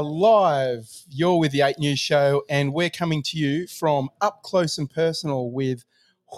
[0.00, 0.88] And we are live.
[1.10, 4.88] You're with the 8 News Show, and we're coming to you from up close and
[4.88, 5.84] personal with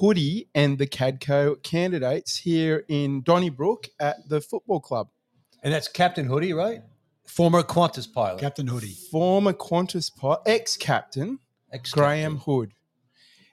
[0.01, 5.11] Hoody and the Cadco candidates here in Donnybrook at the football club.
[5.63, 6.83] And that's Captain Hoody, right?
[7.25, 8.41] Former Qantas pilot.
[8.41, 8.97] Captain Hoody.
[9.11, 11.39] Former Qantas pilot, ex captain
[11.73, 12.03] Ex-captain.
[12.03, 12.73] Graham Hood.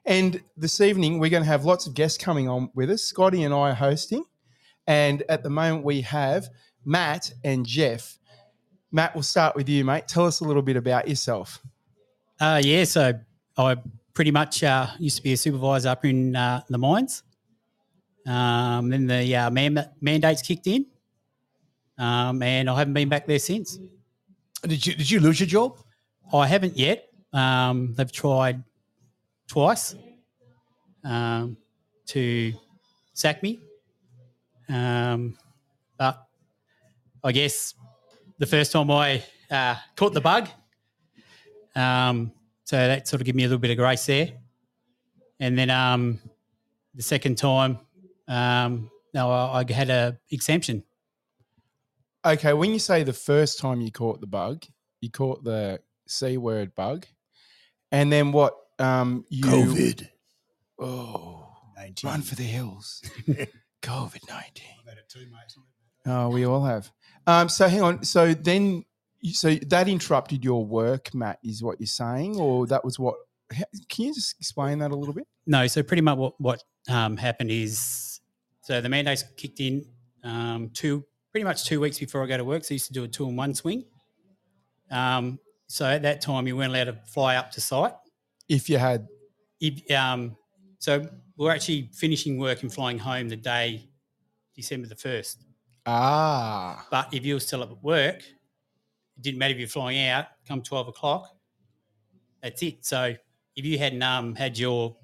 [0.06, 3.04] And this evening, we're going to have lots of guests coming on with us.
[3.04, 4.24] Scotty and I are hosting.
[4.88, 6.50] And at the moment, we have
[6.84, 8.16] Matt and Jeff.
[8.92, 10.08] Matt, we'll start with you, mate.
[10.08, 11.62] Tell us a little bit about yourself.
[12.40, 13.14] Uh, yeah, so
[13.58, 13.76] I
[14.14, 17.24] pretty much uh, used to be a supervisor up in uh, the mines.
[18.26, 20.88] Um, then the uh, man- mandates kicked in,
[21.98, 23.78] um, and I haven't been back there since.
[24.64, 25.78] Did you did you lose your job?
[26.34, 27.10] I haven't yet.
[27.32, 28.64] Um, they've tried
[29.48, 29.96] twice
[31.04, 31.58] um,
[32.08, 32.54] to
[33.14, 33.60] sack me,
[34.68, 35.38] um,
[35.98, 36.28] but
[37.24, 37.74] I guess
[38.40, 40.50] the first time I uh, caught the bug,
[41.76, 42.32] um,
[42.64, 44.32] so that sort of gave me a little bit of grace there.
[45.40, 46.20] And then um,
[46.96, 47.80] the second time,
[48.28, 50.84] um, no, I, I had a exemption.
[52.26, 54.66] Okay, when you say the first time you caught the bug,
[55.02, 57.06] you caught the C word bug.
[57.92, 58.56] And then what?
[58.78, 60.08] Um, you, COVID.
[60.80, 61.48] Oh,
[61.78, 62.10] 19.
[62.10, 63.02] run for the hills.
[63.82, 64.66] COVID 19.
[64.80, 65.56] I've had it too, mate.
[66.06, 66.92] Oh, we all have.
[67.30, 68.04] Um, so hang on.
[68.04, 68.86] So then,
[69.24, 73.18] so that interrupted your work, Matt, is what you're saying, or that was what?
[73.52, 75.28] Can you just explain that a little bit?
[75.46, 78.20] No, so pretty much what what um, happened is,
[78.62, 79.86] so the mandates kicked in
[80.24, 82.64] um, two pretty much two weeks before I go to work.
[82.64, 83.86] So I used to do a two and one swing.
[84.90, 87.94] Um, so at that time, you weren't allowed to fly up to site.
[88.48, 89.08] If you had,
[89.62, 90.36] If, um,
[90.80, 91.08] so
[91.38, 93.88] we're actually finishing work and flying home the day
[94.56, 95.46] December the first.
[95.86, 100.08] Ah, But if you were still up at work, it didn't matter if you're flying
[100.08, 100.26] out.
[100.48, 101.30] Come twelve o'clock,
[102.42, 102.86] that's it.
[102.86, 103.16] So
[103.56, 104.96] if you hadn't um, had your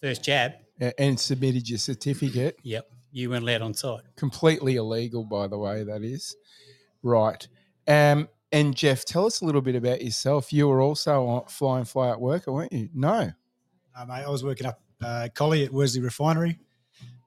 [0.00, 0.52] first jab,
[0.98, 4.02] and submitted your certificate, yep, you weren't allowed on site.
[4.16, 6.36] completely illegal, by the way, that is.
[7.02, 7.46] Right.
[7.86, 10.52] Um, and Jeff, tell us a little bit about yourself.
[10.52, 12.88] You were also on fly and fly out worker, weren't you?
[12.94, 13.30] No.
[13.96, 16.58] Uh, mate, I was working up uh, Collie at Worsley Refinery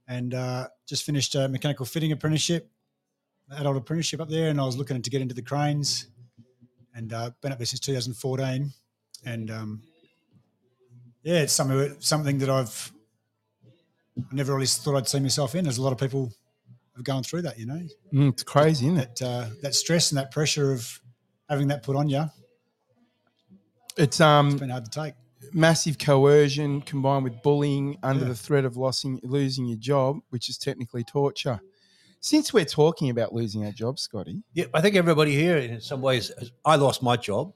[0.08, 2.70] and uh, just finished a mechanical fitting apprenticeship,
[3.58, 6.08] adult apprenticeship up there, and I was looking to get into the cranes
[6.94, 8.70] and uh, been up there since 2014.
[9.26, 9.82] And um,
[11.24, 12.92] yeah, it's something, something that I've
[14.18, 15.64] I never really thought I'd see myself in.
[15.64, 16.34] There's a lot of people
[16.98, 17.82] have gone through that, you know,
[18.14, 19.16] Mm, it's crazy, isn't it?
[19.16, 21.00] that, uh, that stress and that pressure of
[21.48, 22.26] having that put on you.
[23.96, 25.14] It's um It's been hard to take.
[25.54, 28.30] Massive coercion combined with bullying under Yeah.
[28.30, 31.60] the threat of losing, losing your job, which is technically torture.
[32.20, 36.02] Since we're talking about losing our jobs, Scotty, Yeah, I think everybody here, in some
[36.02, 36.32] ways,
[36.64, 37.54] I lost my job,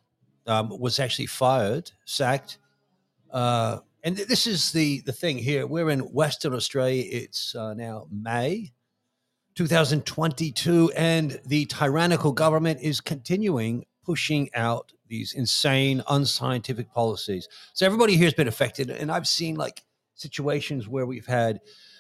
[0.48, 2.58] um, was actually fired, sacked,
[3.32, 5.66] uh, and th- this is the the thing here.
[5.68, 7.04] We're in Western Australia.
[7.08, 8.72] It's uh, now May,
[9.56, 17.48] 2022, and the tyrannical government is continuing pushing out these insane, unscientific policies.
[17.74, 19.84] So everybody here has been affected, and I've seen like
[20.16, 21.60] situations where we've had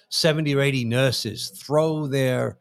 [0.09, 2.57] 70 or 80 nurses throw their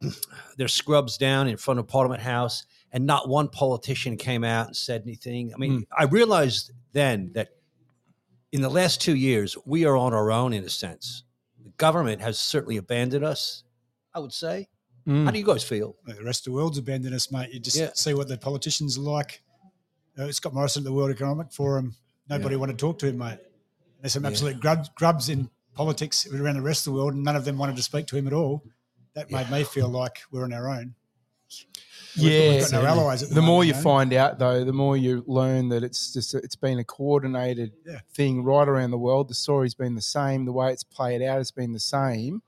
[0.56, 4.76] their scrubs down in front of Parliament House, and not one politician came out and
[4.76, 5.52] said anything.
[5.54, 7.50] I mean, I realized then that
[8.50, 11.22] in the last two years, we are on our own in a sense.
[11.62, 13.62] The government has certainly abandoned us,
[14.12, 14.68] I would say.
[15.06, 15.24] Mm.
[15.24, 15.96] How do you guys feel?
[16.04, 17.50] the rest of the world's abandoned us, mate.
[17.52, 17.90] You just Yeah.
[17.94, 19.42] see what the politicians are like.
[20.18, 21.94] Uh, Scott Morrison at the World Economic Forum,
[22.28, 23.38] nobody wanted to talk to him, mate.
[24.00, 24.30] There's some Yeah.
[24.30, 27.56] absolute grubs, grubs in politics around the rest of the world, and none of them
[27.56, 28.62] wanted to speak to him at all.
[29.14, 30.94] That made me feel like we're on our own.
[32.16, 33.22] We've- Yeah, we've got no allies.
[33.22, 33.80] At the, the more moment, you know?
[33.80, 38.00] find out, though, the more you learn that it's just it's been a coordinated Yeah.
[38.14, 39.28] thing right around the world.
[39.28, 40.44] The story's been the same.
[40.44, 42.42] The way it's played out has been the same.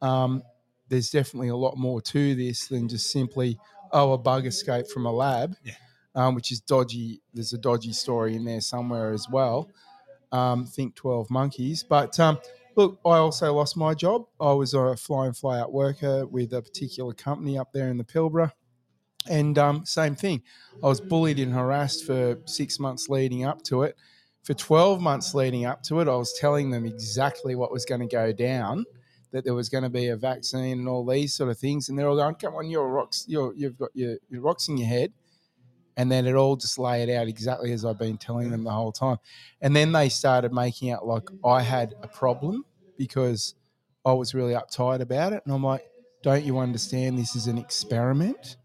[0.00, 0.42] Um,
[0.88, 3.58] there's definitely a lot more to this than just simply
[3.92, 5.74] oh a bug escaped from a lab, Yeah.
[6.14, 7.20] Um, which is dodgy.
[7.32, 9.70] There's a dodgy story in there somewhere as well.
[10.32, 12.38] Um, think Twelve Monkeys, but um,
[12.76, 14.26] look, I also lost my job.
[14.40, 17.98] I was a fly and fly out worker with a particular company up there in
[17.98, 18.52] the Pilbara.
[19.28, 20.42] And um, same thing.
[20.82, 23.96] I was bullied and harassed for six months leading up to it.
[24.42, 28.02] For 12 months leading up to it, I was telling them exactly what was going
[28.02, 28.84] to go down,
[29.30, 31.88] that there was going to be a vaccine and all these sort of things.
[31.88, 34.76] And they're all going, come on, you're rocks, you're, you've got your, your rocks in
[34.76, 35.12] your head.
[35.96, 38.64] And then it all just lay it out exactly as I've been telling them mm.
[38.64, 39.18] the whole time.
[39.60, 41.38] And then they started making out like mm.
[41.48, 42.64] I had a problem
[42.98, 43.54] because
[44.04, 45.42] I was really uptight about it.
[45.44, 45.84] And I'm like,
[46.22, 48.56] don't you understand this is an experiment?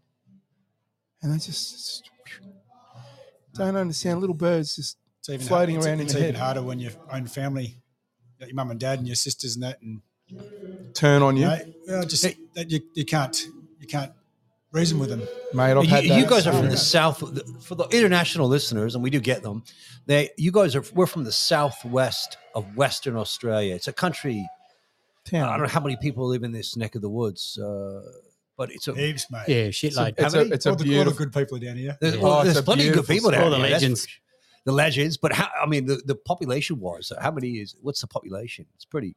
[1.22, 2.08] and they just
[3.54, 4.20] don't understand.
[4.20, 6.42] Little birds just It's even floating hard, around in it's, the it's even head.
[6.42, 7.76] harder when your own family,
[8.38, 10.00] your mum and dad and your sisters and that, and
[10.94, 13.46] turn on you, you know, well, just that you, you can't
[13.80, 14.12] you can't
[14.72, 15.20] reason with them.
[15.54, 15.72] mate.
[15.72, 16.18] I've had You, that.
[16.20, 17.18] you guys are from the south.
[17.64, 19.62] For the international listeners, and we do get them.
[20.06, 20.84] They, you guys are.
[20.94, 23.74] We're from the southwest of Western Australia.
[23.74, 24.46] It's a country.
[25.32, 28.00] I don't know how many people live in this neck of the woods, uh,
[28.56, 28.94] but it's a.
[28.94, 29.44] Heaps, mate.
[29.48, 30.14] Yeah, shitload.
[30.18, 30.54] It's a, they?
[30.54, 31.12] it's a all, the, all the beautiful.
[31.26, 31.96] good people down here.
[32.00, 32.22] There's, Yeah.
[32.22, 34.08] well, Oh, there's plenty of good people down All the here, that's legends.
[34.66, 35.48] The legends, but how?
[35.62, 37.76] I mean, the, the population wise, how many is?
[37.80, 38.66] What's the population?
[38.74, 39.14] It's pretty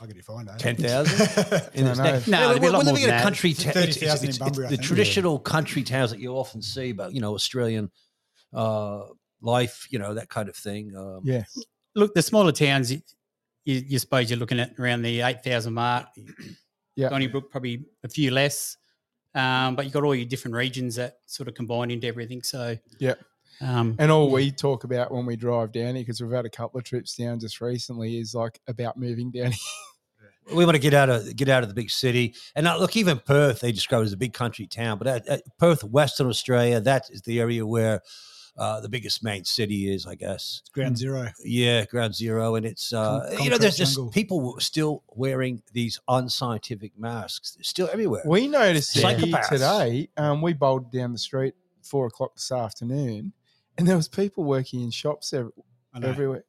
[0.00, 0.58] I could find that.
[0.58, 1.20] ten thousand
[1.74, 2.38] in I this know.
[2.38, 3.22] No, Yeah, it'd be a we're lot living more a than that.
[3.22, 3.52] country.
[3.54, 4.82] ta- it's- 30,000 it's- in Bunbury, the think.
[4.82, 7.90] traditional country towns that you often see but you know Australian
[8.54, 9.02] uh,
[9.42, 10.94] life, you know that kind of thing.
[10.96, 11.44] Um, Yeah,
[11.94, 13.00] Look, the smaller towns, you,
[13.64, 16.06] you, you suppose you're looking at around the 8,000 mark.
[16.96, 17.08] Yeah.
[17.08, 18.76] Donnybrook, probably a few less.
[19.34, 22.42] Um, but you've got all your different regions that sort of combine into everything.
[22.42, 23.14] So, Yeah.
[23.60, 26.50] Um, and all we talk about when we drive down here, because we've had a
[26.50, 29.52] couple of trips down just recently, is like about moving down
[30.16, 30.54] here.
[30.54, 32.34] we want to get out of get out of the big city.
[32.54, 34.98] And uh, look, even Perth, they describe it as a big country town.
[34.98, 38.00] But at, at Perth, Western Australia, that is the area where
[38.56, 40.60] uh, the biggest main city is, I guess.
[40.62, 41.28] It's ground zero.
[41.44, 45.62] Yeah, ground zero, and it's uh, Con- you know concrete there's just people still wearing
[45.72, 47.52] these unscientific masks.
[47.52, 48.22] They're still everywhere.
[48.26, 50.08] We noticed it here today.
[50.16, 53.32] Um, we bowled down the street four o'clock this afternoon,
[53.80, 55.50] and there was people working in shops ev-
[55.94, 56.44] I everywhere.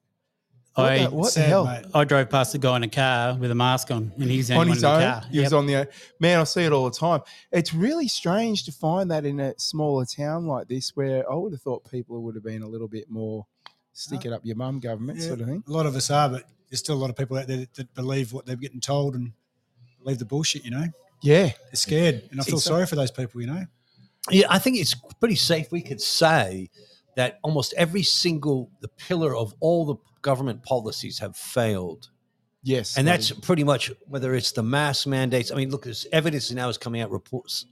[0.76, 1.66] What, I, the, what the hell?
[1.66, 1.86] mate.
[1.94, 4.56] I drove past a guy in a car with a mask on, and he's the
[4.56, 5.00] on his one own.
[5.02, 5.24] the car.
[5.32, 5.90] He was on the
[6.20, 6.40] man.
[6.40, 7.22] I see it all the time.
[7.52, 11.52] It's really strange to find that in a smaller town like this, where I would
[11.52, 13.46] have thought people would have been a little bit more
[13.94, 15.28] stick uh, it up your mum government Yeah.
[15.28, 15.62] sort of thing.
[15.68, 17.74] A lot of us are, but there's still a lot of people out there that,
[17.74, 19.34] that believe what they're getting told and
[20.02, 20.64] believe the bullshit.
[20.64, 20.86] You know,
[21.22, 22.60] Yeah, they're scared, and I feel Exactly.
[22.62, 23.42] sorry for those people.
[23.42, 23.66] You know,
[24.30, 25.70] Yeah, I think it's pretty safe.
[25.70, 26.70] We could say
[27.16, 32.10] that almost every single the pillar of all the government policies have failed,
[32.64, 35.52] yes, and that's pretty much whether it's the mask mandates.
[35.52, 37.66] I mean, look, there's evidence now is coming out reports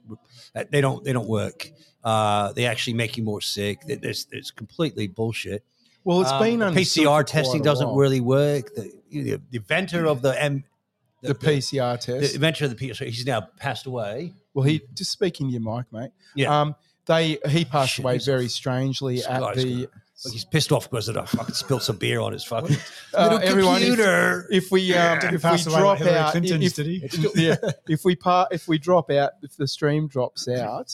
[0.54, 1.72] that they don't they don't work.
[2.04, 3.80] Uh, they actually make you more sick.
[3.86, 5.64] There's it's completely bullshit.
[6.04, 8.74] well, it's Um, been the PCR testing doesn't really work.
[8.74, 9.22] The, the,
[9.52, 10.64] the inventor of the M,
[11.22, 12.36] the PCR the test.
[12.36, 14.34] inventor of the PCR, he's now passed away.
[14.54, 16.12] well, he just speaking to your mic, mate.
[16.36, 16.62] Yeah.
[16.62, 16.76] Um,
[17.10, 19.64] they he passed Shit, away very strangely at the.
[19.64, 19.88] gonna-
[20.26, 22.76] Like he's pissed off because I fucking spilled some beer on his fucking
[23.14, 24.48] Uh, everyone, if- computer.
[24.52, 27.56] If we um, if we drop out, if, yeah,
[27.88, 30.94] if we part, if we drop out, if the stream drops out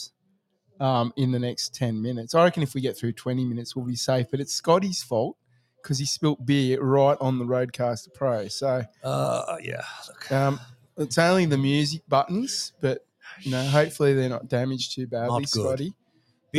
[0.80, 3.86] um, in the next ten minutes, I reckon if we get through twenty minutes, we'll
[3.86, 4.28] be safe.
[4.32, 5.36] But it's Scotty's fault
[5.82, 8.48] because he spilt beer right on the RodeCaster Pro.
[8.48, 9.82] So Uh, yeah.
[10.08, 10.60] Look, um,
[10.98, 13.06] it's only the music buttons, but
[13.42, 15.46] you know, hopefully they're not damaged too badly.
[15.48, 15.94] Scotty.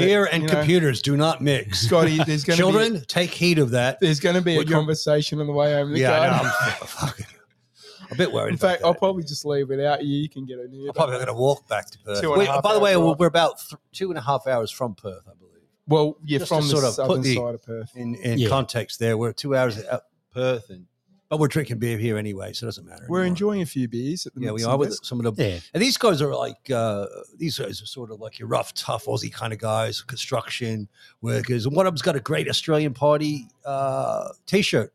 [0.01, 1.81] Beer but, and you know- computers do not mix.
[1.81, 3.99] Scotty, there's going to be Children, take heed of that.
[4.01, 5.89] there's going to be a What you're- conversation on the way home.
[5.89, 6.43] in the Yeah, I car.
[6.45, 6.51] know.
[6.81, 7.27] I'm fucking
[8.11, 8.51] a bit worried.
[8.51, 10.17] In about fact, I'll probably just leave without you.
[10.17, 10.87] You can get a new.
[10.89, 12.21] I'm probably going to walk back to Perth.
[12.21, 13.19] Two and We- half by the way, we're, drive.
[13.21, 15.53] we're about th- two and a half hours from Perth, I believe.
[15.89, 17.91] Well, yeah, Just to from the sort of put southern the- side of Perth.
[17.97, 18.49] In in Yeah.
[18.49, 20.87] context, there we're two hours at Perth, and
[21.29, 23.05] but we're drinking beer here anyway, so it doesn't matter.
[23.09, 23.27] We're anymore.
[23.27, 25.59] enjoying a few beers at the Yeah, we are with some of the Yeah.
[25.75, 27.07] And these guys are like uh,
[27.37, 30.89] these guys are sort of like your rough, tough Aussie kind of guys, construction
[31.23, 31.67] workers.
[31.67, 34.93] And one of them's got a Great Australian Party uh, T-shirt,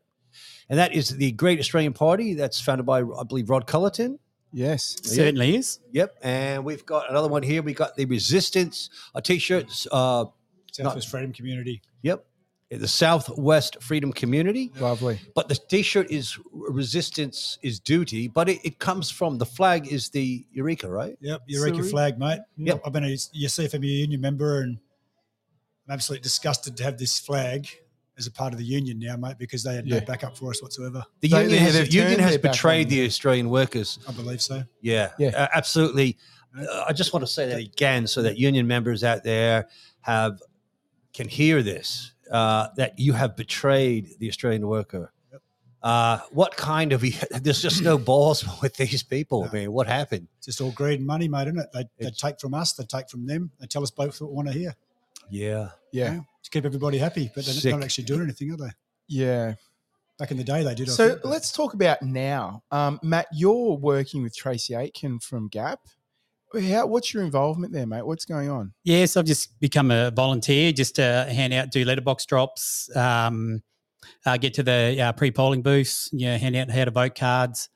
[0.70, 2.34] and that is the Great Australian Party.
[2.34, 4.18] That's founded by I believe Rod Culleton.
[4.54, 4.98] Yes.
[5.02, 5.78] Certainly is.
[5.92, 7.62] Yep, and we've got another one here.
[7.62, 9.70] We got the Resistance a T-shirt.
[9.90, 10.26] Uh,
[10.72, 11.82] Southwest Freedom Community.
[12.00, 12.24] yep,
[12.80, 14.70] the Southwest Freedom Community.
[14.80, 15.20] Lovely.
[15.34, 20.08] But the T-shirt is resistance is duty, but it, it comes from the flag is
[20.08, 21.16] the Eureka, right?
[21.20, 21.88] Yep, Eureka Sorry?
[21.90, 22.40] flag, mate.
[22.56, 22.82] Yep.
[22.84, 24.78] I've been a your CFMU union member, and
[25.88, 27.68] I'm absolutely disgusted to have this flag
[28.18, 29.98] as a part of the union now, mate, because they had Yeah.
[30.00, 31.04] no backup for us whatsoever.
[31.20, 33.98] The They- union has, the union has betrayed the Australian workers.
[34.08, 34.64] I believe so.
[34.80, 35.28] Yeah, Yeah.
[35.30, 36.18] uh, absolutely.
[36.58, 39.68] Uh, I just want to say that again, so that union members out there
[40.02, 40.40] have
[41.14, 45.12] can hear this uh, that you have betrayed the Australian worker.
[45.82, 47.02] Uh, what kind of
[47.42, 49.48] there's just no balls with these people.
[49.50, 50.28] I mean, what happened?
[50.38, 51.66] It's just all greed and money, mate, isn't it?
[51.74, 53.50] They, they take from us, they take from them.
[53.58, 54.74] They tell us both what we want to hear
[55.28, 56.20] Yeah, Yeah.
[56.44, 57.72] to keep everybody happy, but they're Sick.
[57.74, 58.70] not actually doing anything, are they?
[59.08, 59.54] Yeah.
[60.18, 60.88] Back in the day, they did.
[60.88, 62.62] I So think, let's talk about now.
[62.70, 65.80] Um, Matt, you're working with Tracy Aitken from Gap.
[66.60, 68.04] How, what's your involvement there, mate?
[68.06, 68.72] What's going on?
[68.84, 73.62] Yes, I've just become a volunteer just to hand out, do letterbox drops, um,
[74.26, 77.68] uh, get to the uh, pre polling booths, yeah, hand out how to vote cards.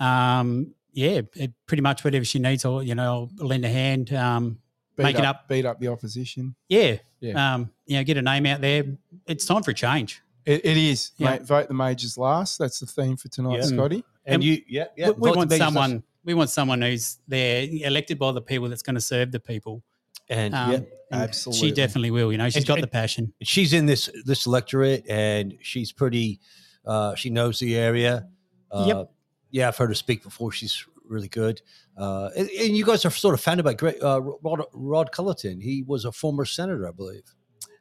[0.00, 4.12] Um, yeah, it, pretty much whatever she needs, or you know, I'll lend a hand.
[4.12, 4.58] Um,
[4.96, 5.48] beat Make it up, up.
[5.48, 6.54] beat up the opposition.
[6.68, 7.54] yeah, Yeah.
[7.54, 8.84] Um, you know, get a name out there.
[9.26, 10.20] It's time for a change.
[10.44, 11.12] It, it is.
[11.16, 11.30] Yeah.
[11.30, 12.58] Mate, vote the majors last.
[12.58, 13.62] That's the theme for tonight, Yeah.
[13.62, 14.04] Scotty.
[14.26, 15.10] And And you, yeah, yeah.
[15.10, 16.02] we, we want the biggest- someone.
[16.24, 19.82] We want someone who's there, elected by the people, that's going to serve the people.
[20.28, 20.76] and Um, yeah,
[21.10, 21.68] and absolutely.
[21.68, 22.30] she definitely will.
[22.30, 23.32] You know, she's And- got the passion.
[23.42, 26.38] she's in this this electorate, and she's pretty.
[26.86, 28.28] Uh, she knows the area.
[28.70, 29.10] Uh, Yep.
[29.50, 30.52] Yeah, I've heard her speak before.
[30.52, 31.60] She's really good.
[31.96, 35.60] Uh, and, and you guys are sort of founded by great uh, Rod, Rod Culleton.
[35.62, 37.24] He was a former senator, I believe.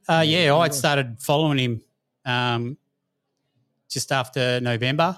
[0.10, 1.82] Uh, Yeah, yeah, I started following him
[2.26, 2.78] um,
[3.88, 5.18] just after November.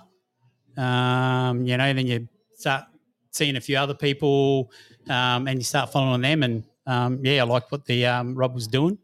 [0.77, 2.85] Um, you know, then you start
[3.33, 4.71] seeing a few other people,
[5.09, 6.43] um, and you start following them.
[6.43, 8.97] And um, yeah, I liked what the um, Rob was doing.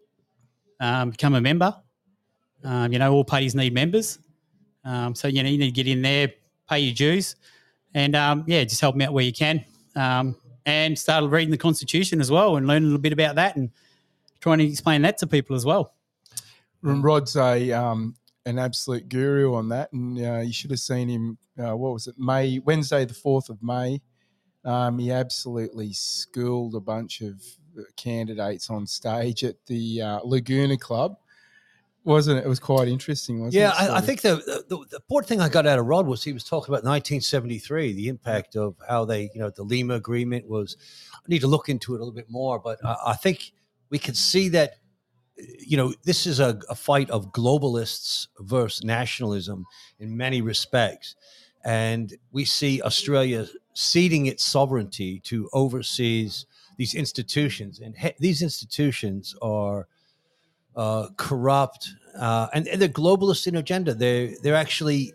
[0.79, 1.75] Um, become a member.
[2.63, 4.19] Um, you know, all parties need members,
[4.83, 6.31] um, so you know you need to get in there,
[6.69, 7.35] pay your dues,
[7.93, 8.13] and
[8.47, 9.63] yeah, just help them out where you can.
[10.65, 13.71] And started reading the Constitution as well, and learning a little bit about that, and
[14.41, 15.93] trying to explain that to people as well.
[16.83, 17.73] Rod's a
[18.45, 21.37] an absolute guru on that, and uh, you should have seen him.
[21.57, 22.15] Uh, what was it?
[22.17, 24.01] May Wednesday, the fourth of May.
[24.65, 27.41] Um, he absolutely schooled a bunch of
[27.77, 31.15] uh, candidates on stage at the uh, Laguna Club,
[32.03, 32.45] wasn't it?
[32.45, 33.89] It was quite interesting, wasn't Yeah, it?
[33.89, 34.35] I, I think the,
[34.67, 37.93] the the important thing I got out of Rod was he was talking about 1973,
[37.93, 40.75] the impact of how they, you know, the Lima Agreement was.
[41.13, 43.53] I need to look into it a little bit more, but I, I think
[43.89, 44.75] we can see that,
[45.37, 49.65] you know, this is a, a fight of globalists versus nationalism
[49.99, 51.15] in many respects,
[51.63, 53.45] and we see Australia
[53.79, 56.45] ceding its sovereignty to overseas
[56.77, 59.87] these institutions, and he, these institutions are
[60.75, 63.93] uh, corrupt, uh, and, and they're globalist in agenda.
[63.93, 65.13] They're they're actually,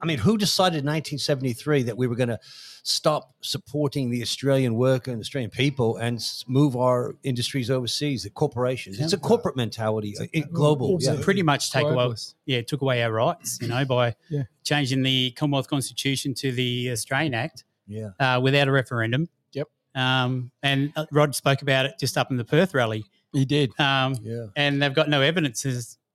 [0.00, 2.40] I mean, who decided in 1973 that we were going to
[2.84, 8.24] stop supporting the Australian worker and Australian people and move our industries overseas?
[8.24, 8.98] The corporations.
[8.98, 10.98] It's a corporate mentality, uh, it- global.
[11.00, 11.12] Yeah.
[11.12, 12.14] a- pretty much take away,
[12.46, 14.42] yeah, took away our rights, you know, by Yeah.
[14.64, 18.10] changing the Commonwealth Constitution to the Australian Act yeah.
[18.18, 19.28] uh, without a referendum.
[19.52, 19.68] Yep.
[19.94, 23.04] Um, and uh, Rod spoke about it just up in the Perth rally.
[23.32, 23.78] He did.
[23.80, 24.46] Um, Yeah.
[24.56, 25.64] and they've got no evidence.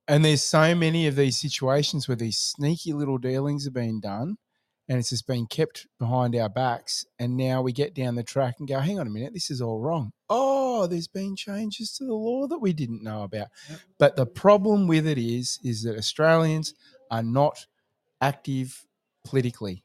[0.08, 4.38] And there's so many of these situations where these sneaky little dealings are being done
[4.90, 7.06] and it's just been kept behind our backs.
[7.20, 9.62] And now we get down the track and go, hang on a minute, this is
[9.62, 10.14] all wrong.
[10.30, 13.48] Oh, there's been changes to the law that we didn't know about.
[13.70, 13.80] Yep.
[14.00, 16.74] But the problem with it is, is that Australians
[17.12, 17.66] are not
[18.22, 18.86] active
[19.26, 19.84] politically.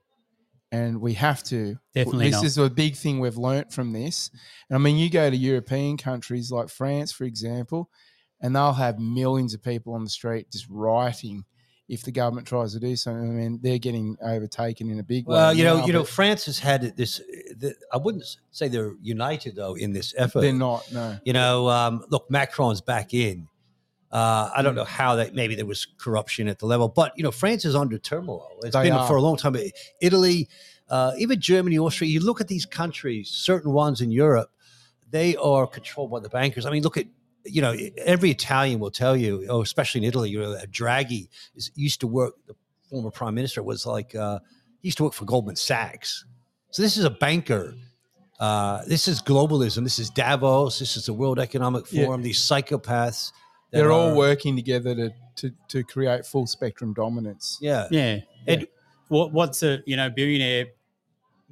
[0.73, 1.77] And we have to.
[1.95, 2.45] Definitely This not.
[2.47, 4.31] is a big thing we've learnt from this.
[4.71, 7.91] And I mean, you go to European countries like France, for example,
[8.41, 11.45] and they'll have millions of people on the street just rioting
[11.89, 13.29] if the government tries to do something.
[13.29, 15.35] I mean, they're getting overtaken in a big way.
[15.35, 17.19] Well, you know, now, you know, France has had this.
[17.59, 20.41] The, I wouldn't say they're united though in this effort.
[20.41, 20.91] they're not.
[20.91, 23.47] No, You know, um, look, Macron's back in.
[24.13, 24.65] Uh, I Hmm.
[24.65, 27.65] don't know how that maybe there was corruption at the level, but you know, France
[27.65, 28.49] is under turmoil.
[28.63, 29.07] It's They been are.
[29.07, 29.57] for a long time.
[30.01, 30.49] Italy,
[30.91, 32.11] uh, even Germany, Austria.
[32.11, 34.51] You look at these countries, certain ones in Europe,
[35.11, 36.67] they are controlled by the bankers.
[36.67, 37.07] I mean, look at
[37.45, 41.73] you know, every Italian will tell you, oh, especially in Italy, you know, Draghi is
[41.75, 42.35] used to work.
[42.47, 42.55] The
[42.89, 44.39] former prime minister was like uh,
[44.81, 46.25] he used to work for Goldman Sachs.
[46.71, 47.75] So this is a banker.
[48.39, 49.83] Uh, this is globalism.
[49.83, 50.79] This is Davos.
[50.79, 52.05] This is the World Economic Yeah.
[52.05, 52.23] Forum.
[52.23, 53.33] These psychopaths.
[53.73, 57.59] That they're all working together to, to to create full spectrum dominance.
[57.61, 57.89] Yeah.
[57.91, 58.21] yeah.
[58.47, 58.67] And- And
[59.09, 60.67] what, what's a, you know, billionaire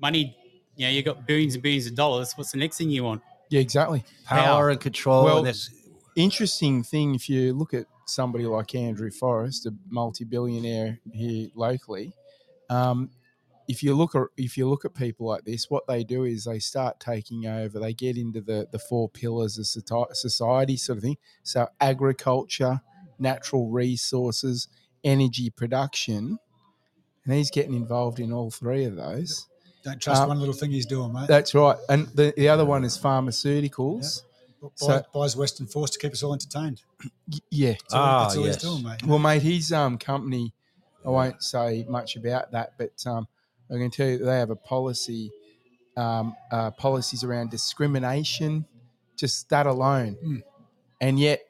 [0.01, 0.37] money?
[0.77, 2.33] You know, you got billions and billions of dollars.
[2.37, 3.23] What's the next thing you want?
[3.51, 4.05] Yeah, exactly.
[4.27, 5.25] Power and control.
[5.25, 5.71] Well, and this,
[6.17, 12.13] Interesting thing if you look at somebody like Andrew Forrest, a multi-billionaire here locally.
[12.69, 13.11] Um,
[13.71, 16.45] if you look at if you look at people like this, what they do is
[16.45, 17.79] they start taking over.
[17.79, 19.67] They get into the the four pillars of
[20.17, 21.19] society, sort of thing.
[21.43, 22.81] So agriculture,
[23.19, 24.69] natural resources,
[25.05, 26.39] energy production,
[27.25, 29.47] and he's getting involved in all three of those.
[29.85, 31.27] Don't trust Uh, one little thing he's doing, mate.
[31.29, 31.77] That's right.
[31.89, 34.23] And the, the other one is pharmaceuticals.
[34.61, 36.83] buys, so- buys Western Force to keep us all entertained.
[37.03, 37.69] Y- Yeah.
[37.73, 38.55] That's all, Ah, that's all yes.
[38.63, 39.03] he's doing, mate.
[39.07, 40.53] Well, mate, his um company,
[41.05, 43.27] I won't say much about that, but um,
[43.71, 45.31] I can tell you they have a policy,
[45.97, 48.67] um, uh, policies around discrimination,
[49.17, 50.43] just that alone, Mm.
[51.01, 51.41] and yet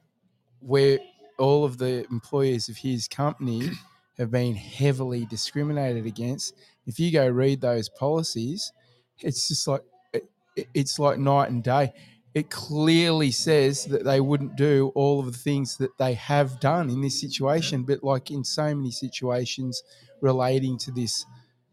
[0.61, 0.99] where
[1.39, 3.71] all of the employees of his company
[4.19, 6.55] have been heavily discriminated against.
[6.87, 8.73] If you go read those policies,
[9.21, 11.93] it's just like it, it- it's like night and day.
[12.35, 16.89] It clearly says that they wouldn't do all of the things that they have done
[16.91, 19.83] in this situation, but like in so many situations
[20.21, 21.25] relating to this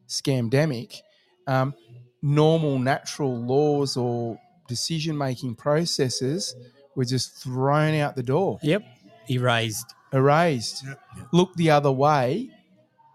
[0.08, 1.02] scamdemic,
[1.48, 1.74] um,
[2.22, 6.56] normal natural laws or decision making processes
[6.96, 8.84] were just thrown out the door, Yep.
[9.30, 9.94] Erased.
[10.14, 10.84] erased.
[10.86, 11.00] Yep.
[11.32, 12.50] Look the other way.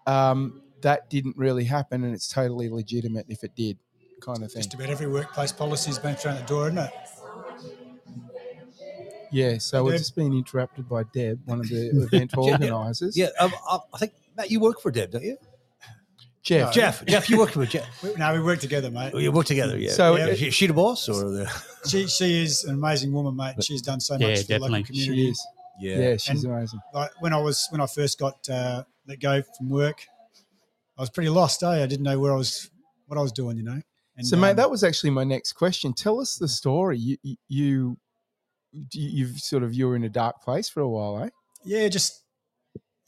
[0.07, 3.79] Um, that didn't really happen, and it's totally legitimate if it did,
[4.21, 4.63] kind of thing.
[4.63, 6.91] Just about every workplace policy's been thrown out the door, isn't it?
[9.31, 12.53] Yeah, so we've just been interrupted by Deb, one of the event Yeah, yeah.
[12.53, 13.17] organisers.
[13.17, 15.39] Yeah, um, I I think Matt, you work for Deb, don't you?
[16.43, 16.69] Jeff.
[16.69, 16.73] No.
[16.73, 17.87] Jeff, Jeff, you work with Jeff.
[18.03, 19.15] We, no, we work together, mate.
[19.15, 19.93] You work together, yeah.
[19.93, 21.51] So Yeah, it- is she the boss or the?
[21.89, 23.55] She she is an amazing woman, mate.
[23.57, 24.95] and She's done so much Yeah, for the local definitely.
[24.97, 25.31] She community.
[25.31, 25.47] is.
[25.81, 26.81] Yeah, Yeah, she's And- amazing.
[26.95, 30.05] Like when I was when I first got uh, let go from work,
[30.99, 31.63] I was pretty lost.
[31.63, 31.69] Eh?
[31.83, 32.71] I didn't know where I was,
[33.07, 33.57] what I was doing.
[33.57, 33.81] You know.
[34.17, 35.93] And, so, mate, um, that was actually my next question.
[35.95, 36.99] Tell us the story.
[36.99, 37.97] You, you, you
[38.93, 41.29] you've sort of you were in a dark place for a while, eh?
[41.65, 42.23] yeah, just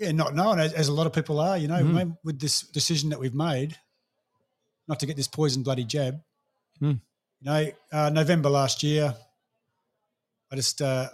[0.05, 1.57] yeah, not knowing as, as a lot of people are.
[1.59, 3.77] You know, when- with this decision that we've made,
[4.89, 6.21] not to get this poison bloody jab.
[6.81, 7.01] Mm.
[7.41, 9.15] You know, uh, November last year,
[10.53, 11.09] I just uh,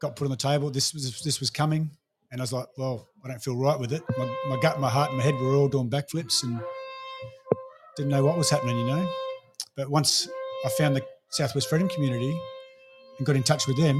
[0.00, 0.70] got put on the table.
[0.70, 1.90] This was this was coming,
[2.30, 4.02] and I was like, well, I don't feel right with it.
[4.18, 6.60] My, my gut, my heart, and my head were all doing backflips, and
[7.96, 8.78] didn't know what was happening.
[8.78, 9.08] You know,
[9.76, 10.28] but once
[10.64, 12.38] I found the Southwest Freedom Community
[13.18, 13.98] and got in touch with them,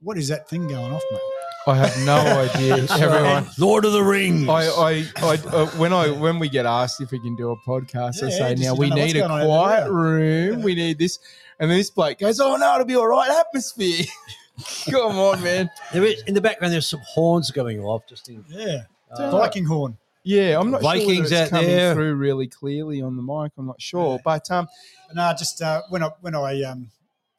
[0.00, 1.20] what is that thing going off, mate?
[1.66, 2.74] I have no idea.
[2.90, 3.46] Everyone.
[3.58, 4.48] Lord of the Rings.
[4.48, 7.56] I, I, I uh, when I when we get asked if we can do a
[7.58, 9.40] podcast, I Yeah, say just now you we don't know need a what's going on
[9.40, 10.58] over quiet there." room.
[10.60, 10.64] Yeah.
[10.64, 11.18] We need this,
[11.58, 14.04] and then this bloke goes, "Oh no, it'll be all right atmosphere."
[14.90, 15.70] Come on, man.
[15.92, 16.72] there is in the background.
[16.72, 18.06] There's some horns going off.
[18.08, 19.98] Just in, Yeah, uh, Viking horn.
[20.22, 21.94] Yeah, I'm not Vikings sure whether out it's coming there.
[21.94, 23.52] through really clearly on the mic.
[23.56, 24.22] I'm not sure, Yeah.
[24.24, 24.66] but um,
[25.14, 26.90] No, just uh, when I when I um,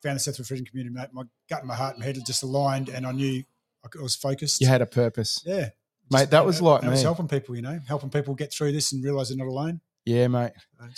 [0.03, 2.25] found the Southwest Freedom Community, mate, my gut and my heart and my head had
[2.25, 3.43] just aligned, and I knew
[3.83, 4.61] I was focused.
[4.61, 5.69] you had a purpose, yeah,
[6.09, 6.29] mate.
[6.31, 9.03] That was like I was helping people, you know, helping people get through this and
[9.03, 9.81] realize they're not alone.
[10.05, 10.51] Yeah, mate.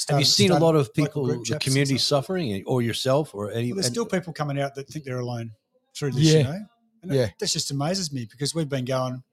[0.09, 3.71] have you seen a lot of people, group the community suffering, or yourself, or any?
[3.71, 5.51] Well, there's and- still people coming out that think they're alone
[5.95, 6.37] through this, Yeah.
[6.37, 6.59] you know.
[7.03, 7.29] And Yeah.
[7.39, 9.23] that just amazes me because we've been going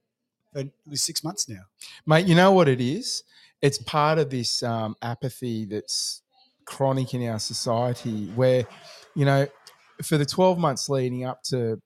[0.53, 1.63] for at least six months now.
[2.05, 3.23] Mate, you know what it is?
[3.63, 6.23] It's part of this um, apathy that's
[6.65, 8.65] chronic in our society where,
[9.15, 9.47] you know,
[10.03, 11.81] for the 12 months leading up to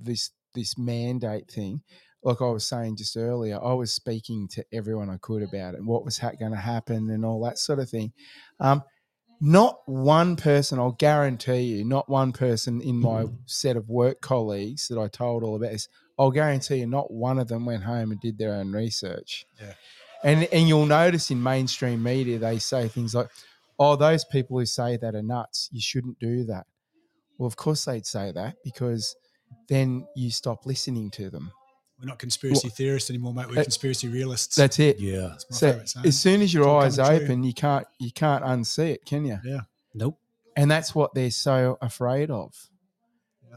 [0.00, 1.82] this this mandate thing,
[2.22, 5.84] like I was saying just earlier, I was speaking to everyone I could about it,
[5.84, 8.12] what was ha- going to happen and all that sort of thing.
[8.60, 8.82] Um,
[9.40, 14.88] not one person, I'll guarantee you, not one person in my set of work colleagues
[14.88, 15.88] that I told all about this,
[16.18, 19.44] I'll guarantee you, not one of them went home and did their own research.
[19.60, 19.74] Yeah.
[20.22, 23.28] And and you'll notice in mainstream media they say things like,
[23.78, 25.68] "Oh, those people who say that are nuts.
[25.70, 26.66] You shouldn't do that."
[27.36, 29.14] Well, of course they'd say that because
[29.68, 31.50] then you stop listening to them.
[32.00, 33.46] We're not conspiracy theorists anymore, mate.
[33.48, 34.56] We're Uh, conspiracy realists.
[34.56, 34.98] That's it.
[35.00, 35.28] yeah.
[35.28, 36.06] That's my So favourite saying.
[36.06, 37.24] as soon as your eyes coming true.
[37.26, 39.38] open, you can't you can't unsee it, can you?
[39.44, 39.60] Yeah.
[39.94, 40.18] Nope.
[40.56, 42.52] and that's what they're so afraid of.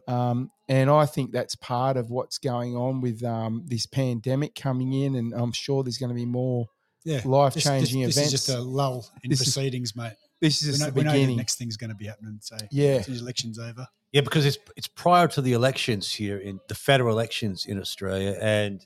[0.08, 4.94] Um, and I think that's part of what's going on with um, this pandemic coming
[4.94, 6.68] in, and I'm sure there's going to be more
[7.04, 7.22] yeah.
[7.26, 8.16] life changing events.
[8.16, 10.14] This is just a lull in This is- proceedings, mate.
[10.40, 11.38] this is We just know, the we know the beginning.
[11.38, 12.38] next thing's going to be happening.
[12.42, 12.90] So Yeah.
[12.96, 13.88] as soon as the election's over.
[14.14, 18.38] Yeah, because it's it's prior to the elections here in the federal elections in Australia,
[18.42, 18.86] and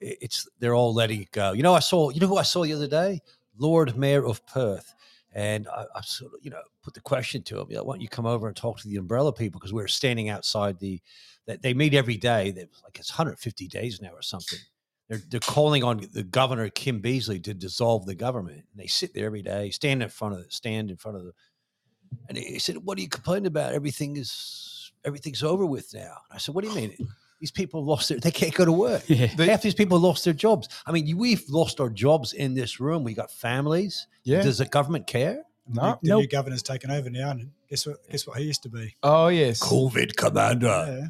[0.00, 1.52] it's they're all letting it go.
[1.52, 3.20] You know, I saw you know who I saw the other day,
[3.56, 4.94] Lord Mayor of Perth,
[5.32, 8.00] and I, I sort of you know put the question to him, you why don't
[8.00, 11.00] you come over and talk to the umbrella people because we're standing outside the
[11.46, 12.50] that they meet every day.
[12.50, 14.58] They like it's 150 days now or something.
[15.08, 19.14] They're they're calling on the governor Kim Beazley to dissolve the government, and they sit
[19.14, 21.32] there every day, stand in front of the stand in front of the
[22.28, 23.72] and he said, "What are you complaining about?
[23.72, 26.96] Everything is everything's over with now." And I said, "What do you mean?
[27.40, 29.02] These people lost their they can't go to work.
[29.08, 29.26] Yeah.
[29.26, 30.68] Half these people lost their jobs.
[30.86, 33.02] I mean, we've lost our jobs in this room.
[33.02, 34.06] We got families.
[34.22, 34.42] yeah.
[34.42, 35.42] Does the government care?
[35.68, 35.98] No.
[36.02, 37.96] the, the new governor's taken over now, and guess what?
[38.08, 38.94] Guess what he used to be?
[39.02, 39.60] oh yes.
[39.60, 40.66] COVID commander.
[41.00, 41.06] yeah,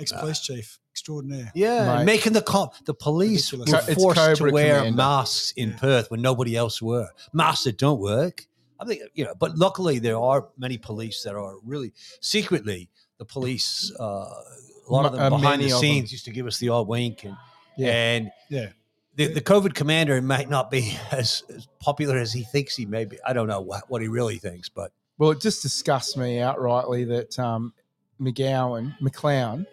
[0.00, 0.54] ex police uh.
[0.54, 1.52] chief extraordinaire.
[1.54, 2.06] Yeah, Mate.
[2.06, 2.74] making the cop.
[2.84, 3.86] The police Ridiculous.
[3.86, 4.96] were forced to wear Commander.
[4.96, 5.76] masks in Yeah.
[5.78, 7.08] Perth when nobody else were.
[7.32, 8.48] Masks that don't work.
[8.80, 12.88] I think you know, but luckily there are many police that are really secretly
[13.18, 13.92] the police.
[13.98, 16.86] Uh, a lot of them uh, behind the scenes used to give us the odd
[16.88, 17.36] wink, and
[17.76, 17.88] Yeah.
[17.88, 18.68] and Yeah.
[19.16, 23.04] the, the COVID commander might not be as, as popular as he thinks he may
[23.04, 23.18] be.
[23.26, 27.06] I don't know what, what he really thinks, but Well, it just disgusts me outrightly
[27.08, 27.74] that um,
[28.20, 29.66] McGowan, McLeod,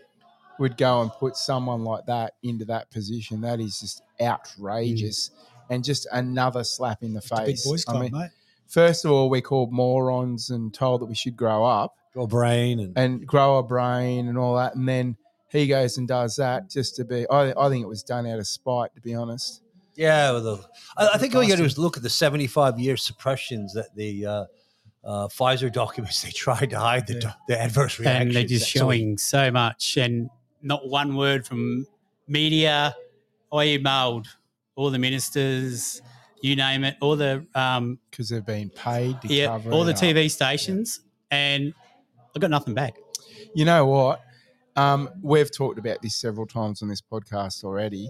[0.60, 3.42] would go and put someone like that into that position.
[3.42, 5.32] That is just outrageous,
[5.70, 7.66] and just another slap in the It's a big face.
[7.66, 8.30] boys I mean, mate.
[8.68, 12.80] First of all, we're called morons and told that we should grow up your brain
[12.80, 15.18] and and grow a brain and all that, and then
[15.50, 17.28] he goes and does that just to be.
[17.30, 19.62] I, I think it was done out of spite, to be honest.
[19.96, 20.66] Yeah, well, the,
[20.98, 23.74] I, I think all you got to do is look at the 75 year suppressions
[23.74, 24.46] that the uh,
[25.06, 26.22] uh, Pfizer documents.
[26.26, 27.34] They tried to hide the, Yeah.
[27.48, 28.28] the adverse reactions.
[28.28, 30.30] and they're just So- showing so much and
[30.62, 31.88] not one word from
[32.28, 32.94] media.
[33.54, 34.28] I emailed
[34.76, 36.02] all the ministers,
[36.46, 39.94] you name it, all the um, because they've been paid to yeah, cover all the
[39.94, 39.98] up.
[39.98, 41.00] TV stations,
[41.32, 41.74] and
[42.36, 42.96] I got nothing back.
[43.54, 44.22] You know what?
[44.76, 48.10] Um, we've talked about this several times on this podcast already.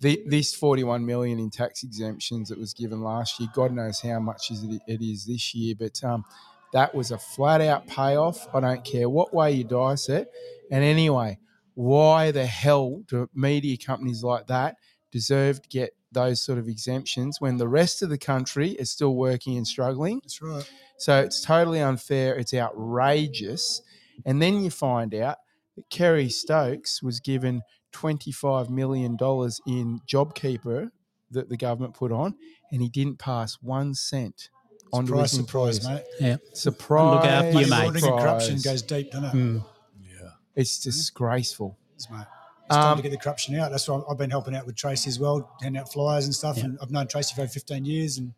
[0.00, 4.20] The, this 41 million in tax exemptions that was given last year, God knows how
[4.20, 6.24] much is it, it is this year, but um,
[6.72, 8.46] that was a flat out payoff.
[8.54, 10.28] I don't care what way you dice it.
[10.70, 11.38] And anyway,
[11.74, 14.76] why the hell do media companies like that
[15.10, 19.14] deserve to get those sort of exemptions when the rest of the country is still
[19.14, 20.18] working and struggling?
[20.24, 20.68] That's right.
[20.98, 22.34] So it's totally unfair.
[22.36, 23.82] It's outrageous.
[24.24, 25.36] And then you find out
[25.76, 30.90] that Kerry Stokes was given $25 million in JobKeeper
[31.30, 32.34] that the government put on,
[32.72, 34.48] and he didn't pass one cent
[34.92, 36.04] onto Surprise, his surprise, employees.
[36.20, 36.38] mate.
[36.54, 37.14] Surprise.
[37.14, 38.06] Look out for Money your mates.
[38.06, 39.30] corruption goes deep, doesn't it?
[39.32, 39.58] Hmm.
[40.02, 40.30] Yeah.
[40.54, 41.76] It's disgraceful.
[41.94, 42.24] It's, mate.
[42.66, 43.70] It's time Um, to get the corruption out.
[43.70, 46.58] That's why I've been helping out with Tracy as well, handing out flyers and stuff.
[46.58, 46.64] Yeah.
[46.64, 48.32] And I've known Tracy for over 15 years, and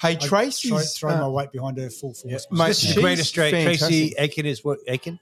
[0.00, 0.70] Hey, I Tracy's.
[0.98, 2.46] throw, throw uh, my weight behind her full force.
[2.50, 3.64] Mate, this is the Great Australian.
[3.64, 4.14] Tracy fantastic.
[4.18, 5.18] Aiken is what Aiken.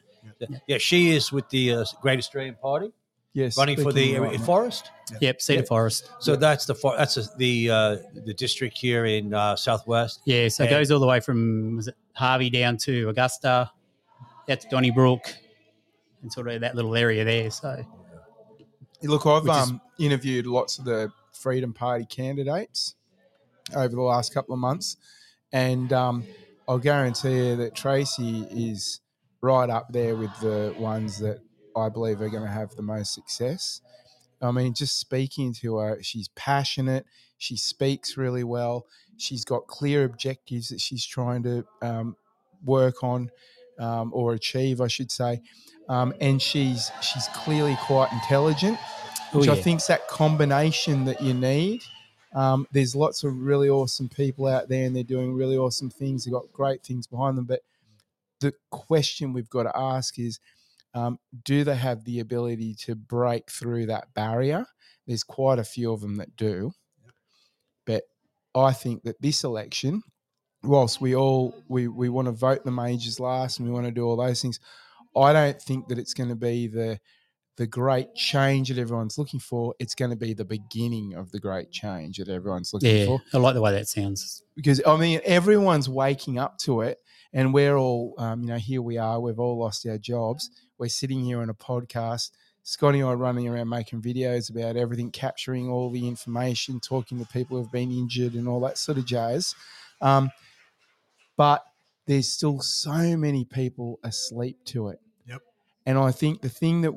[0.67, 0.79] Yeah.
[0.79, 2.93] she is with the uh, Great Australian Party,
[3.33, 4.41] yes, running for the speaking uh, right, mate.
[4.43, 4.91] Forrest.
[5.21, 5.67] Yep, Cedar Yeah.
[5.67, 6.11] Forrest.
[6.21, 10.21] So that's the for- that's a, the uh, the district here in uh, southwest.
[10.27, 13.71] Yeah, so it goes all the way from was it Harvey down to Augusta,
[14.49, 15.35] out to Donnybrook,
[16.23, 17.51] and sort of that little area there.
[17.51, 17.85] So
[19.03, 22.95] Look, I've Which is- um, interviewed lots of the Freedom Party candidates
[23.75, 24.97] over the last couple of months,
[25.53, 26.25] and um,
[26.67, 29.01] I'll guarantee you that Tracy is
[29.41, 31.39] right up there with the ones that
[31.77, 33.81] I believe are going to have the most success.
[34.43, 37.07] I mean, just speaking to her, she's passionate.
[37.39, 38.87] She speaks really well.
[39.17, 42.17] She's got clear objectives that she's trying to um,
[42.65, 43.31] work on
[43.79, 45.41] um, or achieve, I should say.
[45.89, 48.79] Um, and she's she's clearly quite intelligent
[49.33, 49.63] Oh, which I yeah.
[49.63, 51.83] think's that combination that you need.
[52.35, 56.25] Um, there's lots of really awesome people out there, and they're doing really awesome things.
[56.25, 57.61] They've got great things behind them, but
[58.41, 60.41] the question we've got to ask is,
[60.95, 64.65] um, do they have the ability to break through that barrier?
[65.07, 66.73] There's quite a few of them that do,
[67.87, 68.05] but
[68.55, 70.03] I think that this election,
[70.63, 73.93] whilst we all we we want to vote the majors last and we want to
[73.93, 74.61] do all those things,
[75.17, 77.01] I don't think that it's going to be the
[77.57, 79.75] the great change that everyone's looking for.
[79.81, 83.21] It's going to be the beginning of the great change that everyone's looking yeah, for.
[83.35, 84.45] I like the way that sounds.
[84.55, 86.99] Because I mean, everyone's waking up to it,
[87.33, 89.21] and we're all, um, you know, here we are.
[89.21, 90.51] We've all lost our jobs.
[90.79, 92.31] We're sitting here on a podcast.
[92.63, 97.27] Scotty and I running around making videos about everything, capturing all the information, talking to
[97.27, 99.55] people who've been injured and all that sort of jazz.
[100.01, 100.31] Um,
[101.39, 101.65] but
[102.07, 104.99] there's still so many people asleep to it.
[105.27, 105.41] Yep.
[105.87, 106.93] And I think the thing that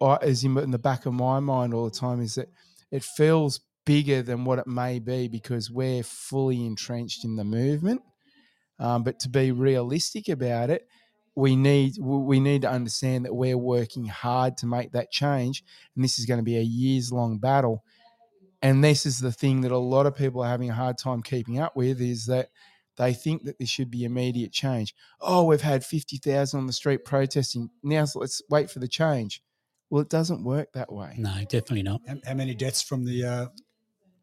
[0.00, 2.48] I, is in, in the back of my mind all the time is that
[2.92, 8.02] it feels bigger than what it may be because we're fully entrenched in the movement.
[8.78, 10.86] Um, but to be realistic about it,
[11.34, 15.62] we need we need to understand that we're working hard to make that change,
[15.94, 17.84] and this is going to be a years long battle.
[18.60, 21.22] And this is the thing that a lot of people are having a hard time
[21.22, 22.48] keeping up with is that
[22.98, 24.94] they think that there should be immediate change.
[25.20, 27.70] Oh, we've had fifty thousand on the street protesting.
[27.82, 29.42] Now let's wait for the change.
[29.88, 31.14] Well, it doesn't work that way.
[31.16, 32.02] No, definitely not.
[32.06, 33.46] How, how many deaths from the uh,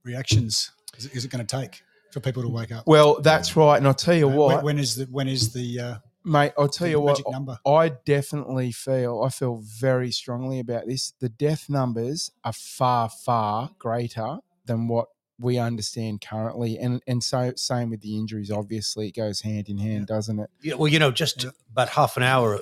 [0.04, 2.86] reactions is it, is it going to take for people to wake up?
[2.86, 3.78] Well, that's right.
[3.78, 6.52] And I'll tell you Uh, what, when, when is the when is the uh, mate.
[6.58, 7.14] I'll tell you what.
[7.14, 7.58] magic number?
[7.66, 9.24] I definitely feel.
[9.24, 11.14] I feel very strongly about this.
[11.20, 15.08] The death numbers are far, far greater than what
[15.40, 18.50] we understand currently, and and so same with the injuries.
[18.52, 20.50] Obviously, it goes hand in hand, doesn't it?
[20.62, 21.50] Yeah, well, you know, just Yeah.
[21.72, 22.62] about half an hour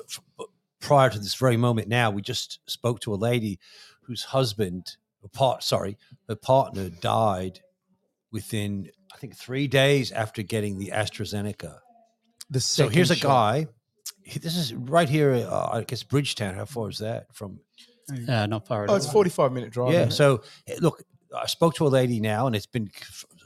[0.80, 3.60] prior to this very moment now, we just spoke to a lady
[4.02, 7.62] whose husband, or part, sorry, her partner died
[8.32, 11.78] within, I think, three days after getting the AstraZeneca.
[12.50, 13.68] The So second here's a guy.
[14.42, 15.32] This is right here.
[15.34, 16.56] Uh, I guess Bridgetown.
[16.56, 17.60] How far is that from?
[18.28, 18.98] Uh, not far at Oh, all.
[18.98, 19.94] it's forty-five minute drive.
[19.94, 20.10] yeah.
[20.10, 21.02] So eh, look,
[21.36, 22.90] I spoke to a lady now, and it's been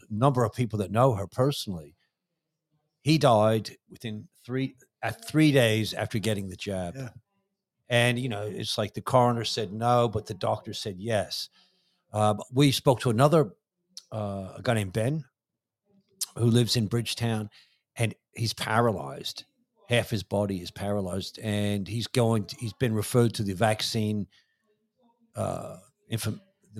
[0.10, 1.96] a number of people that know her personally.
[3.02, 6.96] He died within three at three days after getting the jab.
[6.96, 7.10] Yeah.
[7.90, 11.50] And you know, it's like the coroner said no, but the doctor said yes.
[12.12, 13.52] Um, we spoke to another
[14.12, 15.24] uh, a guy named Ben,
[16.36, 17.50] who lives in Bridgetown,
[17.96, 19.46] and he's paralyzed.
[19.90, 22.46] Half his body is paralyzed, and he's going.
[22.46, 24.28] To, he's been referred to the vaccine,
[25.36, 25.78] uh,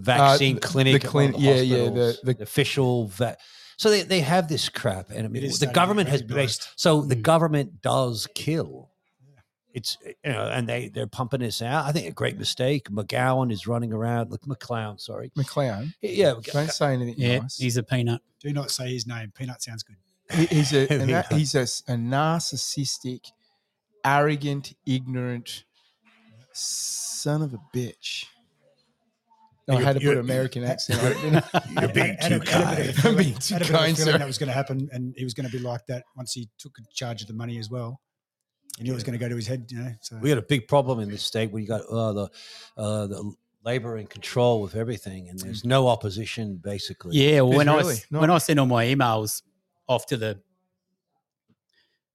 [0.02, 3.08] vaccine Uh, clinic, the at one yeah, yeah, the- hospitals, the- official.
[3.08, 3.40] vet.
[3.78, 6.70] So they, they have this crap, and I mean, the government has based.
[6.76, 7.22] So the Mm.
[7.22, 8.90] government does kill.
[9.74, 11.86] It's you know, and they they're pumping this out.
[11.86, 12.90] I think a great mistake.
[12.90, 14.32] McGowan is running around.
[14.32, 15.30] Look, McClown, sorry.
[15.38, 15.94] McLeod.
[16.02, 17.58] Yeah, Don't say anything Yeah, nice.
[17.58, 18.22] he's a peanut.
[18.40, 19.32] Do not say his name.
[19.38, 19.98] Peanut sounds good.
[20.32, 21.38] He- he's a, a na- Yeah.
[21.38, 23.28] he's a, s- a narcissistic,
[24.04, 25.64] arrogant, ignorant
[26.54, 28.26] son of a bitch.
[29.70, 31.22] I You're- had to put an American accent on it.
[31.22, 31.62] didn't I?
[31.82, 32.80] You're being Had too had a bit of a kind.
[32.90, 34.18] I'm feeling- being too had a bit of kind, feeling sir.
[34.18, 36.50] That was going to happen, and he was going to be like that once he
[36.58, 38.00] took charge of the money as well.
[38.78, 39.92] He knew it was going to go to his head, you know.
[40.02, 42.30] So We had a big problem in this state where you got uh, the
[42.78, 43.34] uh, the
[43.66, 47.18] labor in control with everything, and there's no opposition basically.
[47.18, 47.86] Yeah, well, Who's when I really?
[47.88, 49.42] was, Not- when I sent all my emails
[49.90, 50.40] off to the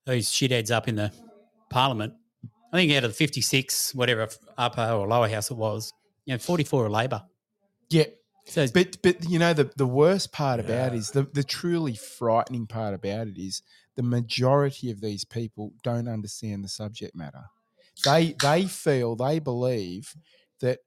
[0.06, 1.12] those shitheads up in the
[1.70, 2.14] Parliament,
[2.72, 5.92] I think out of the fifty six, whatever upper or lower house it was,
[6.26, 7.22] you know, forty four are Labor.
[7.92, 8.07] Yeah,
[8.46, 10.94] So but but you know the the worst part about Yeah.
[10.94, 13.62] it is the the truly frightening part about it is
[13.96, 17.44] the majority of these people don't understand the subject matter.
[18.05, 20.16] They they feel they believe
[20.61, 20.81] that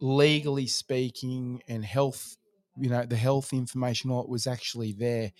[0.00, 2.36] legally speaking and health,
[2.78, 5.32] you know, the health information all was actually there.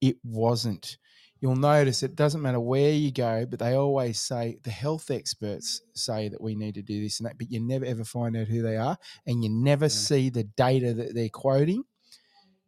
[0.00, 0.96] It wasn't.
[1.42, 5.82] You'll notice it doesn't matter where you go, but they always say the health experts
[5.92, 8.46] say that we need to do this and that, but you never ever find out
[8.46, 11.82] who they are and you never see the data that they're quoting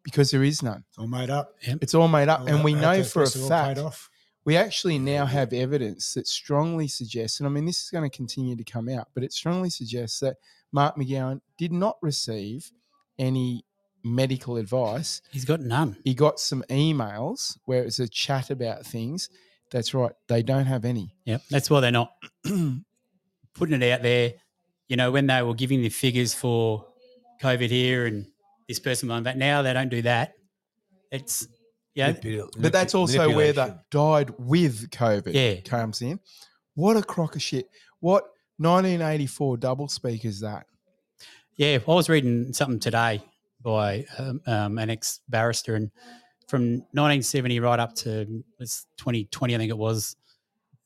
[0.02, 0.82] because there is none.
[0.88, 1.54] it's all made up.
[1.62, 2.40] It's all made up.
[2.40, 4.10] All and that- we know first for a fact, off.
[4.44, 8.14] we actually now have evidence that strongly suggests, and I mean, this is going to
[8.14, 10.36] continue to come out, but it strongly suggests that
[10.72, 12.72] Mark McGowan did not receive
[13.20, 13.64] any
[14.04, 15.22] medical advice.
[15.32, 15.96] he's got none.
[16.04, 19.28] He got some emails where it's a chat about things.
[19.70, 20.12] That's right.
[20.28, 21.14] They don't have any.
[21.24, 22.12] Yeah, that's why they're not
[22.44, 24.34] putting it out there.
[24.88, 26.86] You know, when they were giving the figures for
[27.42, 28.26] COVID here and
[28.68, 30.34] this person won, but now they don't do that.
[31.10, 31.48] It's
[31.94, 35.60] yeah, Manipula- But that's also where the died with COVID Yeah.
[35.60, 36.20] comes in.
[36.74, 37.68] What a crock of shit.
[38.00, 38.24] What
[38.58, 40.66] 1984 double speak is that?
[41.56, 43.22] Yeah, I was reading something today
[43.64, 45.90] by um, um, an ex barrister, and
[46.46, 48.26] from 1970 right up to
[48.98, 50.14] 2020, I think it was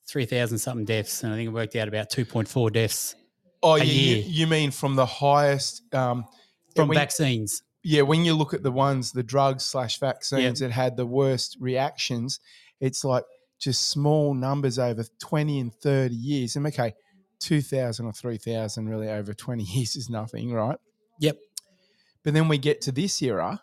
[0.08, 3.14] 3,000 something deaths, and I think it worked out about 2.4 deaths
[3.62, 4.24] Oh, A yeah, you, year.
[4.26, 6.24] you mean from the highest um,
[6.76, 7.62] from when- vaccines.
[7.82, 11.56] yeah, when you look at the ones, the drugs slash vaccines that had the worst
[11.60, 12.38] reactions,
[12.80, 13.24] it's like
[13.58, 16.54] just small numbers over 20 and 30 years.
[16.54, 16.94] And okay,
[17.40, 20.78] 2,000 or 3,000 really over 20 years is nothing, right?
[21.20, 21.36] Yep.
[22.28, 23.62] But then we get to this era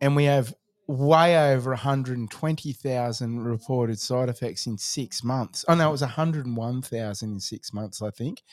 [0.00, 0.54] and we have
[0.86, 5.64] way over 120,000 reported side effects in six months.
[5.66, 8.44] Oh, no, it was 101,000 in six months, I think.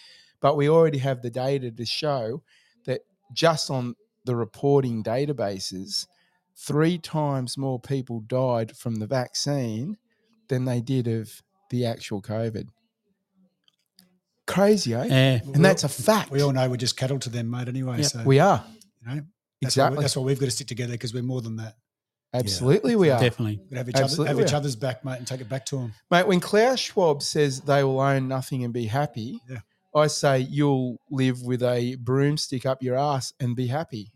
[0.41, 2.41] But we already have the data to show
[2.87, 3.93] that just on
[4.25, 6.07] the reporting databases,
[6.55, 9.97] three times more people died from the vaccine
[10.47, 12.69] than they did of the actual COVID.
[14.47, 15.05] Crazy, eh?
[15.05, 16.31] Yeah, and that's a fact.
[16.31, 17.67] We all know we're just cattle to them, mate.
[17.67, 18.07] Anyway, Yeah.
[18.07, 18.65] so We are.
[19.09, 19.21] You know,
[19.61, 19.97] that's why, Exactly.
[19.97, 21.75] we, that's why we've got to stick together because we're more than that.
[22.33, 23.19] Absolutely, we are.
[23.19, 23.57] definitely.
[23.57, 25.65] We've got to have each, other, have each other's back, mate, and take it back
[25.67, 25.93] to them.
[26.11, 29.59] Mate, when Klaus Schwab says they will own nothing and be happy, Yeah.
[29.95, 34.11] I say you'll live with a broomstick up your ass and be happy.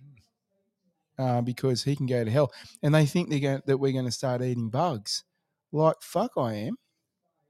[1.18, 2.52] Uh, because he can go to hell.
[2.82, 5.24] And they think they're going, that we're going to start eating bugs.
[5.72, 6.76] Like, fuck, I am.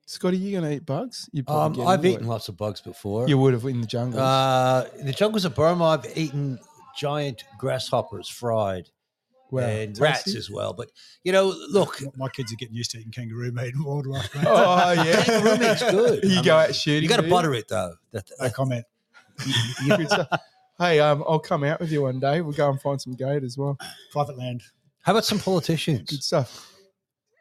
[0.05, 1.29] Scotty, you going to eat bugs?
[1.31, 2.27] You'd Um, I've eaten it.
[2.27, 3.27] lots of bugs before.
[3.27, 4.19] You would have in the jungle.
[4.19, 6.59] Uh, in the jungles of Burma, I've eaten
[6.97, 8.89] giant grasshoppers fried
[9.51, 9.61] Wow.
[9.61, 10.39] and rats Tasty?
[10.39, 10.73] as well.
[10.73, 10.89] But
[11.23, 14.45] you know, look, My kids are getting used to eating kangaroo meat and wildlife, mate.
[14.47, 15.23] Oh, yeah.
[15.23, 16.23] Kangaroo meat's good.
[16.23, 17.03] you I go mean, out shooting.
[17.03, 17.93] you got to butter it though.
[18.13, 18.85] That, No comment.
[20.79, 22.41] Hey, um, I'll come out with you one day.
[22.41, 23.77] We'll go and find some goat as well.
[24.11, 24.63] Private land.
[25.01, 26.09] how about some politicians?
[26.09, 26.72] Good stuff.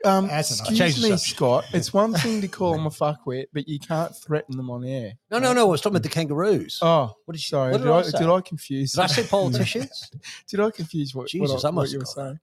[0.05, 1.21] Um, That's excuse me, subject.
[1.21, 1.65] Scott.
[1.73, 5.13] It's one thing to call them a fuckwit, but you can't threaten them on air.
[5.31, 5.63] No, no, no.
[5.63, 6.79] I was talking about the kangaroos.
[6.83, 7.73] Oh, what did you, sorry.
[7.73, 8.19] What Did, did, I, I, say?
[8.19, 8.93] did I confuse?
[8.93, 10.11] Did I say politicians?
[10.49, 12.41] Did I confuse what, Jesus, what, I I, what must you were saying?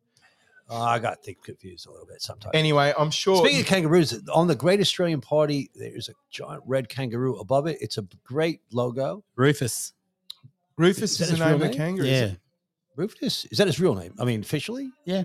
[0.69, 2.52] oh, I got think confused a little bit sometimes.
[2.54, 3.38] Anyway, I'm sure.
[3.38, 7.78] Speaking of kangaroos, on the Great Australian Party, there's a giant red kangaroo above it.
[7.82, 9.24] It's a great logo.
[9.36, 9.93] Rufus.
[10.78, 12.08] Rufus Is is, the name of the kangaroo.
[12.08, 12.32] Yeah,
[12.95, 14.13] Rufus is that his real name?
[14.19, 14.91] I mean, officially.
[15.06, 15.24] yeah.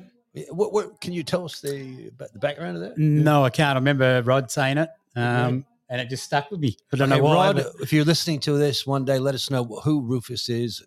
[0.51, 2.99] What, what can you tell us the the background of that?
[2.99, 3.71] No, I can't.
[3.77, 6.77] I remember Rod saying it, um, and it just stuck with me.
[6.93, 7.35] I don't Okay, know why.
[7.47, 10.83] Rod, but- if you're listening to this one day, let us know who Rufus is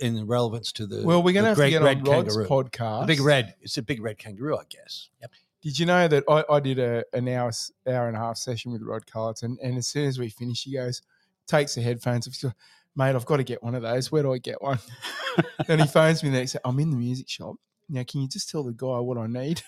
[0.00, 1.02] in relevance to the.
[1.04, 2.46] Well, we're going to have to great get red on Rod's kangaroo.
[2.48, 3.00] podcast.
[3.02, 3.54] The big red.
[3.60, 5.08] It's a big red kangaroo, I guess.
[5.20, 5.30] Yep.
[5.62, 7.50] Did you know that I, I did a an hour
[7.88, 10.74] hour and a half session with Rod Culleton, and as soon as we finish, he
[10.74, 11.02] goes,
[11.48, 12.52] takes the headphones off, goes,
[12.96, 14.12] mate, I've got to get one of those.
[14.12, 14.78] Where do I get one?
[15.68, 16.58] and he phones me the next day.
[16.64, 17.56] I'm in the music shop.
[17.92, 19.62] Now, can you just tell the guy what I need?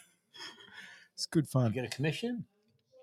[1.15, 1.73] it's good You fun.
[1.73, 2.45] get a commission?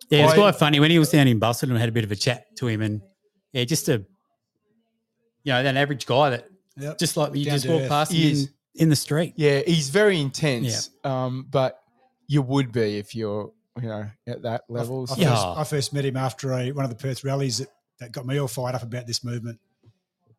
[0.10, 1.75] Yeah, it's quite funny when he was down in Busselton.
[1.75, 3.01] I had a bit of a chat to him, and
[3.53, 4.03] yeah, just a
[5.43, 6.97] you know an average guy that Yep.
[6.99, 7.89] just like you Down just walk earth.
[7.89, 8.43] past He him is.
[8.45, 8.49] in,
[8.84, 9.34] in the street.
[9.36, 10.89] Yeah, he's very intense.
[11.03, 11.79] Um, but
[12.27, 15.05] you would be if you're, you know, at that level.
[15.10, 15.29] I, So- Yeah.
[15.36, 17.67] first, I first met him after a, one of the Perth rallies that,
[17.99, 19.60] that got me all fired up about this movement.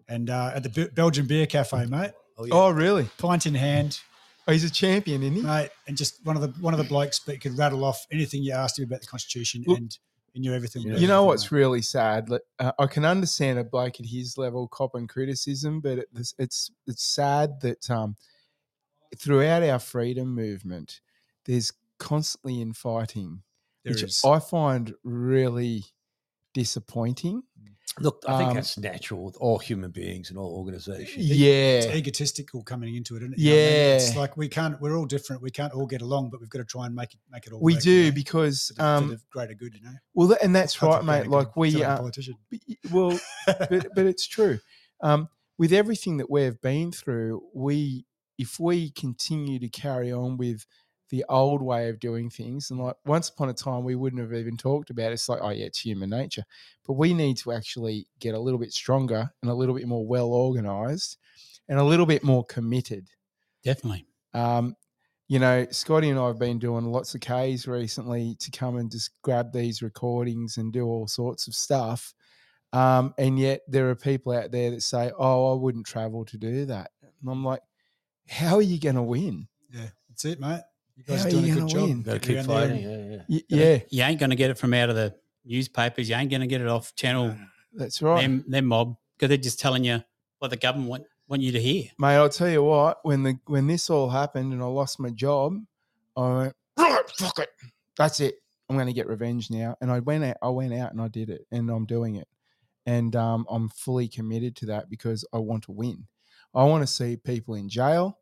[0.08, 2.54] And uh, at the Be- Belgian Beer Cafe, mate, Oh, yeah.
[2.54, 3.08] Oh, really?
[3.18, 4.00] pint in hand,
[4.48, 5.42] Oh, he's a champion, isn't he?
[5.42, 8.42] mate, and just one of the one of the blokes that could rattle off anything
[8.42, 9.96] you asked him about the Constitution, and
[10.32, 10.82] he knew everything.
[10.82, 12.28] You know what's really sad?
[12.58, 16.70] Uh, I can understand a bloke at his level copping criticism, but it, it's it's
[16.86, 18.16] it's sad that um,
[19.16, 21.00] throughout our freedom movement,
[21.44, 23.42] there's constantly infighting,
[23.84, 24.22] There which is.
[24.24, 25.84] I find really
[26.52, 27.42] disappointing.
[28.00, 31.26] Look, I think Um, that's natural with all human beings and all organizations.
[31.26, 33.38] Yeah, It's egotistical coming into it, isn't it?
[33.38, 33.96] You know I mean?
[33.96, 34.80] it's like we can't.
[34.80, 35.42] We're all different.
[35.42, 37.52] We can't all get along, but we've got to try and make it make it
[37.52, 37.60] all.
[37.60, 39.74] we work, do you know, because for the, um, for the greater good.
[39.74, 41.26] You know, well, and that's Not right, mate.
[41.26, 42.34] Like we, sound like a uh, politician.
[42.90, 44.58] well, but but it's true.
[45.02, 48.06] Um, with everything that we've been through, we
[48.38, 50.64] if we continue to carry on with
[51.12, 54.32] the old way of doing things, and like once upon a time we wouldn't have
[54.32, 55.12] even talked about it.
[55.12, 56.42] it's like oh yeah, it's human nature,
[56.86, 60.06] but we need to actually get a little bit stronger and a little bit more
[60.06, 61.18] well organized
[61.68, 63.08] and a little bit more committed.
[63.62, 64.06] Definitely.
[64.32, 64.74] Um,
[65.28, 68.90] you know, Scotty and I have been doing lots of Ks recently to come and
[68.90, 72.14] just grab these recordings and do all sorts of stuff.
[72.72, 76.38] Um, and yet there are people out there that say, "Oh, I wouldn't travel to
[76.38, 77.60] do that," and I'm like,
[78.28, 80.62] "How are you going to win?" Yeah, that's it, mate.
[80.96, 81.88] You guys How are are doing you a good gonna job.
[81.88, 82.02] win?
[82.02, 82.82] Got to keep fighting.
[82.82, 83.22] Yeah, yeah.
[83.28, 86.08] Y- yeah, You ain't going to get it from out of the newspapers.
[86.08, 87.34] You ain't going to get it off channel
[87.74, 90.02] that's right, them them mob because they're just telling you
[90.38, 91.84] what the government want, want you to hear.
[91.98, 92.16] mate.
[92.16, 92.98] I'll tell you what.
[93.04, 95.56] When the when this all happened and I lost my job,
[96.16, 97.48] I went, "Right, fuck it,
[97.96, 98.34] that's it.
[98.68, 100.36] I'm going to get revenge now." And I went out.
[100.42, 102.28] I went out and I did it, and I'm doing it.
[102.84, 106.06] and um, I'm fully committed to that because I want to win.
[106.54, 108.18] I want to see people in jail.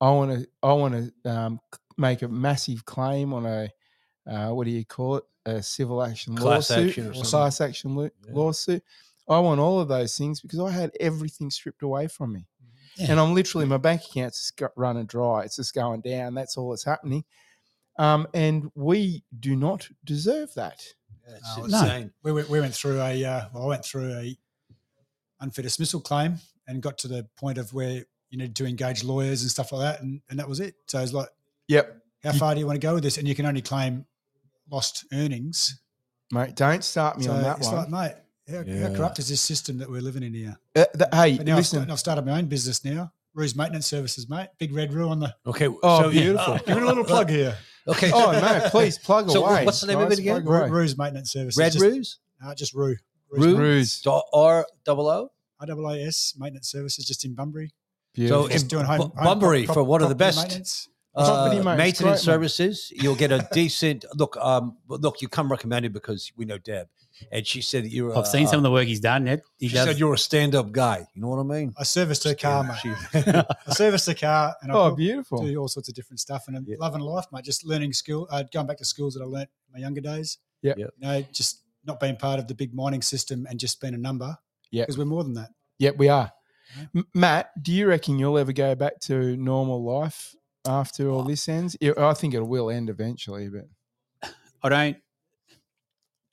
[0.00, 0.46] I want to.
[0.62, 3.68] I want to um, c- make a massive claim on a
[4.26, 5.24] uh, what do you call it?
[5.46, 8.32] A civil action Class lawsuit, action or or class action lo- Yeah.
[8.32, 8.82] lawsuit.
[9.28, 12.46] I want all of those things because I had everything stripped away from me,
[12.96, 13.10] Yeah.
[13.10, 15.42] and I'm literally my bank account's just got running dry.
[15.44, 16.32] It's just going down.
[16.34, 17.24] That's all that's happening.
[17.98, 20.82] Um, and we do not deserve that.
[21.28, 22.12] That's No, insane.
[22.22, 24.38] we went, we went through a uh, well, I went through a
[25.40, 29.42] unfair dismissal claim and got to the point of where you needed to engage lawyers
[29.42, 30.74] and stuff like that, and, and that was it.
[30.86, 31.28] So it's like,
[31.68, 33.16] Yep, how You- far do you want to go with this?
[33.18, 34.06] And you can only claim
[34.70, 35.80] lost earnings.
[36.32, 36.56] mate.
[36.56, 37.76] Don't start me So on that it's one.
[37.76, 38.14] like, mate,
[38.52, 38.88] how, Yeah.
[38.88, 40.58] how corrupt is this system that we're living in here?
[40.74, 41.90] Uh, th- hey, But now I've, listen.
[41.90, 43.12] I've started my own business now.
[43.34, 44.48] Roos Maintenance Services, mate.
[44.58, 45.34] Big red roo on the.
[45.46, 45.68] Okay.
[45.82, 46.58] Oh, so, beautiful.
[46.66, 47.56] Giving a little plug here.
[47.86, 48.10] Okay.
[48.12, 49.64] Oh no, please plug So away.
[49.66, 50.42] what's the name of it again?
[50.42, 50.70] plug away.
[50.70, 51.58] Roos Maintenance Services.
[51.58, 52.18] Red just, Ruse?
[52.44, 52.96] Uh, just Rue.
[53.30, 53.56] Ruse?
[53.58, 53.92] Ruse.
[53.92, 55.30] So R double O?
[55.60, 57.72] RAAS Maintenance Services, just in Bunbury.
[58.14, 58.44] Beautiful.
[58.44, 60.88] So Just in doing home, Bu- home Bunbury prop- for one of the property best
[61.16, 61.28] maintenance.
[61.28, 62.18] Property uh, maintenance, maintenance great, mate.
[62.20, 62.92] services.
[62.94, 64.36] You'll get a decent look.
[64.36, 66.88] Um, look, you come recommended because we know Deb,
[67.30, 68.16] and she said that you're.
[68.16, 69.28] I've seen some of the work he's done.
[69.28, 69.42] Ed.
[69.58, 69.86] He She does.
[69.86, 71.06] said you're a stand-up guy.
[71.14, 71.72] You know what I mean?
[71.78, 72.78] I serviced her car, mate.
[72.82, 75.44] She- I serviced the car and I oh, do- beautiful.
[75.44, 76.44] do all sorts of different stuff.
[76.48, 76.76] And I'm Yeah.
[76.80, 77.44] loving life, mate.
[77.44, 80.38] Just learning skill, uh, going back to skills that I learnt in my younger days.
[80.62, 80.90] Yeah, Yep.
[80.98, 83.98] You know, just not being part of the big mining system and just being a
[83.98, 84.36] number.
[84.70, 84.86] Yep.
[84.86, 85.50] Because we're more than that.
[85.78, 86.32] Yep, we are.
[86.78, 86.86] Yeah.
[86.96, 90.34] M- Matt, do you reckon you'll ever go back to normal life
[90.66, 91.76] after all this ends?
[91.98, 94.30] I think it will end eventually, but
[94.62, 94.96] I don't.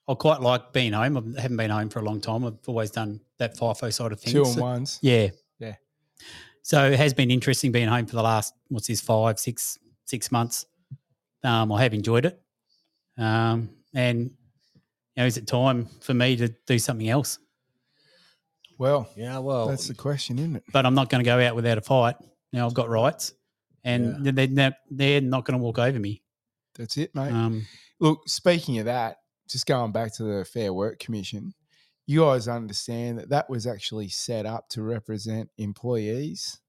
[0.08, 1.36] I quite like being home.
[1.38, 2.44] I haven't been home for a long time.
[2.44, 4.34] I've always done that FIFO side of things.
[4.34, 5.00] two and So- ones.
[5.02, 5.30] Yeah.
[5.60, 5.76] Yeah.
[6.64, 10.32] So it has been interesting being home for the last what's this five, six, six
[10.32, 10.66] months.
[11.44, 12.42] Um, I have enjoyed it.
[13.18, 14.32] Um, and you
[15.18, 17.40] know, is it time for me to do something else?
[18.78, 19.38] Well, yeah.
[19.38, 20.64] Well, that's the question, isn't it?
[20.74, 22.16] But I'm not going to go out without a fight.
[22.52, 23.34] Now I've got rights,
[23.84, 26.22] and they're they're, they're not going to walk over me.
[26.76, 27.32] That's it, mate.
[27.32, 27.66] Um,
[28.00, 29.18] Look, speaking of that,
[29.48, 31.54] just going back to the Fair Work Commission,
[32.08, 36.60] you guys understand that that was actually set up to represent employees.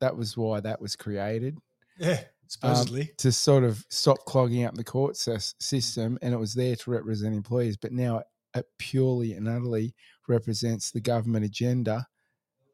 [0.00, 1.58] That was why that was created.
[1.98, 2.20] Yeah.
[2.48, 3.10] Supposedly.
[3.16, 6.90] to sort of stop clogging up the court sys- system, and it was there to
[6.90, 7.78] represent employees.
[7.78, 9.94] But now it, it purely and utterly
[10.28, 12.06] represents the government agenda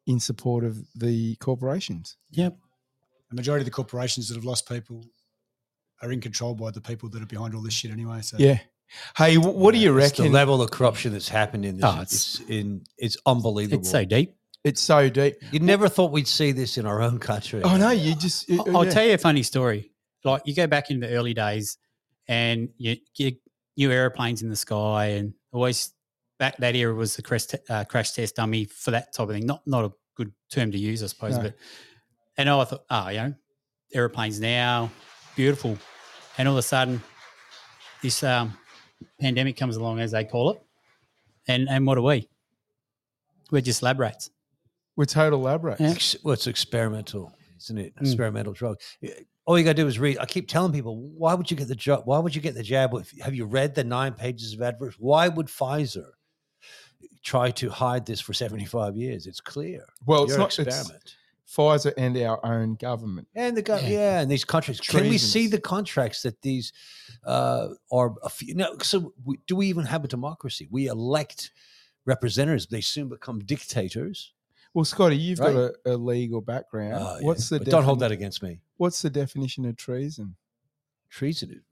[0.09, 2.17] in support of the corporations.
[2.31, 2.57] yep.
[3.31, 5.05] The majority of the corporations that have lost people
[6.03, 8.21] are in control by the people that are behind all this shit anyway.
[8.23, 8.59] So Yeah.
[9.19, 11.85] Hey, what do you it's the level of corruption that's happened in this?
[11.85, 13.81] Oh, it's, it's- in it's unbelievable.
[13.81, 14.35] It's so deep.
[14.65, 15.37] It's so deep.
[15.53, 17.63] You never thought we'd see this in our own country.
[17.63, 18.51] Oh no, you just.
[18.51, 19.93] I'll I'll tell you a funny story.
[20.25, 21.77] Like you go back in the early days,
[22.27, 23.37] and you get
[23.77, 25.93] new airplanes in the sky, and always
[26.39, 29.35] back that era was the crash, te- uh, crash test dummy for that type of
[29.35, 29.47] thing.
[29.47, 31.37] Not not a good term to use, I suppose.
[31.37, 31.43] No.
[31.45, 31.55] But
[32.39, 33.35] and I thought, oh, you know,
[33.93, 34.91] airplanes now,
[35.37, 35.77] beautiful,
[36.39, 37.03] and all of a sudden,
[38.01, 38.57] this um,
[39.21, 40.63] pandemic comes along, as they call it,
[41.49, 42.29] and and what are we?
[43.51, 44.31] We're just lab rats.
[44.97, 45.81] We're total lab rats.
[45.81, 45.91] Yeah.
[45.91, 47.97] Ex- well, it's experimental, isn't it?
[47.97, 48.03] Mm.
[48.03, 48.79] Experimental drug.
[49.47, 50.19] All you got to do is read.
[50.19, 52.03] I keep telling people, why would you get the job?
[52.05, 52.95] Why would you get the jab?
[52.95, 54.97] If, have you read the nine pages of adverts?
[54.99, 56.11] Why would Pfizer
[57.25, 59.27] try to hide this for 75 years?
[59.27, 59.87] It's clear.
[60.05, 60.49] Well, it's Your not.
[60.49, 61.15] It's experiment.
[61.49, 63.27] Pfizer and our own government.
[63.35, 63.99] and the government, Yeah.
[64.17, 64.21] yeah.
[64.21, 64.87] and these contracts.
[64.87, 66.73] Can we see the contracts that these
[67.25, 68.15] uh, are?
[68.23, 70.69] A few, no, so we, do we even have a democracy?
[70.71, 71.51] We elect
[72.05, 72.67] representatives.
[72.67, 74.33] They soon become dictators.
[74.75, 75.55] Well, Scotty, you've Right.
[75.55, 77.03] got a, a legal background.
[77.03, 77.27] Yeah.
[77.27, 78.61] What's the But don't hold that against me.
[78.77, 80.37] What's the definition of treason?
[81.11, 81.63] treason is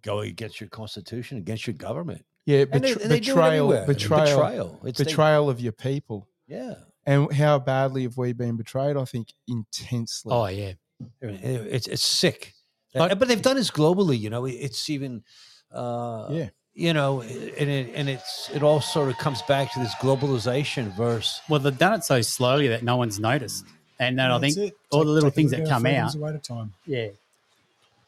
[0.00, 2.24] going against your constitution, against your government.
[2.46, 4.80] Yeah, And they, betr- and they betrayal, betrayal, betrayal.
[4.84, 6.26] It's they- betrayal of your people.
[6.46, 6.74] yeah.
[7.04, 8.96] And how badly have we been betrayed?
[8.96, 10.32] I think intensely.
[10.32, 10.72] Oh yeah,
[11.20, 12.54] It's it's sick.
[12.94, 14.18] Like- but they've done this globally.
[14.18, 15.22] You know, it's even.
[15.72, 16.48] Uh, Yeah.
[16.74, 20.90] You know, and it and it's it all sort of comes back to this globalization
[20.96, 21.40] verse.
[21.48, 23.66] well they've done it so slowly that no one's noticed,
[23.98, 24.74] and then I think it.
[24.90, 26.72] all Take- the little things that come out, away time.
[26.86, 27.08] yeah,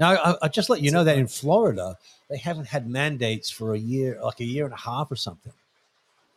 [0.00, 1.20] Now, I, I just let you That's know it, that mate.
[1.20, 1.98] in Florida,
[2.30, 5.52] they haven't had mandates for a year, like a year and a half or something.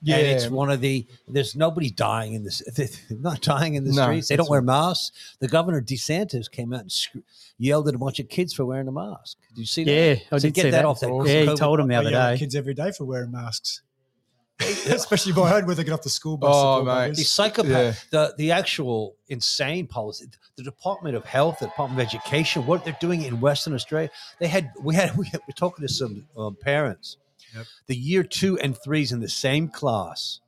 [0.01, 0.17] Yeah.
[0.17, 3.91] And it's one of the there's nobody dying in this they're not dying in the
[3.93, 4.27] No, streets.
[4.27, 5.35] They don't wear masks.
[5.39, 7.15] The governor DeSantis came out and sc-
[7.57, 9.37] yelled at a bunch of kids for wearing a mask.
[9.49, 9.91] Did you see that?
[9.91, 10.15] yeah.
[10.31, 10.85] I So did get see that that.
[10.85, 12.37] off that yeah, he told him the I other day.
[12.37, 13.81] kids every day for wearing masks,
[14.59, 16.51] especially by home where they get off the school bus.
[16.53, 17.15] Oh, and mate.
[17.15, 17.93] The psychopath, Yeah.
[18.11, 20.25] the the actual insane policy,
[20.55, 24.09] the Department of Health, the Department of Education, what they're doing in Western Australia.
[24.39, 27.17] They had we had we had, we're talking to some um, parents.
[27.57, 27.65] Yep.
[27.87, 30.39] The year two and threes in the same class.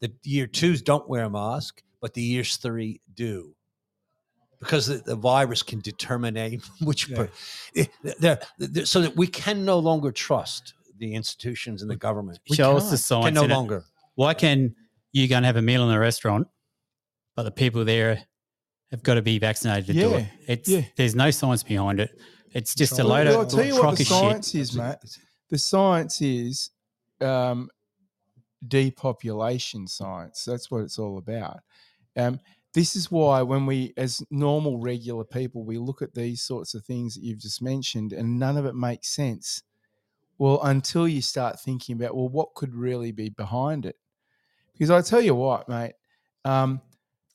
[0.00, 3.54] The year twos don't wear a mask, but the years three do.
[4.58, 6.36] Because the, the virus can determine
[6.82, 7.16] which, Yeah.
[7.16, 7.30] per-
[8.18, 12.38] they're- they're- so that we can no longer trust the institutions and the government.
[12.48, 12.90] We Show us can't.
[12.90, 13.34] the Can science.
[13.34, 13.54] no in it.
[13.54, 13.84] longer.
[14.16, 14.74] Why can
[15.12, 16.46] you go and have a meal in a restaurant,
[17.36, 18.22] but the people there
[18.90, 20.26] have got to be vaccinated to do it?
[20.46, 20.82] It's yeah.
[20.96, 22.10] there's no science behind it.
[22.52, 24.08] It's just a load well, of I'll tell you what the crocky shit.
[24.08, 25.02] science is, Matt.
[25.50, 26.70] The science is
[27.20, 27.70] um,
[28.66, 30.44] depopulation science.
[30.44, 31.60] That's what it's all about.
[32.16, 32.40] Um,
[32.74, 36.84] this is why, when we, as normal, regular people, we look at these sorts of
[36.84, 39.62] things that you've just mentioned, and none of it makes sense.
[40.38, 43.96] Well, until you start thinking about, well, what could really be behind it?
[44.72, 45.94] Because I tell you what, mate.
[46.44, 46.80] Um,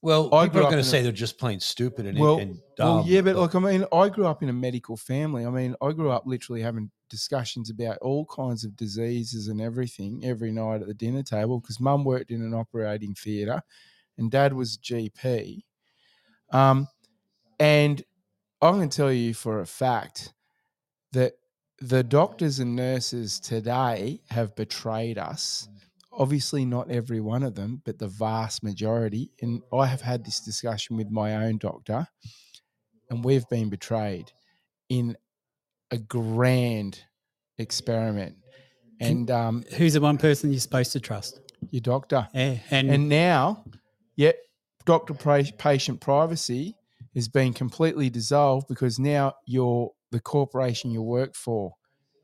[0.02, 2.38] Well, I people are going in to a- say they're just plain stupid and, well,
[2.40, 3.06] and well, dumb.
[3.08, 5.46] yeah, but like I mean, I grew up in a medical family.
[5.46, 10.22] I mean, I grew up literally having discussions about all kinds of diseases and everything
[10.24, 13.62] every night at the dinner table because Mum worked in an operating theatre
[14.18, 15.64] and Dad was GP.
[16.52, 16.88] Um,
[17.60, 18.04] and
[18.62, 20.34] I'm going to tell you for a fact
[21.12, 21.34] that
[21.80, 25.68] the doctors and nurses today have betrayed us.
[26.12, 29.32] Obviously, not every one of them, but the vast majority.
[29.42, 32.08] And I have had this discussion with my own doctor,
[33.10, 34.32] and we've been betrayed
[34.88, 35.18] in
[35.92, 37.02] a grand
[37.58, 38.36] experiment.
[39.00, 41.42] And um, Who's the one person you're supposed to trust?
[41.72, 42.28] your doctor.
[42.34, 43.64] Yeah, and, And now,
[44.16, 44.38] yet
[44.86, 46.76] doctor pra- patient privacy
[47.14, 51.74] is being completely dissolved because now your the corporation you work for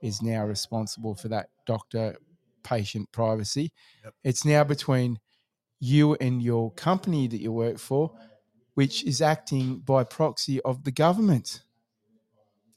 [0.02, 2.16] is now responsible for that doctor
[2.64, 3.72] patient privacy.
[4.04, 4.14] Yep.
[4.24, 5.20] It's now between
[5.80, 8.12] you and your company that you work for,
[8.76, 11.64] which is acting by proxy of the government.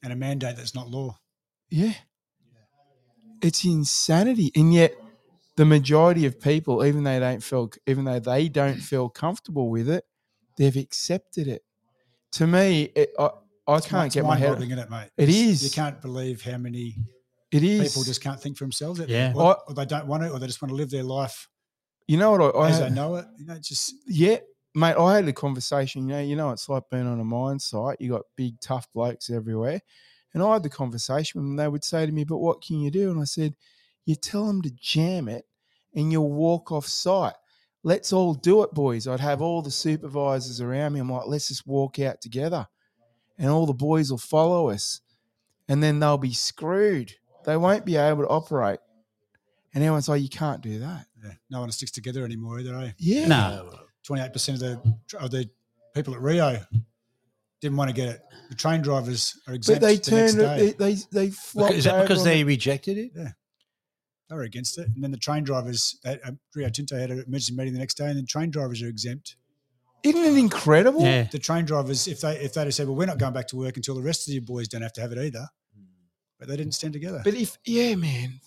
[0.04, 1.18] And a mandate that's not law.
[1.70, 1.94] Yeah.
[3.42, 4.52] It's insanity.
[4.54, 4.94] And yet
[5.56, 9.68] the majority of people, even though they don't feel even though they don't feel comfortable
[9.70, 10.04] with it,
[10.56, 11.62] they've accepted it.
[12.32, 13.30] To me, it, I,
[13.66, 15.10] I It's can't get my head mind-boggling, isn't it, mate?
[15.16, 16.96] It's- You can't believe how many
[17.50, 19.00] it is people just can't think for themselves.
[19.06, 19.32] Yeah.
[19.34, 21.48] Or, or they don't want it, or they just want to live their life
[22.06, 23.24] you know what I, I as had- they know it.
[23.38, 24.36] You know, just yeah,
[24.74, 27.58] mate, I had a conversation, you know, you know it's like being on a mine
[27.58, 28.00] site.
[28.00, 29.80] You got big tough blokes everywhere.
[30.32, 31.56] And I had the conversation with them.
[31.56, 33.10] They would say to me, But what can you do?
[33.10, 33.54] And I said,
[34.04, 35.46] You tell them to jam it
[35.94, 37.34] and you'll walk off site.
[37.84, 39.06] Let's all do it, boys.
[39.06, 41.00] I'd have all the supervisors around me.
[41.00, 42.66] I'm like, let's just walk out together.
[43.38, 45.02] And all the boys will follow us.
[45.68, 47.14] And then they'll be screwed.
[47.44, 48.80] They won't be able to operate.
[49.74, 51.06] And everyone's like, You can't do that.
[51.22, 52.74] yeah, no one sticks together anymore either.
[52.76, 52.92] Eh?
[52.98, 53.28] Yeah.
[53.28, 55.48] no, twenty eight percent of the of the
[55.94, 56.60] people at Rio
[57.60, 58.20] didn't want to get it.
[58.50, 59.80] The train drivers are exempt.
[59.80, 60.04] But exempt.
[60.04, 60.74] they the next turned day.
[60.78, 63.14] They they, they flopped Is that because over on they rejected it?
[63.14, 67.24] they were against it, and then the train drivers at uh, Rio Tinto had an
[67.26, 69.36] emergency meeting the next day, and the train drivers are exempt.
[70.02, 71.02] the- Isn't it incredible?
[71.02, 71.24] Yeah.
[71.24, 73.56] The train drivers, if they if they'd have said, "Well, we're not going back to
[73.56, 75.46] work until the rest of you boys don't have to have it either,"
[76.38, 77.20] but they didn't stand together.
[77.24, 78.40] But if yeah, man.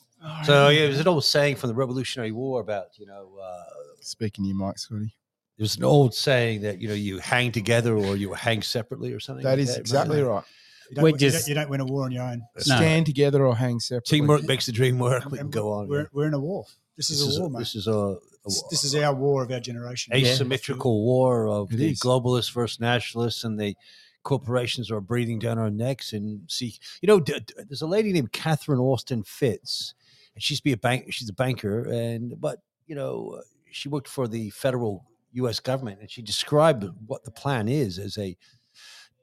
[0.46, 3.64] So yeah, there's an old saying from the Revolutionary War about you know uh,
[4.02, 5.14] Speaking to you, Mike Scotty.
[5.58, 9.20] There's an old saying that you know you hang together or you hang separately or
[9.20, 9.44] something.
[9.44, 10.44] That like is exactly Remember right.
[10.90, 12.44] you, don't, we're win- you, don't, you don't win a war on your own.
[12.56, 12.68] that?
[12.68, 12.76] No.
[12.76, 14.20] Stand together or hang separately.
[14.20, 15.26] Teamwork makes the dream work.
[15.32, 15.88] We can go on.
[15.88, 16.66] We're, we're in a war.
[16.96, 17.60] This, this is is a a, war, mate.
[17.60, 20.14] this is a, a This, this is our war of our generation.
[20.16, 22.00] asymmetrical war of It the is.
[22.00, 23.76] globalists versus nationalists and the
[24.24, 28.12] corporations are breathing down our necks and see you know d- d- there's a lady
[28.12, 29.94] named catherine austin fitts
[30.36, 33.42] and she's be a bank she's a banker and but you know
[33.72, 38.18] she worked for the federal us government and she described what the plan is as
[38.18, 38.36] a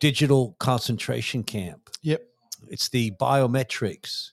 [0.01, 2.23] digital concentration camp Yep.
[2.69, 4.31] it's the biometrics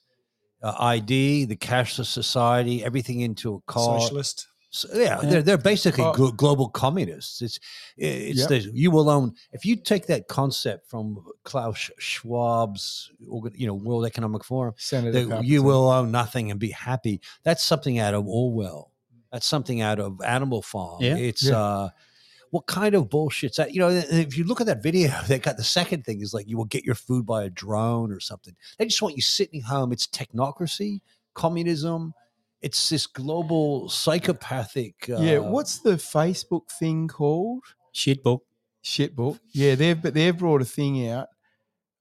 [0.62, 4.48] uh, id the cashless society everything into a car Socialist.
[4.70, 5.28] so, yeah, Yeah.
[5.30, 6.12] they're they're basically Oh.
[6.12, 7.42] glo- global communists.
[7.42, 7.58] It's
[7.96, 8.48] it's Yep.
[8.48, 9.34] the you will own.
[9.52, 13.10] If you take that concept from Klaus Schwab's,
[13.54, 14.74] you know, World Economic Forum,
[15.42, 17.20] you will own nothing and be happy.
[17.42, 18.91] That's something out of Orwell.
[19.32, 21.02] That's something out of Animal Farm.
[21.02, 21.16] Yeah.
[21.16, 21.58] It's Yeah.
[21.58, 21.88] uh,
[22.50, 23.72] what kind of bullshit's that?
[23.72, 26.48] You know, if you look at that video, they got the second thing is like
[26.48, 28.54] you will get your food by a drone or something.
[28.78, 29.90] They just want you sitting home.
[29.90, 31.00] It's technocracy,
[31.34, 32.12] communism.
[32.60, 35.08] It's this global psychopathic.
[35.08, 35.38] Uh, yeah.
[35.38, 37.64] What's the Facebook thing called?
[37.94, 38.40] Shitbook.
[38.84, 39.38] Shitbook.
[39.52, 41.28] Yeah, they've but they've brought a thing out.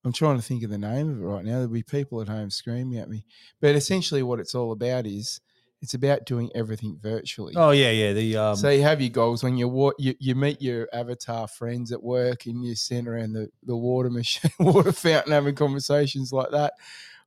[0.03, 1.51] I'm trying to think of the name of it right now.
[1.53, 3.25] There'll be people at home screaming at me.
[3.61, 5.39] But essentially, what it's all about is
[5.81, 7.53] it's about doing everything virtually.
[7.55, 8.13] Oh yeah, yeah.
[8.13, 11.47] The um, so you have your goals when you, wa- you you meet your avatar
[11.47, 16.31] friends at work and you stand around the, the water machine, water fountain, having conversations
[16.31, 16.73] like that.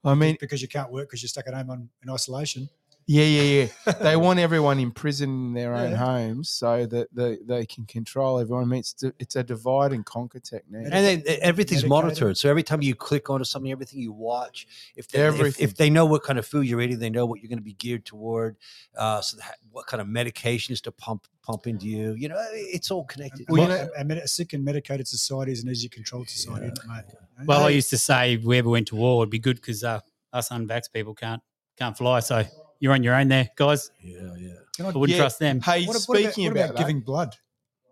[0.05, 2.69] I mean, because you can't work because you're stuck at home on, in isolation.
[3.07, 3.93] Yeah, yeah, yeah.
[4.01, 5.97] they want everyone imprisoned in their own Yeah.
[5.97, 8.65] homes so that they, they can control everyone.
[8.65, 10.85] I mean, it's, it's a divide and conquer technique.
[10.85, 11.91] and then e, everything's Medicated.
[11.91, 12.39] monitored.
[12.39, 15.65] So every time you click onto something, everything you watch, if they, if, Everything.
[15.65, 17.63] if they know what kind of food you're eating, they know what you're going to
[17.65, 18.57] be geared toward.
[18.97, 22.15] Uh, so that, what kind of medications to pump pump into you.
[22.15, 23.45] You know, it's all connected.
[23.51, 26.31] Well, you a, know- a, med- a sick and medicated society is an easy controlled
[26.31, 27.05] society, isn't mate?
[27.45, 29.85] Well, I used to say if we ever went to war, it'd be good because
[29.85, 30.01] uh,
[30.33, 31.43] us unvax people can't
[31.77, 32.21] can't fly.
[32.21, 32.45] So
[32.85, 33.91] you're on your own there, guys.
[34.03, 34.51] yeah, yeah.
[34.77, 35.17] Can I- I wouldn't Yeah.
[35.23, 35.61] trust them.
[35.63, 37.35] Hey, what, what speaking about, what about, about that, giving blood?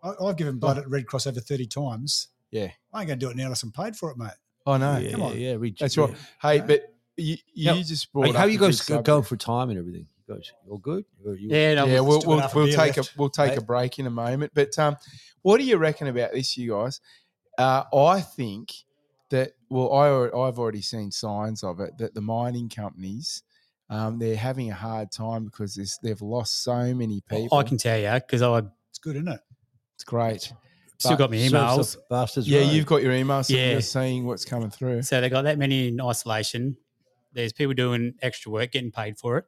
[0.05, 2.29] I, I've given blood at Red Cross over 30 times.
[2.51, 2.69] Yeah.
[2.93, 4.33] I ain't going to do it now unless I'm paid for it, mate.
[4.67, 4.99] I know.
[4.99, 5.41] yeah, come on.
[5.41, 6.05] yeah, reach- That's yeah.
[6.05, 6.15] right.
[6.43, 6.67] Hey, Yeah.
[6.67, 9.07] but you, you Now, just brought Hey, how up you a good guys go- subject.
[9.07, 10.07] going for time and everything?
[10.29, 11.05] You guys, all good?
[11.27, 13.09] Or you, Yeah, no, yeah, we'll- we'll we'll, got half a we'll beer take left.
[13.09, 13.57] a we'll take Hey.
[13.57, 14.53] a break in a moment.
[14.55, 14.97] But um,
[15.43, 17.01] what do you reckon about this, you guys?
[17.59, 18.73] Uh, I think
[19.31, 20.07] that well, I
[20.47, 23.43] I've already seen signs of it that the mining companies.
[23.93, 27.59] Um, they're having a hard time because there's- they've lost so many people.
[27.59, 29.41] I can tell you because I It's good, isn't it?
[29.95, 30.41] it's great.
[30.99, 31.97] still But got my emails.
[32.09, 32.73] bastards Yeah, right.
[32.73, 33.73] you've got your emails, so Yeah.
[33.73, 35.03] you're seeing what's coming through.
[35.03, 36.77] So they got that many in isolation.
[37.33, 39.45] There's people doing extra work, getting paid for it.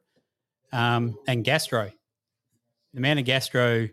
[0.73, 1.91] Um, and gastro.
[2.93, 3.87] The amount of gastro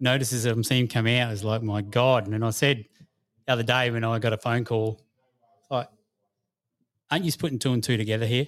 [0.00, 2.26] notices that I'm seeing come out is like, my God.
[2.26, 2.84] And I said
[3.46, 5.00] the other day when I got a phone call,
[5.70, 5.88] like,
[7.10, 8.46] aren't you just putting two and two together here?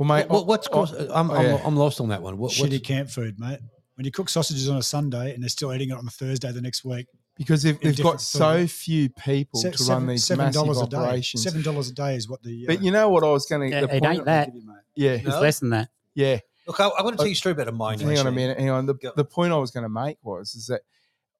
[0.00, 1.62] Well, mate, What, what's I- cost, I'm, oh, I'm, yeah.
[1.62, 2.38] I'm lost on that one.
[2.38, 3.58] What, Shitty what's, camp food, mate.
[3.96, 6.50] When you cook sausages on a Sunday and they're still eating it on the Thursday
[6.52, 8.70] the next week, because they've, they've got so food.
[8.70, 10.96] few people se- to seven, run these seven massive dollars a day.
[10.96, 11.42] operations.
[11.42, 12.64] Seven dollars a day is what the.
[12.66, 13.94] But uh, you know what I was going Yeah, to.
[13.94, 14.50] it ain't that.
[14.96, 15.40] Yeah, It's No?
[15.40, 15.90] less than that.
[16.14, 16.38] yeah.
[16.66, 17.98] look, I, I'm going to tell you a story about a mine.
[18.00, 18.58] Hang on a minute.
[18.58, 18.86] Hang on.
[18.86, 19.12] The, Go.
[19.14, 20.80] the point I was going to make was is that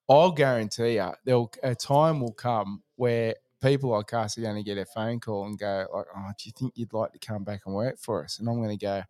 [0.07, 4.63] I'll guarantee you there'll a time will come where people like us are going to
[4.63, 7.43] get a phone call and go like, "Oh, do you think you'd like to come
[7.43, 9.03] back and work for us?" And I'm going to go,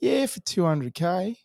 [0.00, 1.36] "Yeah, for 200k,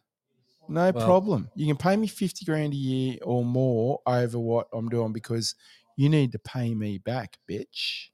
[0.68, 1.50] no Well- problem.
[1.56, 5.56] You can pay me 50 grand a year or more over what I'm doing because
[5.98, 8.08] you need to pay me back, bitch."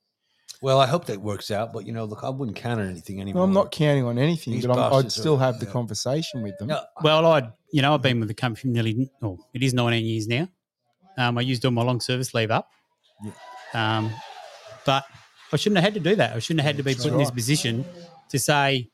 [0.61, 3.19] Well, I hope that works out, but you know, look, I wouldn't count on anything
[3.21, 3.41] anymore.
[3.41, 5.65] No, I'm not counting on anything, These but I'm, I'd bastards are- still have the
[5.65, 5.71] yeah.
[5.73, 6.67] conversation with them.
[6.69, 9.73] No, Well, I'd, you know, I've been with the company for nearly, oh, it is
[9.73, 10.47] 19 years now.
[11.17, 12.69] Um, I used all my long service leave up.
[13.73, 14.11] Um,
[14.85, 15.03] but
[15.51, 16.35] I shouldn't have had to do that.
[16.35, 17.85] I shouldn't have had to be put in this position
[18.29, 18.89] to say,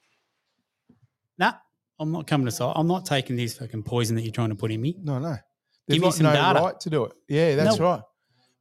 [1.37, 1.53] nah,
[1.99, 2.73] I'm not coming to site.
[2.75, 4.95] I'm not taking this fucking poison that you're trying to put in me.
[5.01, 5.37] No, no.
[5.87, 6.59] They've Give me got some no data.
[6.61, 7.13] right to do it.
[7.27, 7.85] Yeah, that's No.
[7.85, 8.01] right.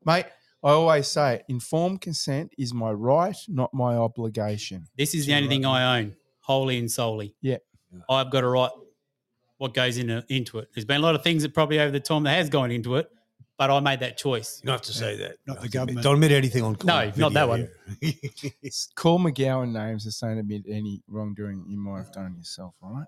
[0.04, 0.26] Mate,
[0.62, 4.86] I always say informed consent is my right, not my obligation.
[4.96, 5.64] This is the only right, thing.
[5.66, 7.34] I own, wholly and solely.
[7.40, 7.58] Yeah.
[8.08, 8.70] I've got a right
[9.58, 10.68] what goes into into it.
[10.74, 12.96] There's been a lot of things that probably over the time that has gone into
[12.96, 13.08] it
[13.60, 14.58] but I made that choice.
[14.62, 15.36] You don't have to say that.
[15.46, 16.02] Not the government.
[16.02, 17.68] Don't admit anything on No, on not that one.
[18.94, 23.06] Call McGowan names and don't admit any wrongdoing you might have done yourself, all right?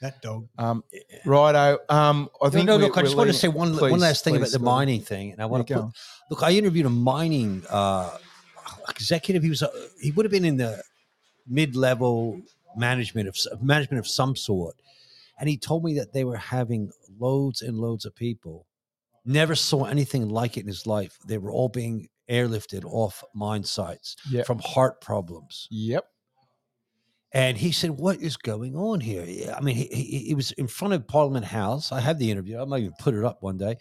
[0.00, 0.46] That dog.
[0.56, 0.84] Um,
[1.24, 1.80] righto.
[1.88, 4.36] Um, I think no, we- look, I just want to say one, one last thing
[4.36, 5.92] about the mining thing, and I want to put,
[6.30, 6.44] look.
[6.44, 8.16] I interviewed a mining uh,
[8.88, 9.42] executive.
[9.42, 9.70] He was a,
[10.00, 10.80] he would have been in the
[11.48, 12.40] mid level
[12.76, 14.76] management of management of some sort,
[15.40, 18.67] and he told me that they were having loads and loads of people.
[19.24, 21.18] Never saw anything like it in his life.
[21.26, 24.46] They were all being airlifted off mine sites Yep.
[24.46, 25.66] from heart problems.
[25.70, 26.04] Yep.
[27.32, 30.52] And he said, "What is going on here?" Yeah, I mean, he, he, he was
[30.52, 31.92] in front of Parliament House.
[31.92, 32.58] I had the interview.
[32.58, 33.76] I might even put it up one day,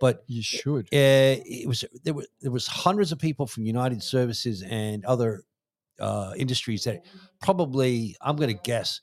[0.00, 0.84] but You should.
[0.92, 5.44] uh, it was there were there was hundreds of people from United Services and other
[5.98, 7.06] uh, industries that
[7.40, 9.00] probably I'm going to guess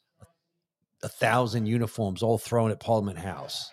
[1.02, 3.72] a thousand uniforms all thrown at Parliament House.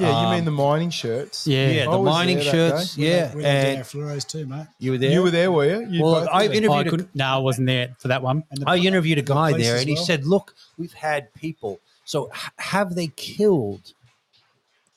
[0.00, 1.46] Yeah, you mean Um, the mining shirts?
[1.46, 1.68] Yeah.
[1.70, 2.94] Yeah, I the was mining there that shirts.
[2.96, 3.02] day.
[3.08, 4.66] Yeah, we had and our fluoros too, mate.
[4.78, 5.10] you were there.
[5.12, 5.88] You were there, were you?
[5.90, 6.56] You Well, both I were there.
[6.56, 8.44] interviewed I a- couldn't, no, I wasn't there for that one.
[8.50, 10.04] And the, I interviewed a guy police there, as and he well.
[10.04, 11.80] said, "Look, we've had people.
[12.04, 13.92] So h- have they killed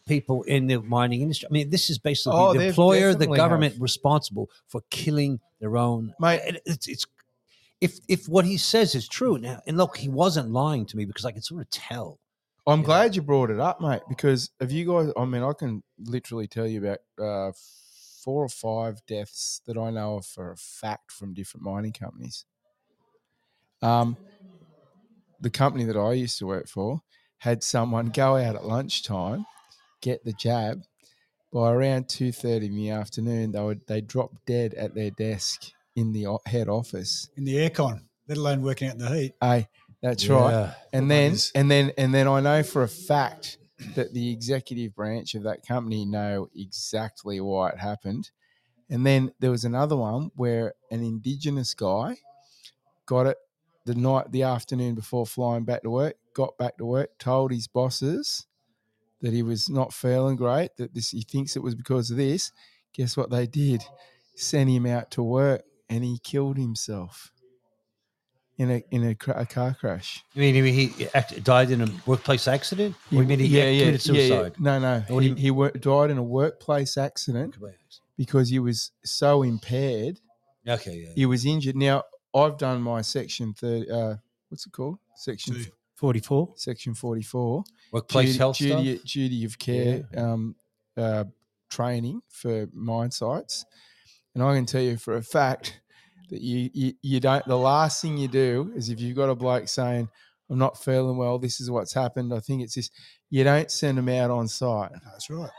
[0.08, 1.48] people in the mining industry?
[1.50, 3.82] I mean, this is basically Oh, the they've employer, the definitely government have.
[3.82, 6.14] responsible for killing their own.
[6.20, 6.42] Mate.
[6.46, 7.06] And it's, it's
[7.82, 11.06] if if what he says is true now, and look, he wasn't lying to me
[11.06, 12.18] because I could sort of tell.
[12.66, 12.86] I'm Yeah.
[12.86, 16.48] glad you brought it up, mate, because have you guys, I mean, I can literally
[16.48, 17.52] tell you about uh,
[18.24, 22.46] four or five deaths that I know of for a fact from different mining companies.
[23.82, 24.18] Um,
[25.40, 27.02] the company that I used to work for
[27.40, 29.46] had someone go out at lunchtime,
[30.02, 30.84] get the jab.
[31.52, 35.72] By around two thirty in the afternoon, they would they dropped dead at their desk
[35.96, 37.30] in the head office.
[37.38, 39.34] in the aircon, let alone working out in the heat.
[39.40, 39.68] Hey,
[40.04, 43.58] that's right and then and then and then I know for a fact
[43.96, 48.32] that the executive branch of that company know exactly why it happened.
[48.90, 52.18] And then there was another one where an indigenous guy
[53.06, 53.38] got it
[53.86, 57.68] the night the afternoon before flying back to work, got back to work, told his
[57.68, 58.46] bosses
[59.22, 62.52] that he was not feeling great, that this he thinks it was because of this.
[62.94, 63.84] Guess what they did?
[64.36, 67.32] Sent him out to work and he killed himself
[68.64, 70.24] in a in a, cra- a car crash.
[70.36, 72.96] I mean, he, he act, died in a workplace accident.
[73.12, 74.56] Or you mean he committed suicide?
[74.60, 75.04] No, no.
[75.10, 77.58] What he he wor- died in a workplace accident
[78.18, 80.20] because he was so impaired.
[80.68, 81.10] Okay, yeah.
[81.16, 81.76] He was injured.
[81.76, 82.04] Now,
[82.34, 84.16] I've done my section 30, uh,
[84.50, 84.98] what's it called?
[85.16, 85.66] Section Two.
[85.96, 86.54] 44.
[86.56, 87.64] section 44.
[87.92, 89.12] Workplace duty, health duty, stuff.
[89.12, 90.56] duty of care um,
[90.98, 91.26] uh,
[91.70, 93.66] training for mine sites.
[94.34, 95.82] And I can tell you for a fact
[96.30, 99.36] that you, you you don't the last thing you do is if you've got a
[99.36, 100.10] bloke saying,
[100.50, 102.90] I'm not feeling well, this is what's happened, I think it's this,
[103.30, 104.92] you don't send them out on site.
[105.06, 105.50] That's right.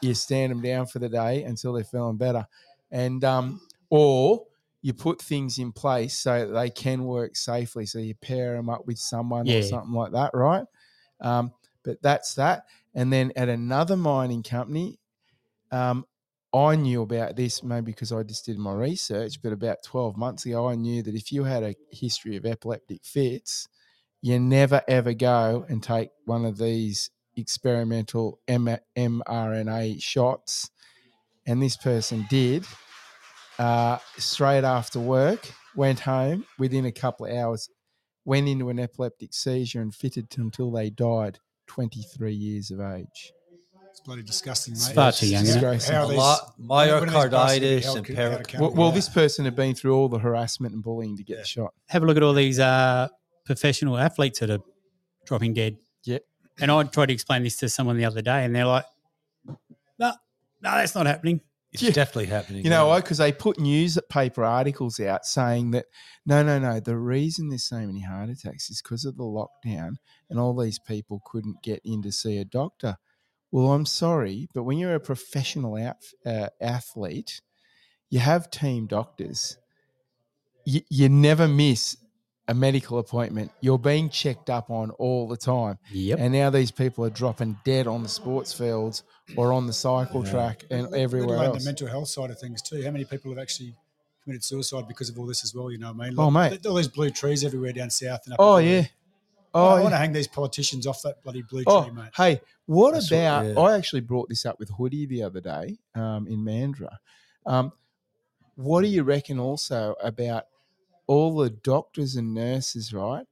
[0.00, 2.46] You stand them down for the day until they're feeling better.
[2.90, 3.60] And um
[3.90, 4.46] or
[4.82, 7.84] you put things in place so that they can work safely.
[7.84, 9.58] So you pair them up with someone Yeah.
[9.58, 10.64] or something like that, right?
[11.20, 12.66] Um, but that's that.
[12.94, 15.00] And then at another mining company,
[15.72, 16.06] um,
[16.54, 20.46] I knew about this maybe because I just did my research, but about 12 months
[20.46, 23.68] ago, I knew that if you had a history of epileptic fits,
[24.22, 30.70] you never ever go and take one of these experimental M- mRNA shots.
[31.46, 32.66] And this person did
[33.58, 37.68] uh, straight after work, went home within a couple of hours,
[38.24, 43.32] went into an epileptic seizure and fitted until they died, 23 years of age.
[43.98, 44.78] It's bloody disgusting, mate.
[44.78, 45.84] It's far too young, How- isn't it?
[45.92, 48.60] how A are these- lot, when are these guys gonna be myocarditis and co- para-
[48.60, 51.40] Well, well this person had been through all the harassment and bullying to get Yeah.
[51.42, 51.74] the shot.
[51.88, 53.08] Have a look at all these uh,
[53.44, 54.60] professional athletes that are
[55.26, 55.78] dropping dead.
[56.04, 56.22] Yep.
[56.60, 58.84] And I tried to explain this to someone the other day, and they're like,
[59.46, 59.56] no,
[59.98, 60.12] no,
[60.62, 61.40] that's not happening.
[61.72, 61.90] It's Yeah.
[61.90, 62.62] definitely happening.
[62.64, 62.88] You know yeah.
[62.90, 63.00] why?
[63.00, 65.86] Because they put newspaper articles out saying that
[66.24, 66.78] no, no, no.
[66.78, 69.96] The reason there's so many heart attacks is because of the lockdown,
[70.30, 72.96] and all these people couldn't get in to see a doctor.
[73.50, 75.96] Well, I'm sorry, but when you're a professional out,
[76.26, 77.40] uh, athlete,
[78.10, 79.56] you have team doctors.
[80.64, 81.96] You, you never miss
[82.46, 83.50] a medical appointment.
[83.60, 85.78] You're being checked up on all the time.
[85.92, 86.18] Yep.
[86.18, 89.02] And now these people are dropping dead on the sports fields
[89.36, 90.30] or on the cycle Yeah.
[90.30, 91.58] track and Let- let everywhere alone else.
[91.64, 92.82] the mental health side of things too.
[92.82, 93.74] How many people have actually
[94.24, 95.70] committed suicide because of all this as well?
[95.70, 96.18] You know what I mean?
[96.18, 96.64] Oh, mate.
[96.66, 98.40] All these blue trees everywhere down south and up.
[98.40, 98.86] Oh in the- yeah.
[99.54, 102.10] Oh, Oh I want to hang these politicians off that bloody blue Oh, tree, mate.
[102.16, 103.46] hey, what That's what- about?
[103.46, 103.58] yeah.
[103.60, 106.96] I actually brought this up with Hoody the other day um, in Mandurah.
[107.46, 107.72] Um,
[108.56, 110.44] what do you reckon also about
[111.06, 113.24] all the doctors and nurses, right?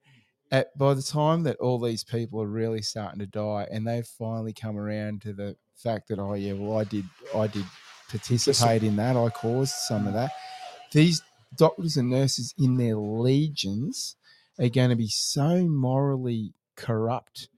[0.51, 4.07] At by the time that all these people are really starting to die, and they've
[4.07, 7.05] finally come around to the fact that oh yeah, well I did
[7.35, 7.65] I did
[8.09, 9.17] participate in that.
[9.17, 10.31] I caused some of that.
[10.93, 11.21] These
[11.57, 14.15] doctors and nurses in their legions
[14.59, 17.49] are going to be so morally corrupt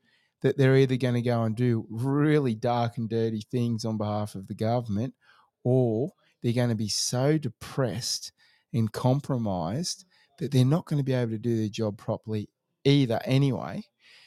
[0.41, 4.35] that they're either going to go and do really dark and dirty things on behalf
[4.35, 5.15] of the government
[5.65, 8.33] or they're going to be so depressed
[8.73, 10.05] and compromised
[10.39, 12.49] that they're not going to be able to do their job properly
[12.85, 13.83] either anyway.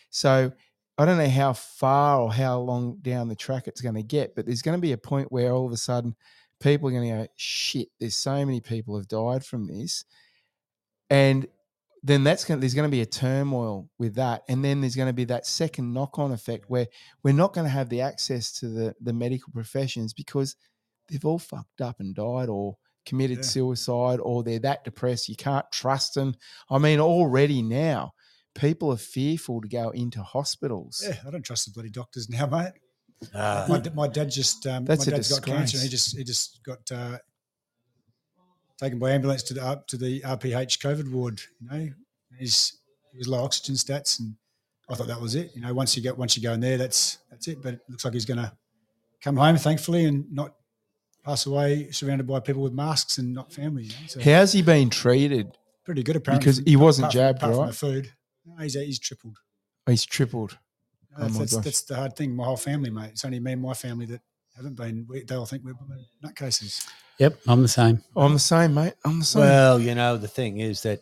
[0.10, 0.52] So
[0.98, 4.36] I don't know how far or how long down the track it's going to get,
[4.36, 6.16] but there's going to be a point where all of a sudden
[6.60, 10.04] people are going to go, shit, there's so many people have died from this.
[11.10, 11.48] And
[12.04, 14.41] then that's going to, there's going to be a turmoil with that.
[14.49, 16.88] And then there's going to be that second knock on effect where
[17.24, 20.56] we're not going to have the access to the, the medical professions because
[21.10, 23.43] they've all fucked up and died or committed Yeah.
[23.43, 26.36] suicide or they're that depressed you can't trust them.
[26.70, 28.14] I mean, already now
[28.56, 31.04] people are fearful to go into hospitals.
[31.08, 32.74] Yeah, I don't trust the bloody doctors now, mate.
[33.34, 35.89] Uh, my, d- my dad just um, That's my a dad's got cancer and he
[35.89, 37.18] just he just got uh,
[38.82, 41.42] taken by ambulance to the up to the RPH COVID ward.
[41.60, 41.90] You know,
[42.38, 42.78] he's
[43.12, 44.36] he was low oxygen stats, and
[44.90, 45.52] I thought that was it.
[45.56, 47.62] You know, once you get once you go in there, that's that's it.
[47.62, 48.52] But it looks like he's going to
[49.22, 50.56] come home, thankfully, and not
[51.24, 53.84] pass away surrounded by people with masks and not family.
[53.84, 54.08] You know?
[54.08, 55.58] So How's he been treated?
[55.84, 57.68] pretty good apparently Because he wasn't apart jabbed, apart right?
[57.68, 58.14] the food,
[58.46, 59.38] no, he's he's tripled.
[59.88, 60.58] He's tripled.
[61.18, 62.36] Oh That's, my that's, that's the hard thing.
[62.36, 63.10] My whole family, mate.
[63.12, 64.22] It's only me and my family that
[64.56, 65.06] haven't been.
[65.08, 65.74] We, they all think we're
[66.24, 66.88] nutcases.
[67.20, 68.02] Yep, I'm the same.
[68.16, 68.93] I'm the same, mate.
[69.06, 69.41] I'm the same.
[69.41, 71.02] Well, you know, the thing is that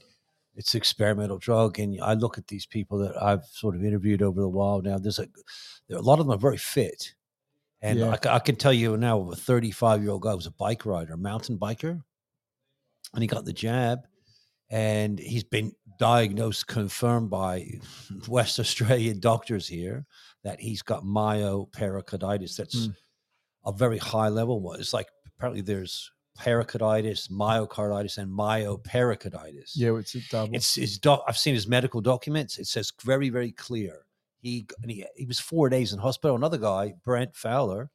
[0.56, 4.41] it's experimental drug, and I look at these people that I've sort of interviewed over
[4.41, 4.82] the while.
[4.82, 5.28] Now, there's a,
[5.88, 7.14] there a lot of them are very fit,
[7.82, 8.18] and Yeah.
[8.26, 11.14] I, I can tell you now, a 35 year old guy was a bike rider,
[11.14, 12.02] a mountain biker,
[13.14, 14.00] and he got the jab,
[14.70, 17.66] and he's been diagnosed, confirmed by
[18.28, 20.06] West Australian doctors here
[20.43, 22.56] that he's got myopericarditis.
[22.58, 22.95] That's Mm.
[23.66, 24.80] A very high level one.
[24.80, 29.72] It's like apparently there's pericarditis, myocarditis, and myopericarditis.
[29.76, 30.55] yeah, it's a double.
[30.55, 31.24] It's his doc.
[31.28, 32.57] I've seen his medical documents.
[32.57, 34.05] It says very, very clear.
[34.41, 36.36] He and he, he was four days in hospital.
[36.36, 37.89] Another guy, Brent Fowler,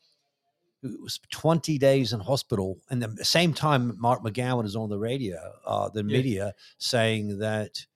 [0.82, 2.76] who was 20 days in hospital.
[2.90, 6.16] And the same time, Mark McGowan is on the radio, uh, the Yeah.
[6.16, 7.86] media, saying that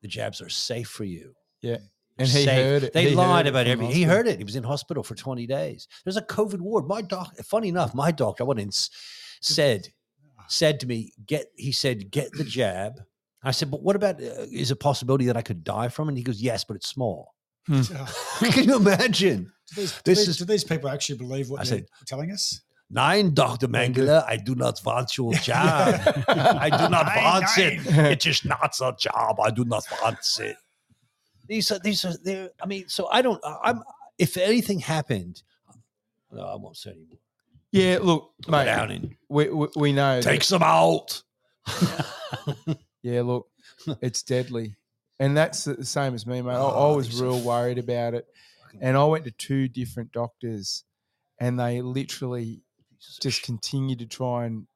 [0.00, 1.34] the jabs are safe for you.
[1.60, 1.78] Yeah.
[2.18, 2.48] And he Safe.
[2.64, 2.92] heard it.
[2.92, 3.94] They He lied it about from everything.
[3.96, 4.38] He heard it.
[4.38, 5.88] He was in hospital for 20 days.
[6.04, 6.86] There's a COVID ward.
[6.86, 8.70] My doc, funny enough, my doctor, I went in,
[9.40, 9.88] said,
[10.48, 13.00] said to me, get, he said, get the jab.
[13.42, 16.08] I said, but what about, uh, is a possibility that I could die from?
[16.08, 16.12] it?
[16.12, 17.34] And he goes, yes, but it's small.
[17.70, 19.50] Oh, Can you imagine?
[19.74, 21.86] do, these, do, This these, is- do these people actually believe what I they're said-
[22.06, 22.60] telling us?
[22.94, 23.68] Nein, Dr.
[23.68, 25.94] Mengele, I do not want your job.
[26.28, 27.86] I do not want it.
[27.86, 29.40] It is just not a job.
[29.40, 30.56] I do not want it.
[31.52, 32.48] These are these are there.
[32.62, 33.38] I mean, so I don't.
[33.62, 33.82] I'm.
[34.16, 35.42] If anything happened,
[36.30, 37.18] no, I won't say anymore.
[37.70, 40.22] Yeah, look, mate, down and we, we, we know.
[40.22, 41.22] take some out.
[43.02, 43.48] Yeah, look,
[44.00, 44.76] it's deadly.
[45.20, 46.52] And that's the same as me, mate.
[46.52, 48.26] I, I Oh, was real worried about it.
[48.80, 50.84] And I went to two different doctors,
[51.38, 52.62] and they literally
[53.20, 54.66] just continued to try and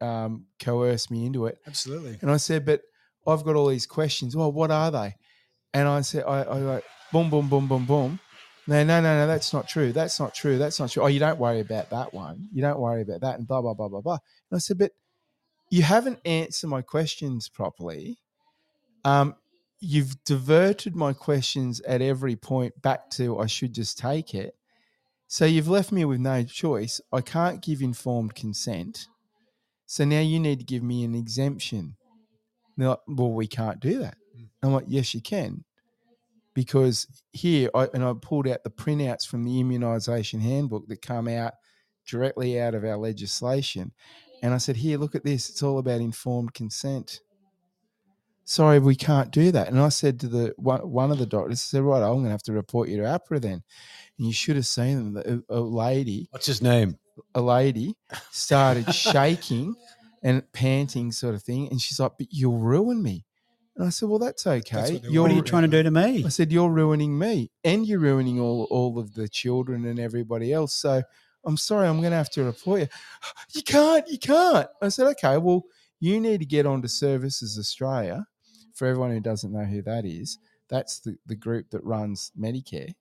[0.00, 1.58] um, coerce me into it.
[1.68, 2.18] Absolutely.
[2.20, 2.82] And I said, but
[3.28, 4.34] I've got all these questions.
[4.34, 5.14] Well, what are they?
[5.76, 8.18] And I said, I, I like, boom, boom, boom, boom, boom.
[8.66, 9.92] No, no, no, no, that's not true.
[9.92, 10.56] That's not true.
[10.56, 11.02] That's not true.
[11.02, 12.48] Oh, you don't worry about that one.
[12.50, 14.18] You don't worry about that, and blah, blah, blah, blah, blah.
[14.50, 14.92] And I said, but
[15.68, 18.16] you haven't answered my questions properly.
[19.04, 19.36] Um,
[19.78, 24.56] you've diverted my questions at every point back to I should just take it.
[25.28, 27.02] So you've left me with no choice.
[27.12, 29.08] I can't give informed consent.
[29.84, 31.96] So now you need to give me an exemption.
[32.78, 34.16] They're like, well, we can't do that.
[34.62, 35.65] I'm like, yes, you can.
[36.56, 41.28] Because here, I, and I pulled out the printouts from the immunisation handbook that come
[41.28, 41.52] out
[42.08, 43.92] directly out of our legislation.
[44.42, 45.50] And I said, here, look at this.
[45.50, 47.20] It's all about informed consent.
[48.46, 49.68] Sorry, we can't do that.
[49.68, 52.24] And I said to the one, one of the doctors, I said, right, I'm going
[52.24, 53.62] to have to report you to AHPRA then.
[54.18, 55.12] And you should have seen them.
[55.14, 56.96] The- A, a lady What's his name?
[57.34, 57.94] a lady
[58.30, 59.74] started shaking
[60.22, 61.68] and panting, sort of thing.
[61.70, 63.24] And she's like, "But you'll ruin me."
[63.76, 64.94] And I said, "Well, that's okay.
[64.94, 66.24] what you're, What are you trying to do to me?
[66.24, 70.52] I said, "You're ruining me, and you're ruining all all of the children and everybody
[70.52, 71.02] else." So
[71.44, 72.88] I'm sorry, I'm going to have to report you.
[73.54, 74.68] You can't, you can't.
[74.82, 75.64] I said, "Okay, well,
[76.00, 78.26] you need to get onto Services Australia."
[78.74, 82.92] For everyone who doesn't know who that is, that's the, the group that runs Medicare.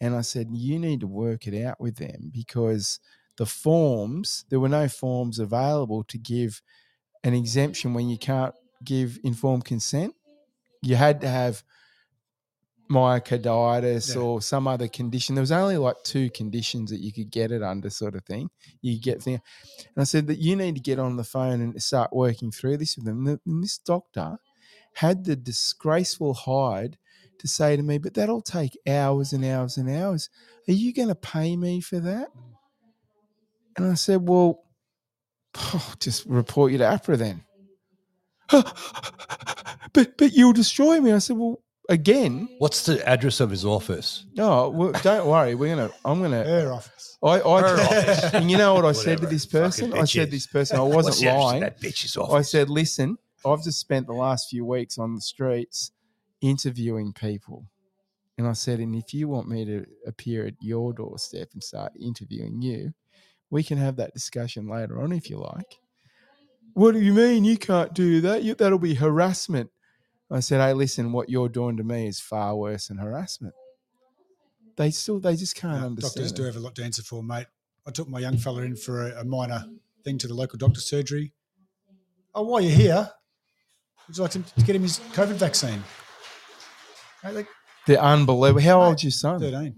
[0.00, 3.00] And I said, you need to work it out with them because
[3.36, 6.62] the forms, there were no forms available to give
[7.24, 8.54] an exemption when you can't
[8.84, 10.14] give informed consent.
[10.82, 11.62] You had to have
[12.90, 14.20] myocarditis Yeah.
[14.20, 15.34] or some other condition.
[15.34, 18.50] There was only like two conditions that you could get it under, sort of thing.
[18.80, 21.82] You get thing, and I said that you need to get on the phone and
[21.82, 23.26] start working through this with them.
[23.26, 24.38] And this doctor
[24.94, 26.96] had the disgraceful hide
[27.38, 30.30] to say to me, "But that'll take hours and hours and hours.
[30.66, 32.42] Are you going to pay me for that?" Mm.
[33.76, 34.64] And I said, "Well,
[36.00, 37.44] just report you to AHPRA then."
[39.92, 41.12] but but you'll destroy me.
[41.12, 44.26] I said, "Well." Again, What's the address of his office?
[44.34, 45.54] no, well, don't worry.
[45.54, 45.90] We're gonna.
[46.04, 46.44] I'm gonna.
[46.44, 47.16] Her office.
[47.22, 47.40] I.
[47.40, 48.34] I Her office.
[48.34, 49.86] and you know what I said to this person?
[49.88, 50.30] Fucking I said bitches.
[50.32, 50.76] this person.
[50.78, 51.60] I What's wasn't the address of lying.
[51.62, 52.50] That bitch's I office.
[52.50, 55.92] said, listen, I've just spent the last few weeks on the streets
[56.42, 57.64] interviewing people,
[58.36, 61.92] and I said, and if you want me to appear at your doorstep and start
[61.98, 62.92] interviewing you,
[63.48, 65.78] we can have that discussion later on if you like.
[66.78, 68.44] What do you mean you can't do that?
[68.44, 69.68] You, that'll be harassment.
[70.30, 73.52] I said, hey, listen, what you're doing to me is far worse than harassment.
[74.76, 76.14] They still, they just can't understand.
[76.14, 77.46] doctors do have a lot to answer for, mate.
[77.84, 79.64] I took my young fella in for a, a minor
[80.04, 81.32] thing to the local doctor's surgery.
[82.32, 83.10] Oh, while you're here,
[84.06, 85.82] would you like to, to get him his COVID vaccine?
[87.24, 87.48] Mate, like
[87.88, 88.60] They're unbelievable.
[88.62, 89.40] How old's your son?
[89.40, 89.74] 13.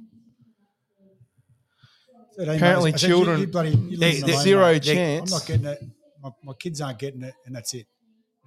[2.37, 4.83] 13 Apparently said, you- children- you bloody, you They- they- Zero mate.
[4.83, 5.33] chance.
[5.33, 5.83] I'm not getting it.
[6.23, 7.87] My, my kids aren't getting it, and that's it.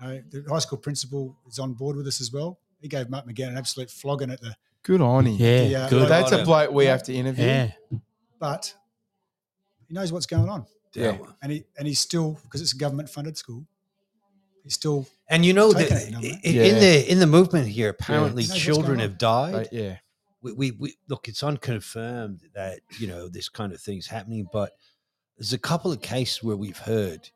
[0.01, 2.59] You know, the high school principal is on board with us as well.
[2.81, 5.35] He gave Mark McGowan an absolute flogging at the, Good on him.
[5.37, 6.09] Yeah, Yeah, good.
[6.09, 6.45] That's a him.
[6.45, 6.91] bloke we Yeah.
[6.91, 7.45] have to interview.
[7.45, 7.71] yeah,
[8.39, 8.73] but
[9.87, 11.17] he knows what's going on, Yeah.
[11.41, 13.65] and he and he's still because it's a government funded school.
[14.63, 16.43] He's still And you know that it, you know, mate.
[16.43, 19.53] in the in the movement here, apparently He knows what's children have died.
[19.53, 19.97] Like, yeah.
[20.41, 24.73] we, we, we look it's unconfirmed that you know this kind of thing's happening but
[25.37, 27.29] there's a couple of cases where we've heard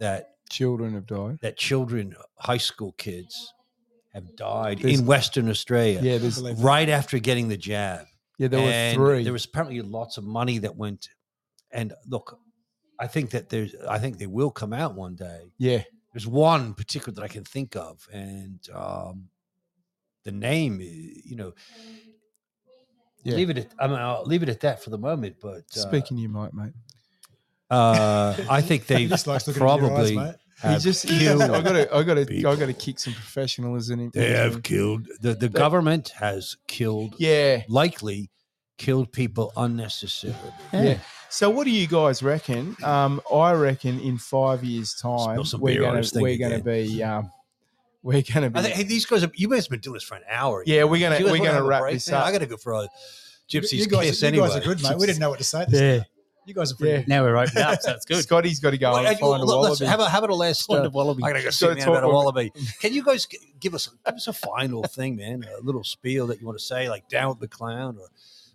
[0.00, 1.38] that Children have died.
[1.42, 3.52] that children high school kids
[4.12, 8.60] have died There's- in western australia Yeah, there's right after getting the jab yeah, there
[8.60, 9.22] and were three.
[9.24, 11.08] there was apparently lots of money that went
[11.70, 12.36] and look
[12.98, 15.82] i think that there's i think they will come out one day yeah.
[16.12, 19.28] there's one particular that i can think of and um
[20.24, 21.52] the name you know
[23.22, 23.36] Yeah.
[23.36, 25.80] leave it at I mean, I'll leave it at that for the moment but uh,
[25.88, 26.72] Speaking to you, mic, mate.
[27.70, 30.34] Uh, I think they he just likes looking at your eyes, probably.
[30.62, 32.98] He have just he, killed I got to I got to I got to kick
[32.98, 34.10] some professionalism in.
[34.12, 37.62] they have killed the, the government has killed Yeah.
[37.68, 38.30] likely
[38.76, 40.36] killed people unnecessarily
[40.72, 40.98] Yeah.
[41.30, 42.76] So what do you guys reckon?
[42.82, 47.30] Um, I reckon in five years' time we're gonna we're gonna be um,
[48.02, 50.16] we're gonna be think, hey, these guys have, you guys have been doing this for
[50.16, 52.20] an hour yeah we're gonna we're gonna wrap this man?
[52.20, 52.26] up.
[52.26, 52.88] I gotta go for a
[53.50, 54.98] gypsy's you guys, kiss you anyway guys are good, mate.
[54.98, 55.64] We didn't know what to say.
[55.68, 55.96] This Yeah.
[55.98, 56.06] time.
[56.50, 57.04] You guys are pretty Yeah.
[57.06, 58.24] now we're opened up, so it's good.
[58.24, 59.86] Scotty's got to go Well, and find a well, let's- wallaby.
[59.86, 61.22] how about how about a last Find uh, a wallaby.
[61.22, 62.52] I gotta go Gotta see man talk about a wallaby.
[62.80, 63.28] Can you guys
[63.60, 65.44] give us give us a final thing, man?
[65.56, 68.08] A little spiel that you want to say, like down with the clown, or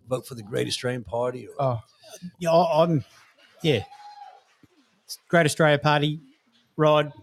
[0.09, 1.79] vote for the Great Australian Party, or oh,
[2.39, 3.05] Yeah, I- I'm.
[3.63, 3.83] Yeah,
[5.29, 6.19] Great Australia Party,
[6.75, 7.13] Rod,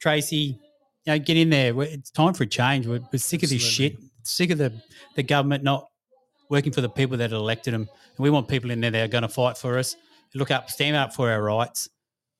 [0.00, 0.58] Tracy.
[1.04, 1.80] You know, get in there.
[1.82, 2.86] It's time for a change.
[2.88, 3.96] We're, we're sick of this shit.
[4.24, 4.72] Sick of the
[5.14, 5.88] the government not
[6.48, 7.82] working for the people that elected them.
[8.16, 9.96] And we want people in there that are going to fight for us,
[10.34, 11.88] look up, stand up for our rights.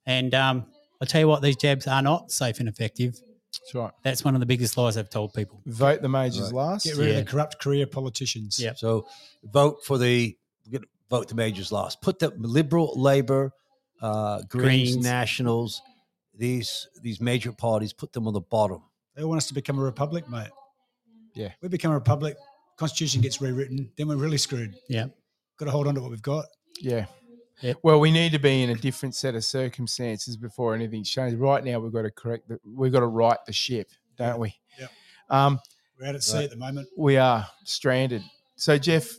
[0.06, 0.66] And um,
[1.00, 3.14] I'll tell you what, these jabs are not safe and effective.
[3.52, 3.90] that's right.
[4.02, 5.60] That's one of the biggest lies I've told people.
[5.66, 6.52] Vote the majors Right.
[6.54, 6.84] last.
[6.84, 7.14] Get rid Yeah.
[7.18, 8.58] of the corrupt career politicians.
[8.60, 8.74] Yeah.
[8.76, 9.06] so
[9.44, 10.36] vote for the
[11.08, 12.00] vote the majors last.
[12.02, 13.52] Put the Liberal, Labor,
[14.02, 14.96] uh, Greens, Greens.
[14.96, 15.80] Nationals,
[16.36, 18.82] these these major parties, put them on the bottom.
[19.14, 20.50] They want us to become a republic, mate.
[21.34, 21.52] Yeah.
[21.62, 22.36] We become a republic.
[22.76, 24.74] Constitution gets rewritten, then we're really screwed.
[24.88, 25.06] Yeah.
[25.58, 26.44] Got to hold on to what we've got.
[26.80, 27.06] Yeah.
[27.62, 27.78] Yep.
[27.82, 31.38] Well, we need to be in a different set of circumstances before anything's changed.
[31.38, 34.54] Right now, we've got to correct the, we've got to right the ship, don't we?
[34.78, 34.90] Yep.
[35.30, 35.58] Um,
[35.98, 36.44] We're out at sea Right.
[36.44, 36.88] at the moment.
[36.98, 38.22] we are stranded.
[38.56, 39.10] So, Jeff,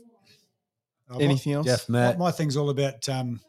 [1.08, 1.66] what- anything else?
[1.66, 3.40] Jeff, my, my thing's all about um,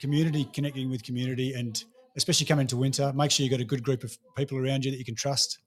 [0.00, 1.82] community, connecting with community, and
[2.16, 4.90] especially coming to winter, make sure you've got a good group of people around you
[4.90, 5.58] that you can trust.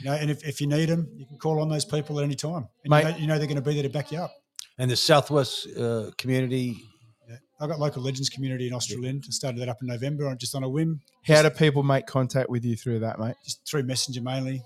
[0.00, 2.24] You know, and if, if you need them, you can call on those people at
[2.24, 2.68] any time.
[2.84, 4.32] And Mate- you, know, you know they're going to be there to back you up.
[4.78, 6.82] and the Southwest uh, community.
[7.28, 7.36] Yeah.
[7.60, 9.24] I've got local legends community in Australind.
[9.26, 12.06] I started that up in November on just on a whim, How do people make
[12.06, 13.34] contact with you through that, mate?
[13.44, 14.62] just through Messenger mainly,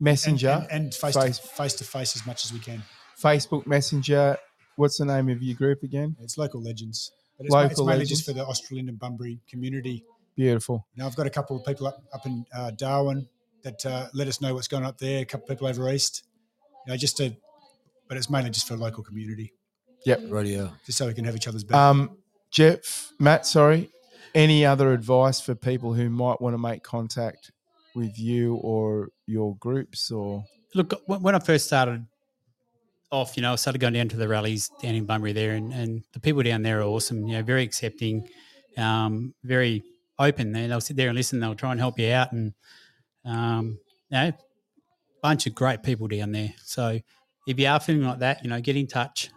[0.00, 2.82] Messenger, and, and face Face- to face to face as much as we can.
[3.22, 4.36] Facebook Messenger.
[4.76, 6.16] What's the name of your group again?
[6.20, 8.10] It's local legends, but it's, ma- it's Local mainly legends.
[8.20, 10.02] just for the Australind and Bunbury community.
[10.34, 10.86] Beautiful.
[10.96, 13.28] Now I've got a couple of people up up in uh, Darwin
[13.62, 15.22] that uh, let us know what's going on up there.
[15.22, 16.24] A couple of people over east,
[16.86, 17.34] you know, just to,
[18.08, 19.52] but it's mainly just for local community,
[20.06, 20.72] Yep, Radio.
[20.84, 21.76] just so we can have each other's back.
[21.76, 22.16] Um,
[22.50, 23.90] Jeff, Matt, sorry.
[24.34, 27.50] Any other advice for people who might want to make contact
[27.94, 30.44] with you or your groups or
[30.74, 32.06] Look, when when I first started
[33.10, 35.70] off, you know, I started going down to the rallies down in Bunbury there, and,
[35.72, 37.26] and the people down there are awesome.
[37.28, 38.26] You know, very accepting,
[38.78, 39.82] um, very
[40.18, 40.52] open.
[40.52, 41.38] They, they'll sit there and listen.
[41.40, 42.54] They'll try and help you out, and
[43.24, 43.78] um,
[44.10, 44.32] you know,
[45.22, 46.52] bunch of great people down there.
[46.64, 46.98] So
[47.46, 49.30] if you are feeling like that, you know, get in touch.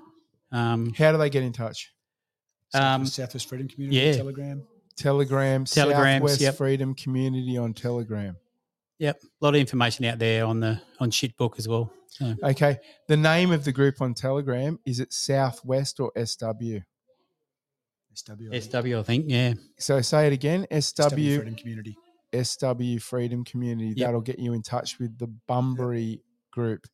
[0.51, 1.91] Um, How do they get in touch?
[2.73, 4.13] um, Southwest Freedom Community yeah.
[4.13, 4.63] Telegram.
[4.97, 6.55] Telegram, Telegrams, Southwest yep.
[6.55, 8.37] Freedom Community on Telegram.
[8.97, 11.91] yep, a lot of information out there on the on Shitbook as well.
[12.07, 12.77] So, Okay.
[13.09, 16.79] The name of the group on Telegram is it Southwest or SW?
[18.13, 18.31] SW.
[18.49, 18.63] I think.
[18.63, 20.65] SW, I think, yeah, So say it again.
[20.71, 21.97] SW SW Freedom Community.
[22.43, 23.93] SW Freedom Community.
[23.95, 24.07] Yep.
[24.07, 26.21] That'll get you in touch with the Bunbury
[26.51, 26.87] group.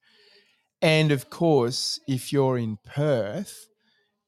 [0.81, 3.67] And of course, if you're in Perth,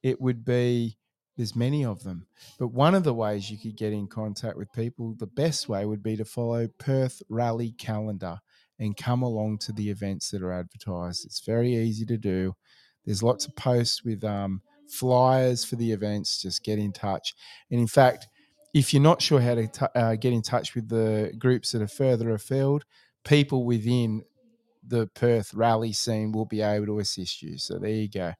[0.02, 0.98] it would be
[1.36, 2.26] there's many of them.
[2.58, 5.84] But one of the ways you could get in contact with people, the best way
[5.84, 8.38] would be to follow Perth Rally Calendar
[8.78, 11.24] and come along to the events that are advertised.
[11.24, 12.54] It's very easy to do.
[13.04, 16.40] There's lots of posts with um, flyers for the events.
[16.40, 17.34] Just get in touch.
[17.70, 18.28] And in fact,
[18.74, 21.80] if you're not sure how to t- uh, get in touch with the groups that
[21.80, 22.84] are further afield,
[23.24, 24.22] people within
[24.86, 27.56] the Perth rally scene will be able to assist you.
[27.56, 28.34] So there you go.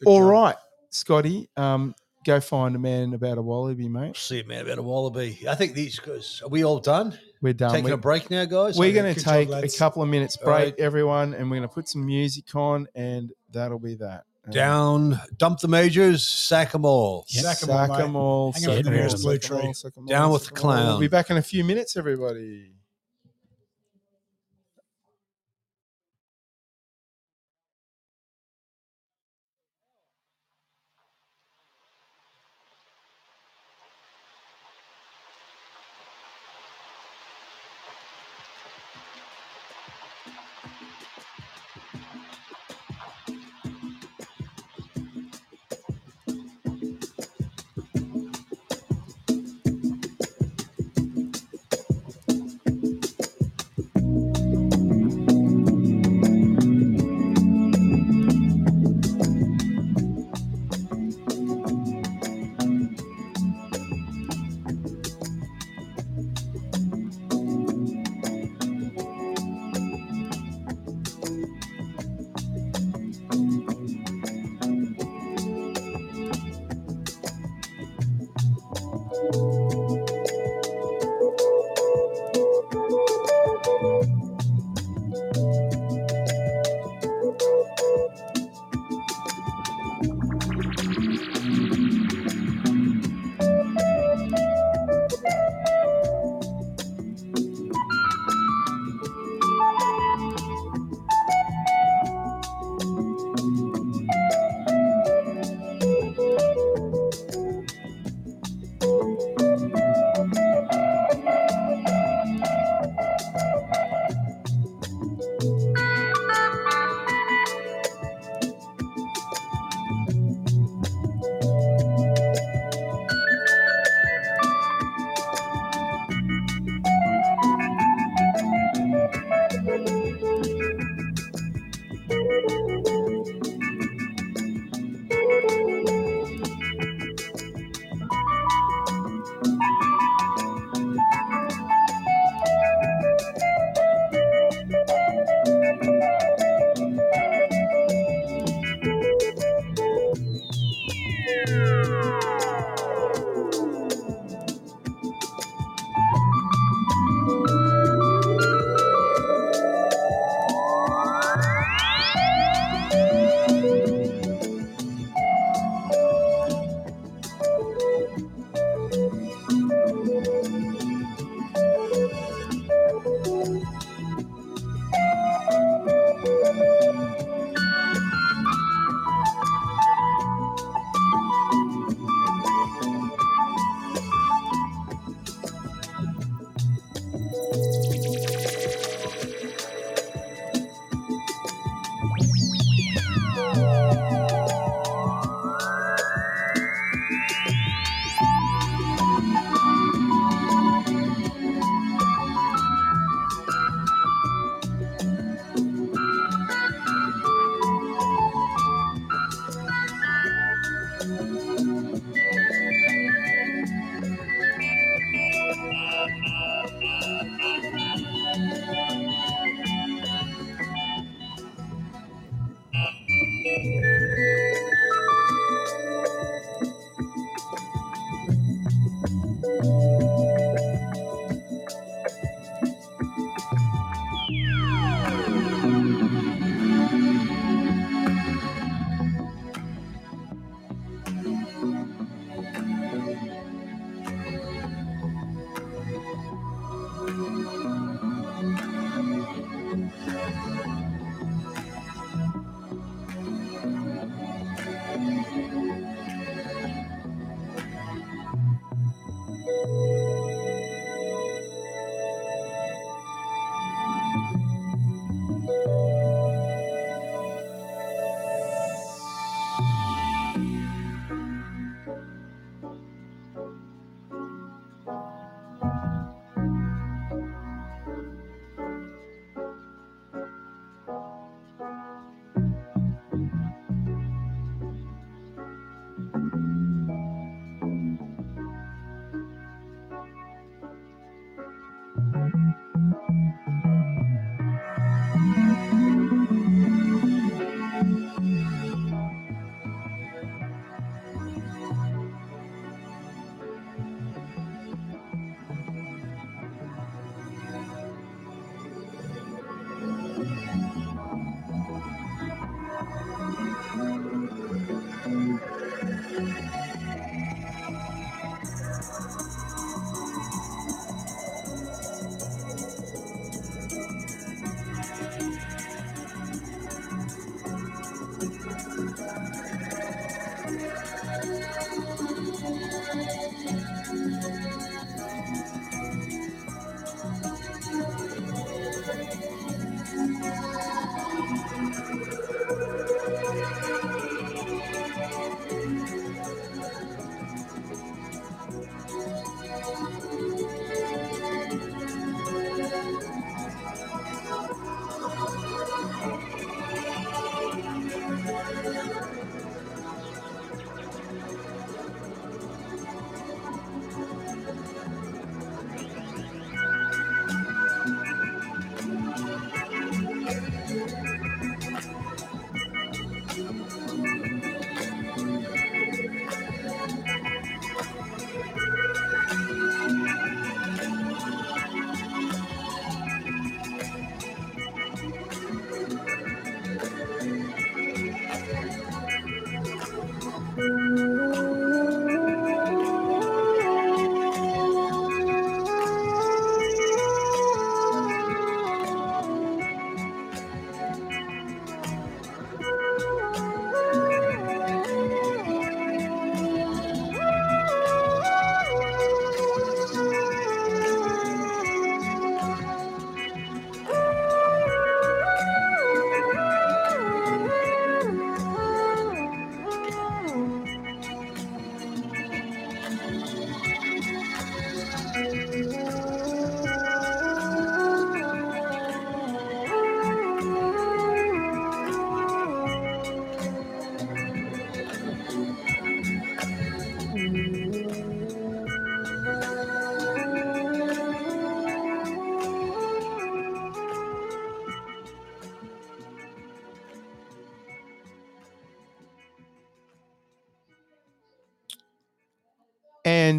[0.00, 0.28] Good All job.
[0.30, 0.56] right,
[0.90, 1.94] Scotty, um,
[2.26, 4.16] go find a man about a wallaby, mate.
[4.16, 5.38] See a man, about a wallaby.
[5.48, 7.16] I think these guys, are we all done?
[7.40, 7.70] We're done.
[7.70, 8.76] Taking We- a break now, guys?
[8.76, 10.74] we're going to good job, take a couple of minutes break, right.
[10.78, 14.24] everyone, and we're going to put some music on, and that'll be that.
[14.50, 17.24] Down, dump the majors, sack them all.
[17.28, 17.44] Yep.
[17.44, 18.04] Sack 'em all, Sack mate.
[18.04, 18.52] 'em all.
[18.52, 19.66] Hang sack to the 'em nearest all, blue sack 'em tree.
[19.68, 20.86] all, sack 'em all, Down with the the 'em all.
[20.88, 22.72] We'll be back in a few minutes, everybody.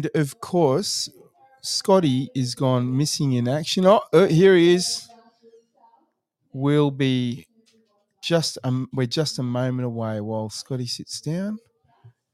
[0.04, 1.08] And of course,
[1.62, 3.86] Scotty is gone missing in action.
[3.86, 5.08] Oh, uh, here he is.
[6.52, 7.46] We'll be
[8.22, 11.58] just um, we're just a moment away while Scotty sits down.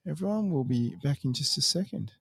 [0.06, 2.12] Everyone, we'll be back in just a second.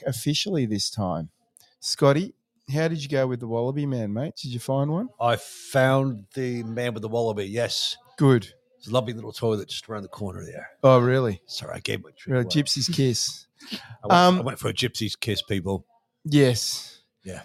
[0.00, 1.30] Back officially this time.
[1.80, 2.34] Scotty,
[2.72, 4.34] how did you go with the Wallaby man, mate?
[4.36, 5.08] Did you find one?
[5.20, 7.44] I found the man with the wallaby.
[7.46, 8.52] Yes, Good.
[8.78, 10.68] it's a lovely little toilet just around the corner there.
[10.82, 11.40] Oh, really?
[11.46, 12.32] Sorry, I gave my trick.
[12.32, 12.50] Real away.
[12.50, 13.46] gypsy's kiss.
[13.72, 15.86] I went, Um, I went for a gypsy's kiss, people.
[16.24, 17.00] Yes.
[17.24, 17.42] Yeah.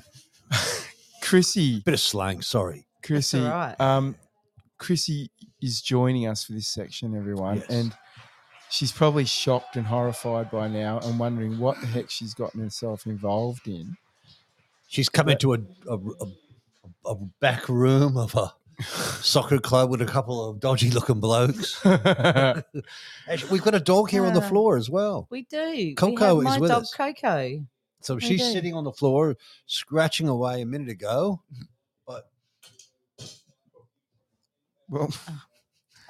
[1.22, 2.41] Chrissy, Bit of slang.
[2.41, 2.86] Sorry.
[3.03, 3.80] Chrissy, all right.
[3.80, 4.15] um,
[4.77, 5.30] Chrissy
[5.61, 7.69] is joining us for this section, everyone, Yes.
[7.69, 7.94] and
[8.76, 13.06] she's probably shocked and horrified by now and wondering what the heck she's gotten herself
[13.06, 13.95] involved in.
[14.88, 15.57] She's come into a
[15.89, 16.27] a, a,
[17.11, 18.53] a back room of a
[19.22, 21.80] soccer club with a couple of dodgy looking blokes.
[21.85, 22.64] Actually,
[23.52, 24.49] we've got a dog here on the Ah.
[24.49, 25.27] floor as well.
[25.30, 25.72] We do.
[25.72, 26.93] we Coco have is my with dog us.
[26.93, 27.65] Coco.
[28.02, 28.52] So We she's do.
[28.52, 29.35] sitting on the floor,
[29.65, 31.41] scratching away a minute ago.
[32.06, 32.30] But
[34.89, 35.45] Well, I've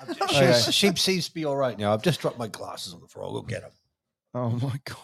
[0.07, 0.29] just- Okay.
[0.39, 1.93] she's- she seems to be all right now.
[1.93, 3.25] I've just dropped my glasses on the floor.
[3.25, 3.71] I'll go get them.
[4.33, 4.97] oh my god.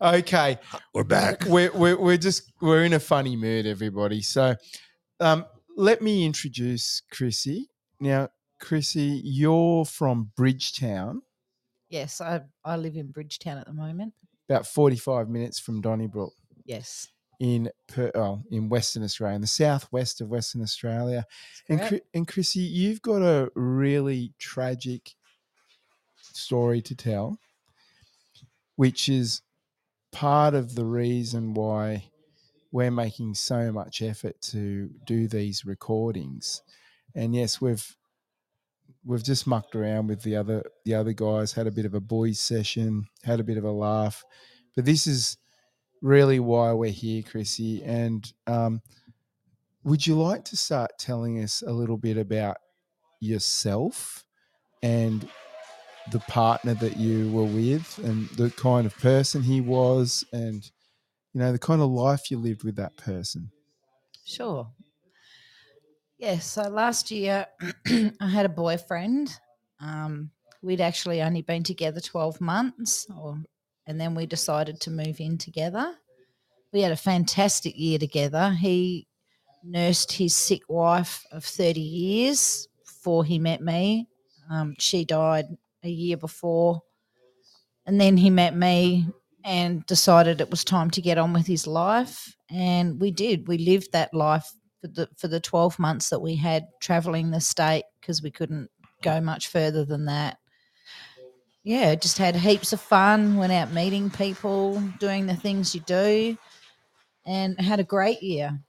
[0.00, 0.58] Okay,
[0.94, 1.44] We're back.
[1.46, 4.20] we're, we're we're just we're in a funny mood, everybody.
[4.20, 4.56] So,
[5.20, 5.46] um,
[5.76, 7.68] let me introduce Chrissy.
[8.00, 8.28] Now,
[8.58, 11.22] Chrissy, you're from Bridgetown,
[11.88, 14.12] Yes, I, I live in Bridgetown at the moment.
[14.48, 16.32] about forty-five minutes from Donnybrook.
[16.64, 17.06] Yes.
[17.42, 21.26] In per, oh, in Western Australia, in the southwest of Western Australia.
[21.68, 22.00] And.
[22.14, 25.16] And Chrissy, you've got a really tragic
[26.22, 27.40] story to tell,
[28.76, 29.42] which is
[30.12, 32.04] part of the reason why
[32.70, 36.62] we're making so much effort to do these recordings.
[37.12, 37.96] And yes, we've
[39.04, 42.00] we've just mucked around with the other the other guys, had a bit of a
[42.00, 44.22] boys session, had a bit of a laugh.
[44.76, 45.38] But this is
[46.02, 47.82] really why we're here, Chrissy.
[47.82, 48.82] And um,
[49.84, 52.58] would you like to start telling us a little bit about
[53.20, 54.24] yourself
[54.82, 55.28] and
[56.10, 60.68] the partner that you were with and the kind of person he was and
[61.32, 63.48] you know the kind of life you lived with that person
[64.24, 64.68] Sure.
[66.18, 66.46] Yes.
[66.46, 67.46] so last year
[67.86, 69.36] I had a boyfriend.
[69.80, 70.30] Um,
[70.62, 73.38] we'd actually only been together 12 months, or,
[73.92, 75.94] and then we decided to move in together.
[76.72, 78.56] We had a fantastic year together.
[78.58, 79.06] He
[79.62, 84.08] nursed his sick wife of 30 years before he met me.
[84.50, 85.44] Um, she died
[85.84, 86.80] a year before.
[87.84, 89.08] And then he met me
[89.44, 92.34] and decided it was time to get on with his life.
[92.48, 93.46] And we did.
[93.46, 94.50] We lived that life
[94.80, 98.70] for the for the 12 months that we had traveling the state because we couldn't
[99.02, 100.38] go much further than that.
[101.64, 106.36] Yeah, just had heaps of fun, went out meeting people, doing the things you do,
[107.24, 108.60] and had a great year.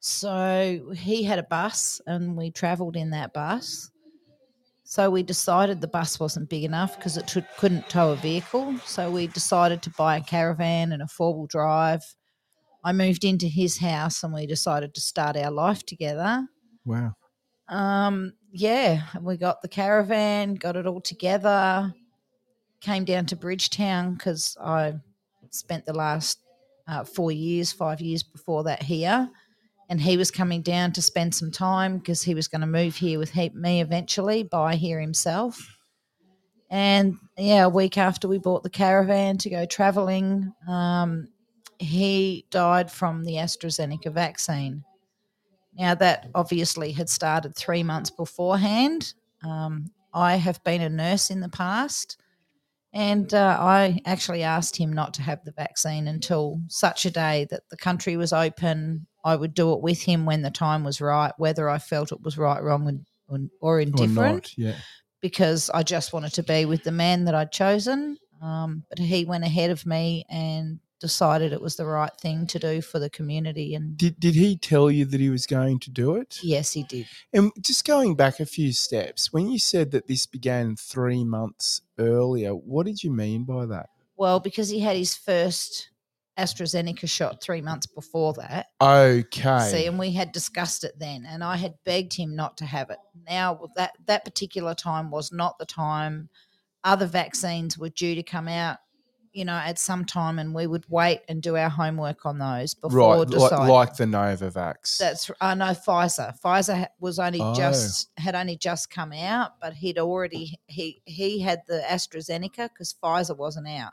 [0.00, 3.90] So he had a bus and we traveled in that bus.
[4.84, 8.78] So we decided the bus wasn't big enough because it took, couldn't tow a vehicle.
[8.80, 12.02] So we decided to buy a caravan and a four wheel drive.
[12.84, 16.46] I moved into his house and we decided to start our life together.
[16.84, 17.14] wow
[17.68, 21.92] Um, yeah, we got the caravan, got it all together,
[22.80, 24.94] came down to Bridgetown because I
[25.50, 26.40] spent the last
[26.88, 29.28] uh, four years, five years before that here.
[29.88, 32.96] And he was coming down to spend some time because he was going to move
[32.96, 35.76] here with me eventually, buy here himself.
[36.70, 41.28] And yeah, a week after we bought the caravan to go traveling, um,
[41.78, 44.82] he died from the AstraZeneca vaccine.
[45.78, 49.12] Now, that obviously had started three months beforehand.
[49.44, 52.16] Um, I have been a nurse in the past,
[52.92, 57.46] and uh, I actually asked him not to have the vaccine until such a day
[57.50, 59.06] that the country was open.
[59.24, 62.22] I would do it with him when the time was right, whether I felt it
[62.22, 64.76] was right, wrong, or, or or indifferent not yeah
[65.20, 68.16] because I just wanted to be with the man that I'd chosen.
[68.40, 72.58] Um, but he went ahead of me and decided it was the right thing to
[72.58, 73.74] do for the community.
[73.74, 76.82] And did, did he tell you that he was going to do it yes, he
[76.84, 77.06] did.
[77.32, 81.82] and just going back a few steps when you said that this began three months
[81.98, 85.90] earlier what did you mean by that Well, because he had his first
[86.38, 88.66] AstraZeneca shot three months before that.
[88.80, 92.66] okay See, and we had discussed it then, and I had begged him not to
[92.66, 92.98] have it.
[93.28, 96.28] Now that that particular time was not the time.
[96.84, 98.78] Other vaccines were due to come out,
[99.36, 102.72] you know, at some time, and we would wait and do our homework on those
[102.72, 103.68] before right like, deciding.
[103.68, 106.32] like the novavax That's I know Pfizer.
[106.40, 107.54] Pfizer was only Oh.
[107.54, 112.94] just had only just come out, but he'd already he he had the AstraZeneca because
[112.94, 113.92] Pfizer wasn't out,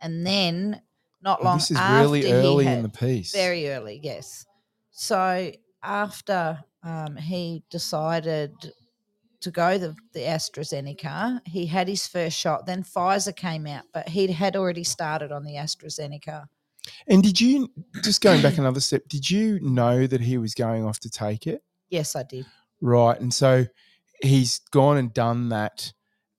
[0.00, 0.82] and then
[1.22, 4.46] not Oh, long this is after really early had, in the piece very early, yes.
[4.90, 8.52] So after um, he decided
[9.40, 12.66] to go the, the AstraZeneca, he had his first shot.
[12.66, 16.46] Then Pfizer came out, but he had already started on the AstraZeneca.
[17.06, 17.70] And did you
[18.02, 19.02] just going back another step?
[19.08, 21.62] Did you know that he was going off to take it?
[21.88, 22.46] Yes, I did.
[22.80, 23.66] Right, and so
[24.22, 25.92] he's gone and done that.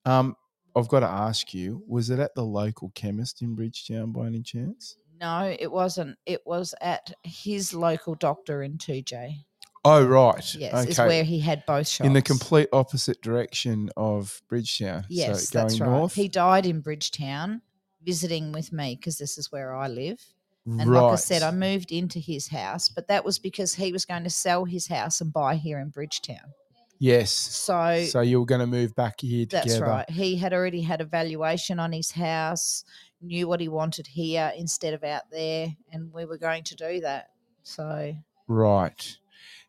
[0.06, 0.36] Um,
[0.76, 4.42] I've got to ask you: Was it at the local chemist in Bridgetown by any
[4.42, 4.96] chance?
[5.20, 6.18] No, it wasn't.
[6.26, 9.36] It was at his local doctor in Toodyay.
[9.84, 10.56] Oh, right.
[10.56, 12.06] Yes, is where he had both shots.
[12.06, 15.06] in the complete opposite direction of Bridgetown.
[15.10, 15.90] Yes, so going that's right.
[15.90, 16.14] north.
[16.14, 17.62] He died in Bridgetown,
[18.04, 20.20] visiting with me because this is where I live.
[20.68, 21.02] And right.
[21.02, 24.24] like I said, I moved into his house, but that was because he was going
[24.24, 26.54] to sell his house and buy here in Bridgetown.
[27.00, 27.32] yes.
[27.32, 30.08] So, So you were going to move back here that's right.
[30.08, 32.84] He had already had a valuation on his house,
[33.20, 37.00] knew what he wanted here instead of out there, and we were going to do
[37.02, 37.30] that.
[37.64, 38.16] So
[38.48, 39.18] Right.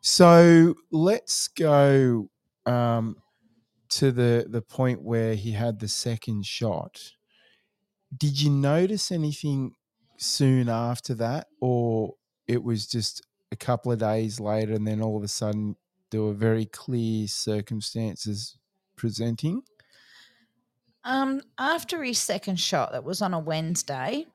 [0.02, 2.28] So let's go
[2.66, 3.16] um,
[3.90, 7.00] to the the point where he had the second shot.
[8.14, 9.74] Did you notice anything
[10.18, 12.14] soon after that, or
[12.48, 13.22] it was just
[13.52, 15.76] a couple of days later, and then all of a sudden
[16.10, 18.58] there were very clear circumstances
[18.96, 19.62] presenting?
[21.04, 24.26] Um, after his second shot, that was on a Wednesday,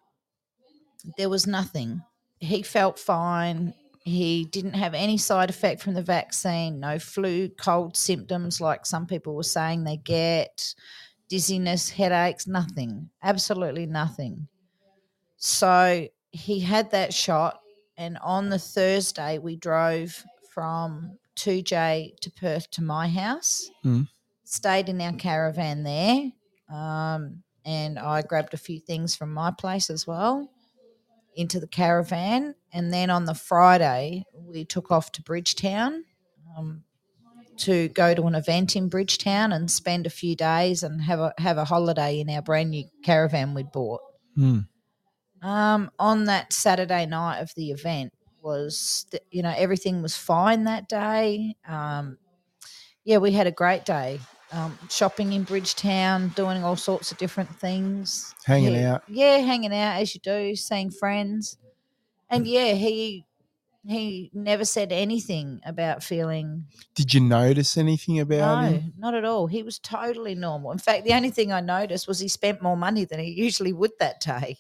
[1.17, 2.03] there was nothing.
[2.39, 3.73] He felt fine.
[4.07, 9.05] He didn't have any side effect from the vaccine, no flu, cold symptoms like some
[9.05, 10.73] people were saying they get,
[11.27, 14.47] dizziness, headaches, nothing, absolutely nothing.
[15.35, 17.59] So he had that shot,
[17.97, 20.23] and on the Thursday, we drove
[20.53, 24.07] from Toodyay to Perth to my house, Mm.
[24.45, 26.31] stayed in our caravan there
[26.73, 30.49] um, and I grabbed a few things from my place as well
[31.37, 32.55] into the caravan.
[32.73, 36.03] And then on the Friday, we took off to Bridgetown
[36.57, 36.83] um,
[37.57, 41.33] to go to an event in Bridgetown and spend a few days and have a
[41.37, 44.01] have a holiday in our brand new caravan we'd bought.
[44.35, 44.59] Hmm.
[45.41, 48.11] Um, on that Saturday night of the event
[48.41, 51.55] was, th- you know, everything was fine that day.
[51.67, 52.17] Um,
[53.03, 54.19] yeah, we had a great day.
[54.51, 58.33] Um, shopping in Bridgetown, doing all sorts of different things.
[58.45, 59.03] Hanging Yeah, out.
[59.09, 61.57] Yeah, hanging out as you do, seeing friends.
[62.29, 63.25] And yeah, he
[63.85, 66.65] he never said anything about feeling
[66.95, 68.93] Did you notice anything about no, him?
[68.97, 69.47] not at all.
[69.47, 70.71] He was totally normal.
[70.71, 73.73] In fact, the only thing I noticed was he spent more money than he usually
[73.73, 74.57] would that day.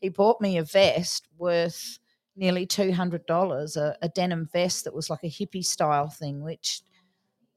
[0.00, 1.98] He bought me a vest worth
[2.36, 6.42] nearly two hundred dollars, a, a denim vest that was like a hippie style thing,
[6.42, 6.82] which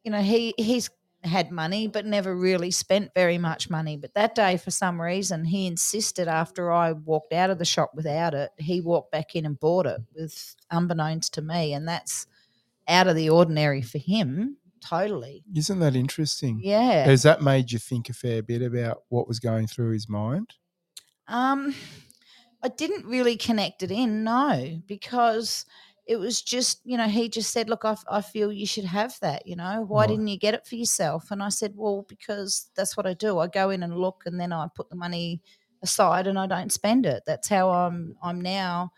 [0.03, 0.89] you know he he's
[1.23, 3.97] had money but never really spent very much money.
[3.97, 7.91] But that day, for some reason, he insisted after I walked out of the shop
[7.95, 12.27] without it, he walked back in and bought it with unbeknownst to me, and that's
[12.87, 14.57] out of the ordinary for him.
[14.79, 15.43] Totally.
[15.55, 16.61] Isn't that interesting?
[16.63, 17.03] Yeah.
[17.03, 20.53] Has that made you think a fair bit about what was going through his mind?
[21.27, 21.75] Um,
[22.63, 25.65] I didn't really connect it in, no, because
[26.07, 28.85] it was just, you know, he just said, Look, I, f- I feel you should
[28.85, 30.09] have that, you know, why Right.
[30.09, 31.31] didn't you get it for yourself?
[31.31, 33.39] And I said, Well, because that's what I do.
[33.39, 35.41] I go in and look and then I put the money
[35.83, 37.23] aside and I don't spend it.
[37.25, 38.91] That's how I'm, I'm now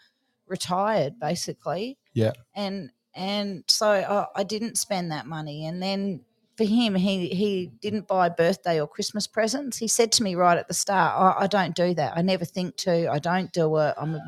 [0.48, 1.98] retired, basically.
[2.14, 2.34] Yeah.
[2.56, 5.66] And, and so I, I didn't spend that money.
[5.66, 6.22] And then
[6.58, 9.78] for him, he he didn't buy birthday or Christmas presents.
[9.78, 12.18] He said to me right at the start, I, I don't do that.
[12.18, 13.10] I never think to.
[13.10, 13.96] I don't do it.
[13.98, 14.22] I'm a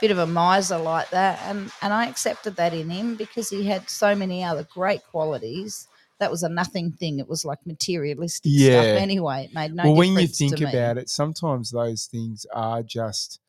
[0.00, 3.64] bit of a miser like that, and and I accepted that in him because he
[3.64, 5.88] had so many other great qualities.
[6.20, 7.18] That was a nothing thing.
[7.18, 8.82] It was like materialistic Yeah.
[8.82, 9.44] stuff anyway.
[9.46, 9.84] It made no difference.
[9.84, 13.40] well, when you think about it, sometimes those things are just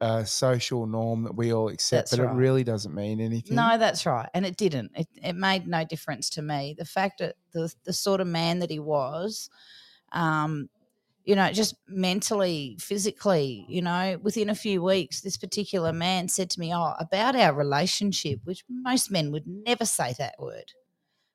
[0.00, 2.32] a social norm that we all accept, That's but right.
[2.34, 3.56] it really doesn't mean anything.
[3.56, 4.92] No, that's right, and it didn't.
[4.94, 6.74] It it made no difference to me.
[6.76, 9.48] The fact that the the sort of man that he was,
[10.12, 10.68] um,
[11.24, 16.50] you know, just mentally, physically, you know, within a few weeks, this particular man said
[16.50, 20.72] to me, "Oh, about our relationship," which most men would never say that word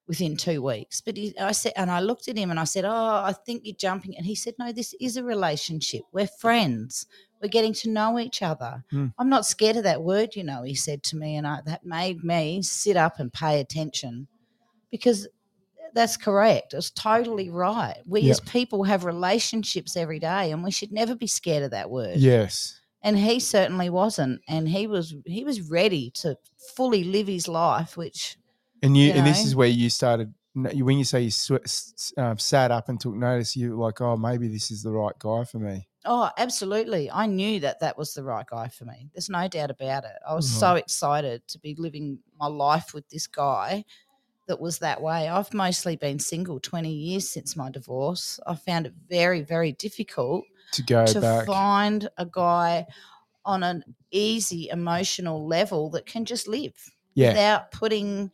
[0.08, 1.02] within two weeks.
[1.02, 3.62] But he, I said, and I looked at him and I said, "Oh, I think
[3.66, 6.02] you're jumping." And he said, "No, this is a relationship.
[6.12, 7.08] We're friends.
[7.42, 8.84] We're getting to know each other.
[8.92, 9.08] Hmm.
[9.18, 11.84] I'm not scared of that word, you know." He said to me, and I, that
[11.84, 14.28] made me sit up and pay attention
[14.92, 15.28] because
[15.94, 16.74] that's correct.
[16.74, 17.98] It's totally right.
[18.06, 18.32] We Yeah.
[18.32, 22.18] as people have relationships every day, and we should never be scared of that word
[22.18, 22.80] Yes.
[23.02, 26.38] and he certainly wasn't and he was he was ready to
[26.76, 28.38] fully live his life which
[28.84, 30.34] And you, You and this is where you started.
[30.56, 31.32] When you say you
[32.18, 35.18] um, sat up and took notice, you were like, oh, maybe this is the right
[35.20, 35.88] guy for me.
[36.06, 39.70] oh absolutely i knew that that was the right guy for me there's no doubt
[39.70, 43.84] about it i was so excited to be living my life with this guy
[44.50, 48.86] that was that way i've mostly been single 20 years since my divorce i found
[48.86, 50.44] it very very difficult
[50.74, 51.46] To go to back.
[51.46, 52.86] find a guy
[53.46, 56.74] on an easy emotional level that can just live
[57.16, 57.30] yeah.
[57.30, 58.32] without putting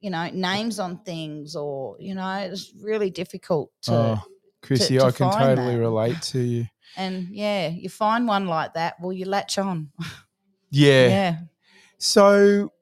[0.00, 4.22] you know names on things or you know it's really difficult to oh,
[4.62, 5.80] Chrissy, to I can totally that.
[5.80, 6.66] relate to you.
[6.96, 9.90] and yeah you find one like that well you latch on
[10.70, 11.08] Yeah.
[11.08, 11.38] yeah
[11.98, 12.72] So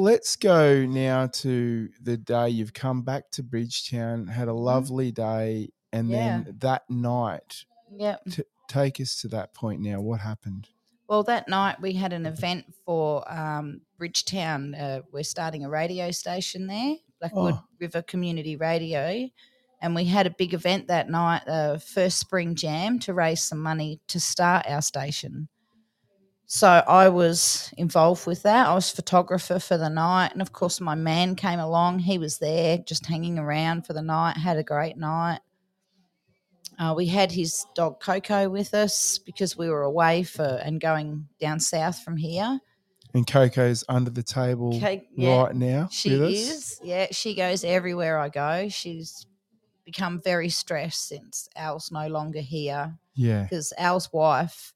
[0.00, 5.70] let's go now to the day you've come back to Bridgetown, had a lovely day,
[5.92, 6.12] and Mm-hmm.
[6.14, 6.42] Yeah.
[6.44, 7.64] then that night,
[7.96, 10.00] yeah t- take us to that point now.
[10.00, 10.68] What happened?
[11.06, 16.10] well that night we had an event for um, bridgetown uh, we're starting a radio
[16.10, 17.64] station there blackwood Oh.
[17.78, 19.28] river community radio
[19.82, 23.60] and we had a big event that night, uh, first spring jam, to raise some
[23.60, 25.46] money to start our station.
[26.46, 28.66] So I was involved with that.
[28.68, 32.00] I was photographer for the night, and of course, my man came along.
[32.00, 34.36] He was there, just hanging around for the night.
[34.36, 35.40] Had a great night.
[36.78, 41.28] Uh, we had his dog Coco with us because we were away for and going
[41.40, 42.60] down south from here.
[43.14, 45.88] And Coco's under the table Co- yeah, right now.
[45.90, 46.80] She is.
[46.82, 48.68] Yeah, she goes everywhere I go.
[48.68, 49.24] She's
[49.84, 53.44] become very stressed since Al's no longer here Yeah.
[53.44, 54.74] because Al's wife,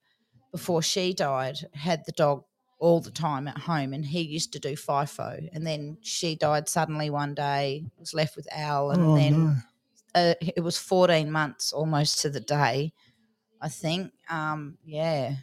[0.50, 2.44] before she died, had the dog
[2.78, 5.48] all the time at home and he used to do FIFO.
[5.52, 9.56] And then she died suddenly one day, was left with Al, and oh, then no.
[10.14, 12.92] uh, it was 14 months almost to the day,
[13.60, 14.12] I think.
[14.30, 15.34] Um, yeah.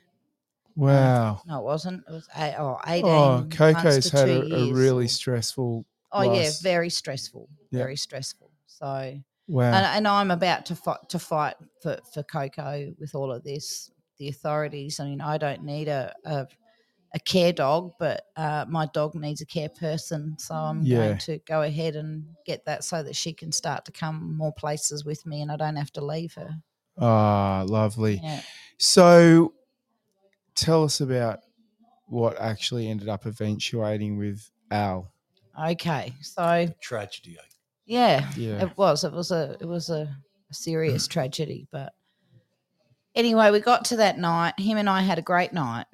[0.76, 1.41] Wow.
[1.45, 2.03] No, it wasn't.
[2.07, 5.86] It was eight, oh, 18 Oh, Coco's had a, a really stressful.
[6.11, 7.49] Oh, yeah, very stressful.
[7.72, 7.80] Yeah.
[7.80, 8.52] Very stressful.
[8.68, 9.65] So, Wow.
[9.65, 13.91] and, and I'm about to fight to fight for, for Coco with all of this.
[14.17, 14.99] The authorities.
[14.99, 16.47] I mean, I don't need a a,
[17.13, 20.35] a care dog, but uh, my dog needs a care person.
[20.39, 20.95] So I'm Yeah.
[20.95, 24.53] going to go ahead and get that so that she can start to come more
[24.53, 26.49] places with me, and I don't have to leave her.
[26.97, 28.21] Ah, lovely.
[28.23, 28.41] Yeah.
[28.77, 29.53] So,
[30.55, 31.39] tell us about
[32.07, 35.11] what actually ended up eventuating with Al.
[35.59, 36.13] Okay.
[36.21, 37.37] So Tragedy.
[37.85, 38.63] Yeah, Yeah.
[38.63, 39.03] it was.
[39.03, 40.13] It was a it was a,
[40.49, 41.93] a serious tragedy, but
[43.15, 44.59] anyway, we got to that night.
[44.59, 45.85] Him and I had a great night.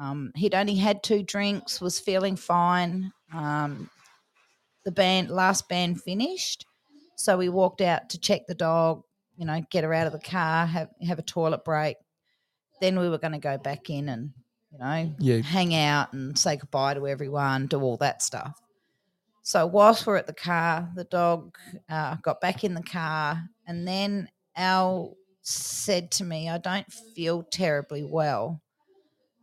[0.00, 3.12] Um, he'd only had two drinks, was feeling fine.
[3.34, 3.90] Um,
[4.84, 6.64] the band last band finished,
[7.16, 9.02] so we walked out to check the dog.
[9.36, 11.96] You know, get her out of the car, have have a toilet break.
[12.80, 14.32] Then we were going to go back in and
[14.72, 15.42] you know Yeah.
[15.42, 18.58] hang out and say goodbye to everyone, do all that stuff.
[19.42, 21.56] So whilst we're at the car, the dog
[21.88, 25.14] uh, got back in the car, and then Al
[25.50, 28.62] said to me, "I don't feel terribly well."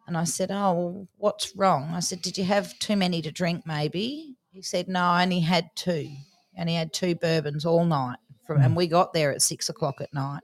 [0.07, 3.31] And I said, "Oh, well, what's wrong?" I said, "Did you have too many to
[3.31, 3.65] drink?
[3.65, 6.09] Maybe." He said, "No, I only had two.
[6.55, 8.17] And he had two bourbons all night."
[8.47, 10.41] From and we got there at six o'clock at night,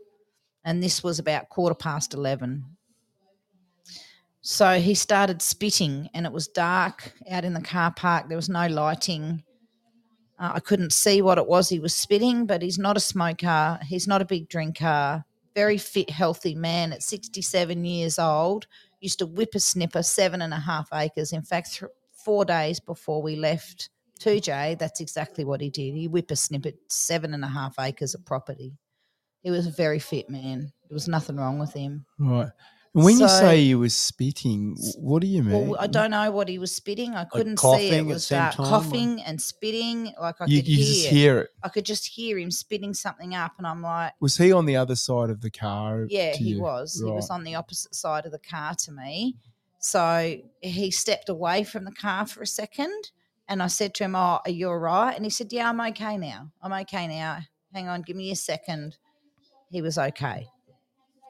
[0.65, 2.75] and this was about quarter past eleven.
[4.41, 8.27] So he started spitting, and it was dark out in the car park.
[8.27, 9.43] There was no lighting.
[10.37, 13.79] Uh, I couldn't see what it was he was spitting, but he's not a smoker.
[13.87, 15.23] He's not a big drinker.
[15.55, 18.67] Very fit, healthy man at 67 years old.
[18.99, 21.33] Used to whipper snipper seven and a half acres.
[21.33, 23.89] In fact, th- four days before we left
[24.19, 25.93] Toodyay, that's exactly what he did.
[25.93, 28.77] He whipper snippered seven and a half acres of property.
[29.41, 30.71] He was a very fit man.
[30.89, 32.05] There was nothing wrong with him.
[32.17, 32.49] Right.
[32.93, 35.69] When you say you was spitting, what do you mean?
[35.69, 37.15] Well, I don't know what he was spitting.
[37.15, 37.71] I couldn't see it.
[37.71, 40.13] coughing It at the was same uh, time, or- coughing and spitting.
[40.21, 40.85] Like I You, could you hear.
[40.85, 41.49] just hear it.
[41.63, 44.75] I could just hear him spitting something up, and I'm like, Was he on the
[44.75, 46.05] other side of the car?
[46.07, 46.61] yeah, he you?
[46.61, 47.01] was.
[47.03, 49.37] He was on the opposite side of the car to me.
[49.79, 53.09] So he stepped away from the car for a second,
[53.49, 55.81] and I said to him, "Oh, are you all right?" And he said, "Yeah, I'm
[55.81, 56.51] okay now.
[56.61, 57.39] I'm okay now.
[57.73, 58.97] Hang on, give me a second.
[59.71, 60.47] He was okay,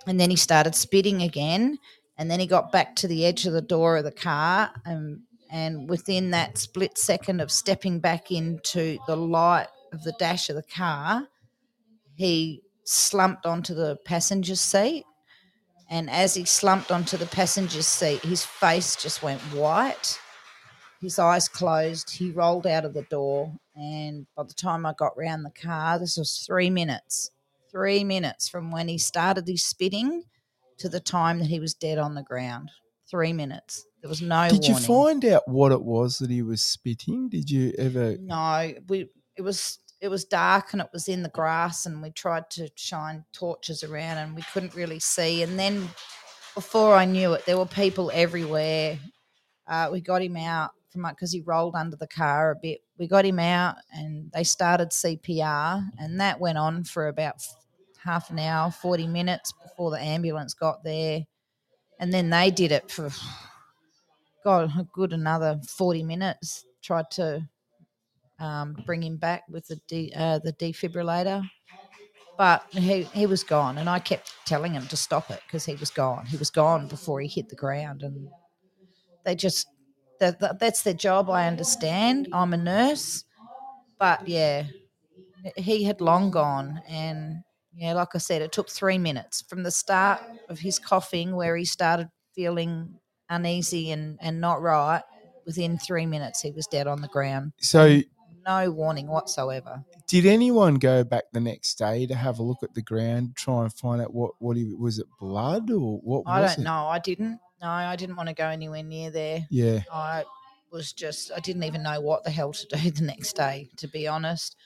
[0.07, 1.77] and then he started spitting again,
[2.17, 5.21] and then he got back to the edge of the door of the car, and
[5.49, 10.55] and within that split second of stepping back into the light of the dash of
[10.55, 11.27] the car,
[12.15, 15.05] he slumped onto the passenger seat.
[15.89, 20.19] And as he slumped onto the passenger seat, his face just went white.
[21.01, 22.09] His eyes closed.
[22.09, 23.53] He rolled out of the door.
[23.75, 27.29] And by the time I got round the car, this was three minutes.
[27.73, 30.23] Three minutes from when he started his spitting
[30.77, 32.69] to the time that he was dead on the ground.
[33.09, 33.83] Three minutes.
[34.01, 37.29] There was no Did you find out what it was that he was spitting?
[37.29, 38.15] Did you ever?
[38.19, 42.11] No, we it was it was dark and it was in the grass and we
[42.11, 45.41] tried to shine torches around and we couldn't really see.
[45.41, 45.89] And then
[46.53, 48.99] before I knew it, there were people everywhere.
[49.65, 52.81] Uh, we got him out from because he rolled under the car a bit.
[52.99, 57.41] We got him out and they started CPR and that went on for about
[58.03, 61.21] half an hour, forty minutes before the ambulance got there.
[61.99, 63.09] And then they did it for
[64.43, 66.65] God, a good another forty minutes.
[66.81, 67.47] Tried to
[68.39, 71.43] um, bring him back with the de- uh, the defibrillator.
[72.35, 75.75] But he, he was gone, and I kept telling him to stop it because he
[75.75, 76.25] was gone.
[76.25, 78.27] He was gone before he hit the ground, and
[79.23, 79.67] they just
[80.19, 81.29] that, that that's their job.
[81.29, 82.27] I understand.
[82.33, 83.23] I'm a nurse,
[83.99, 84.63] but yeah,
[85.55, 87.43] he had long gone, and
[87.75, 91.55] yeah, like I said, it took three minutes from the start of his coughing, where
[91.55, 95.01] he started feeling uneasy and and not right.
[95.45, 97.51] Within three minutes, he was dead on the ground.
[97.59, 98.01] So
[98.45, 99.83] no warning whatsoever.
[100.07, 103.63] Did anyone go back the next day to have a look at the ground, try
[103.63, 106.63] and find out what what he was it blood or what I don't it?
[106.63, 106.87] know.
[106.87, 107.39] I didn't.
[107.61, 109.47] No, I didn't want to go anywhere near there.
[109.49, 109.79] Yeah.
[109.91, 110.25] I
[110.69, 113.87] was just, I didn't even know what the hell to do the next day, to
[113.87, 114.57] be honest.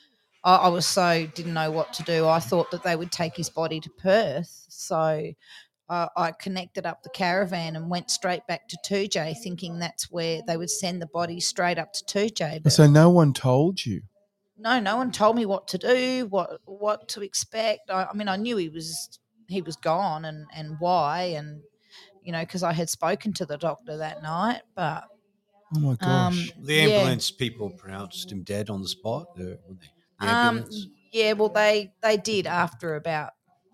[0.43, 2.27] I, I was so, didn't know what to do.
[2.27, 4.65] I thought that they would take his body to Perth.
[4.69, 5.31] So
[5.89, 10.41] uh, I connected up the caravan and went straight back to Toodyay, thinking that's where
[10.45, 12.63] they would send the body straight up to Toodyay.
[12.63, 14.01] But So no one told you.
[14.57, 17.89] no, no one told me what to do, what what to expect.
[17.89, 21.61] I, I mean, I knew he was he was gone and and why, and
[22.23, 24.61] you know, because I had spoken to the doctor that night.
[24.75, 25.05] But
[25.75, 26.53] Oh my um, gosh.
[26.57, 26.83] The yeah.
[26.83, 29.35] ambulance people pronounced him dead on the spot.
[29.35, 29.87] The, the
[30.19, 30.65] Um,
[31.11, 33.31] yeah, well, they they did after about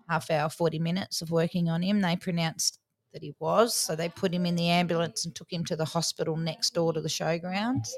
[0.08, 2.00] half hour, forty minutes of working on him.
[2.00, 2.78] They pronounced
[3.12, 5.84] that he was, so they put him in the ambulance and took him to the
[5.84, 7.90] hospital next door to the showgrounds.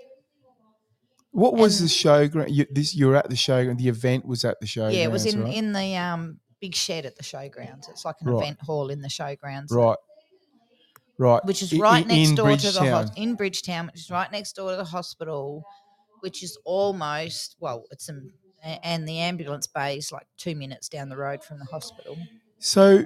[1.32, 2.46] what was the and- showground?
[2.54, 3.78] You, this you were at the showground.
[3.78, 4.94] The event was at the showground.
[4.94, 5.54] yeah, it was in right?
[5.54, 7.88] in the um big shed at the showgrounds.
[7.90, 8.42] It's like an Right.
[8.42, 9.70] event hall in the showgrounds.
[9.72, 9.96] right,
[11.18, 11.44] right.
[11.44, 13.06] which is right i- next in door to the Bridgetown.
[13.06, 15.62] hos- in Bridgetown, which is right next door to the hospital,
[16.20, 18.20] which is almost well, it's a,
[18.82, 22.16] and the ambulance bay is like two minutes down the road from the hospital.
[22.58, 23.04] So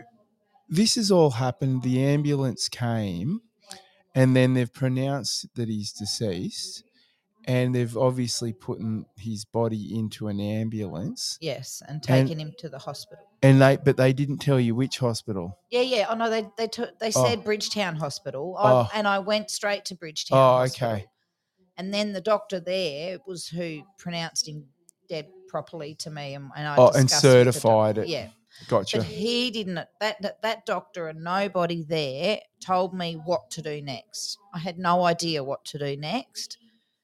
[0.68, 1.82] this has all happened.
[1.82, 3.40] The ambulance came,
[4.14, 6.84] and then they've pronounced that he's deceased,
[7.46, 12.54] and they've obviously put in his body into an ambulance, Yes, and And- taken him
[12.58, 13.24] to the hospital.
[13.42, 15.58] and they but they didn't tell you which hospital.
[15.70, 16.06] Yeah, yeah.
[16.08, 17.24] Oh no, they they took they Oh.
[17.26, 18.88] said Bridgetown Hospital, I, Oh.
[18.94, 20.38] and I went straight to Bridgetown.
[20.38, 20.88] Oh, Hospital.
[20.88, 21.06] okay.
[21.80, 24.66] And then the doctor there was who pronounced him
[25.08, 28.06] dead properly to me, and, and I Oh, and discussed with the doc- certified it.
[28.08, 28.28] Yeah,
[28.68, 28.98] Gotcha.
[28.98, 29.76] But he didn't.
[30.00, 34.36] That, that that doctor and nobody there told me what to do next.
[34.52, 36.58] I had no idea what to do next.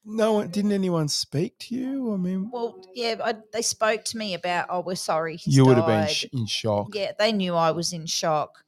[0.05, 2.13] No one didn't anyone speak to you.
[2.13, 4.67] I mean, Well, yeah, I, they spoke to me about.
[4.69, 5.37] Oh, we're sorry.
[5.37, 6.89] He's you would have been sh- in shock.
[6.93, 8.63] Yeah, they knew I was in shock.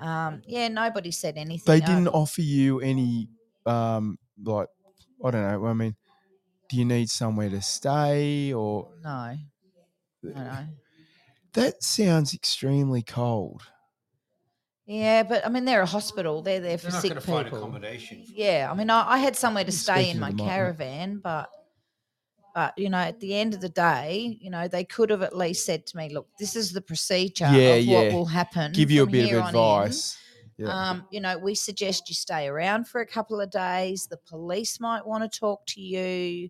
[0.00, 1.62] Um, yeah, nobody said anything.
[1.72, 3.28] They didn't offer you any,
[3.66, 4.68] um, like
[5.24, 5.66] I don't know.
[5.66, 5.96] I mean,
[6.68, 8.88] do you need somewhere to stay or?
[9.02, 9.36] No,
[10.22, 10.66] no, no.
[11.54, 13.62] That sounds extremely cold.
[14.86, 16.40] Yeah, but I mean, they're a hospital.
[16.40, 17.58] They're there for They're not sick going find people.
[17.58, 18.24] accommodation.
[18.24, 20.46] for Yeah, I mean, I, I had somewhere to stay in my to the mic,
[20.46, 20.50] mate.
[20.50, 21.50] caravan, but
[22.54, 25.36] but you know, at the end of the day, you know, they could have at
[25.36, 28.90] least said to me, "Look, this is the procedure Yeah, of what will happen." Give
[28.90, 30.18] you a bit of on in.
[30.58, 30.74] Advice.
[30.74, 30.90] Yeah.
[30.90, 34.06] Um, you know, we suggest you stay around for a couple of days.
[34.10, 36.48] The police might want to talk to you.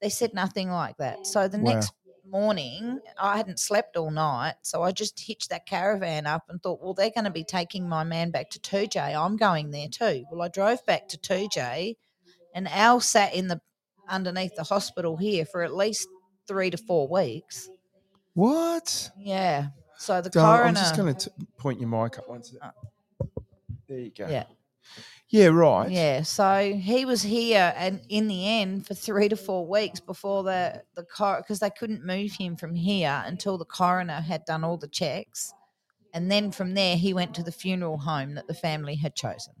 [0.00, 1.26] They said nothing like that.
[1.26, 1.72] So the Wow.
[1.74, 1.92] next
[2.28, 4.54] morning, I hadn't slept all night.
[4.62, 7.88] So I just hitched that caravan up and thought, well, they're going to be taking
[7.88, 9.14] my man back to Toodyay.
[9.18, 10.24] I'm going there too.
[10.30, 11.96] Well, I drove back to Toodyay
[12.54, 13.60] and Al sat in the
[14.08, 16.06] underneath the hospital here for at least
[16.46, 17.68] three to four weeks.
[18.34, 19.10] what?
[19.18, 19.68] Yeah.
[19.98, 20.64] So the Don't- coroner.
[20.68, 22.54] I'm just going to point your mic up once.
[23.88, 24.28] There you go.
[24.28, 24.44] Yeah.
[25.28, 25.46] Yeah.
[25.48, 25.90] Right.
[25.90, 30.42] Yeah, so he was here, and in the end, for three to four weeks before
[30.42, 34.64] the the cor because they couldn't move him from here until the coroner had done
[34.64, 35.52] all the checks,
[36.14, 39.52] and then from there he went to the funeral home that the family had chosen.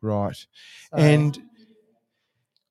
[0.00, 0.36] Right.
[0.36, 1.38] So, And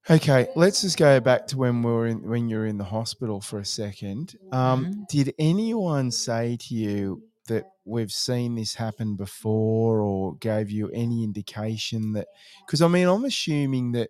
[0.10, 2.84] okay, let's just go back to when we were in when you were in the
[2.86, 4.36] hospital for a second.
[4.52, 5.08] Um, Mhm.
[5.08, 11.24] Did anyone say to you that we've seen this happen before, or gave you any
[11.24, 12.28] indication that?
[12.66, 14.10] Because I mean, I'm assuming that.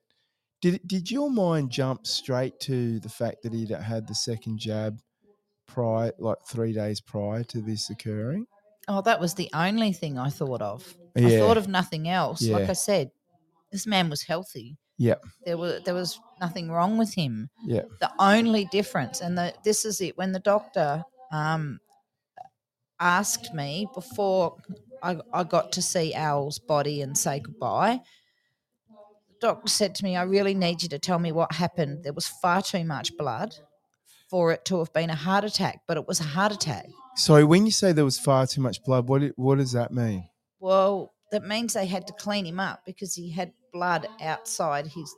[0.62, 5.00] Did did your mind jump straight to the fact that he'd had the second jab
[5.66, 8.46] prior, like three days prior to this occurring?
[8.88, 10.96] oh, that was the only thing I thought of.
[11.16, 12.48] I thought of nothing else.
[12.48, 13.12] Like I said,
[13.72, 14.78] this man was healthy.
[14.98, 15.24] Yep.
[15.46, 17.50] There was there was nothing wrong with him.
[17.66, 17.84] Yeah.
[18.00, 21.80] the only difference and the, this is it when the doctor um,
[23.02, 24.56] asked me before
[25.04, 28.00] I, I got to see Al's body and say goodbye
[29.30, 32.14] the doctor said to me i really need you to tell me what happened there
[32.14, 33.56] was far too much blood
[34.30, 36.86] for it to have been a heart attack but it was a heart attack
[37.18, 40.30] So when you say there was far too much blood, what what does that mean?
[40.60, 45.10] well that means they had to clean him up because he had blood outside his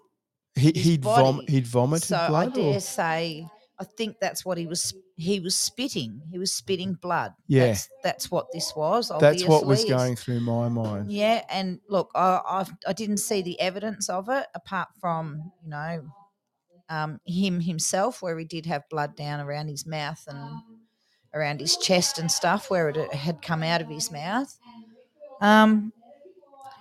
[0.55, 2.51] He, his he'd vom- he'd vomited so blood.
[2.53, 2.79] I dare or?
[2.79, 3.47] say,
[3.83, 4.93] I think that's what he was.
[5.15, 6.21] He was spitting.
[6.31, 7.33] He was spitting blood.
[7.47, 7.67] Yeah.
[7.67, 9.11] that's, that's what this was.
[9.19, 11.11] That's what was going through my mind.
[11.11, 15.69] Yeah, and look, I I've, I didn't see the evidence of it apart from you
[15.69, 16.03] know,
[16.89, 20.61] um, him himself, where he did have blood down around his mouth and
[21.33, 24.57] around his chest and stuff, where it had come out of his mouth.
[25.41, 25.91] Um,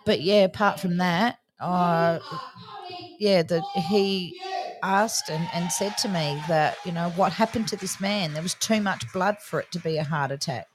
[0.04, 2.18] but yeah, apart from that, uh,
[3.18, 4.40] yeah, that he
[4.82, 8.32] asked and, and said to me that, you know, what happened to this man?
[8.32, 10.66] There was too much blood for it to be a heart attack.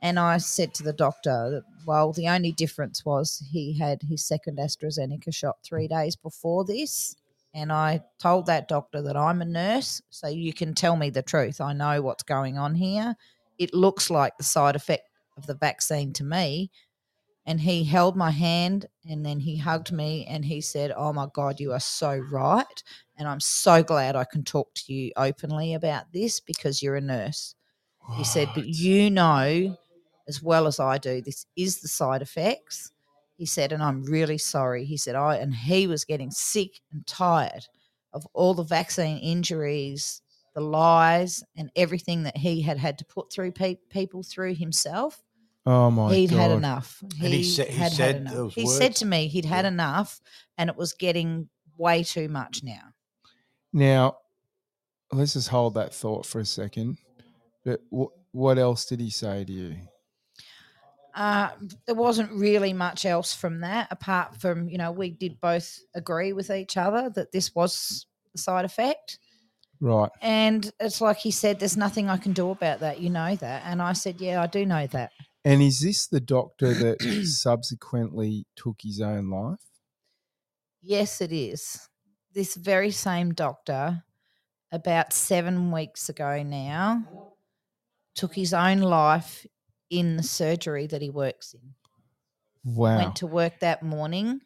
[0.00, 4.58] And I said to the doctor, well, the only difference was he had his second
[4.58, 7.14] AstraZeneca shot three days before this.
[7.54, 11.22] And I told that doctor that I'm a nurse, so you can tell me the
[11.22, 11.60] truth.
[11.60, 13.14] I know what's going on here.
[13.58, 16.70] It looks like the side effect of the vaccine to me.
[17.44, 21.26] And he held my hand and then he hugged me and he said, Oh my
[21.32, 22.82] God, you are so right.
[23.16, 27.00] And I'm so glad I can talk to you openly about this because you're a
[27.00, 27.54] nurse.
[28.16, 29.76] He said, But you know
[30.28, 32.92] as well as I do, this is the side effects.
[33.36, 34.84] He said, and I'm really sorry.
[34.84, 37.66] He said, I, and he was getting sick and tired
[38.12, 40.22] of all the vaccine injuries,
[40.54, 45.22] the lies, and everything that he had had to put through pe- people through himself.
[45.64, 46.14] Oh my god.
[46.16, 46.36] he'd god!
[46.36, 47.02] had enough.
[47.16, 48.34] He, And he sa- he had said had enough.
[48.34, 49.68] those He said to me he'd had Yeah.
[49.68, 50.20] enough,
[50.58, 51.48] and it was getting
[51.78, 52.92] way too much now.
[53.72, 54.18] Now,
[55.12, 56.98] let's just hold that thought for a second.
[57.64, 59.76] But wh- what else did he say to you?
[61.14, 61.50] Uh,
[61.86, 66.32] there wasn't really much else from that apart from you know we did both agree
[66.32, 69.18] with each other that this was a side effect
[69.78, 70.08] Right.
[70.22, 73.62] and it's like he said there's nothing i can do about that you know that
[73.66, 75.12] and i said yeah i do know that
[75.44, 79.60] And is this the doctor that subsequently took his own life?
[80.80, 81.88] yes it is
[82.32, 84.02] this very same doctor
[84.72, 87.34] about seven weeks ago now
[88.14, 89.46] took his own life
[89.90, 91.74] in the surgery that he works in
[92.64, 92.96] Wow.
[92.96, 94.40] went to work that morning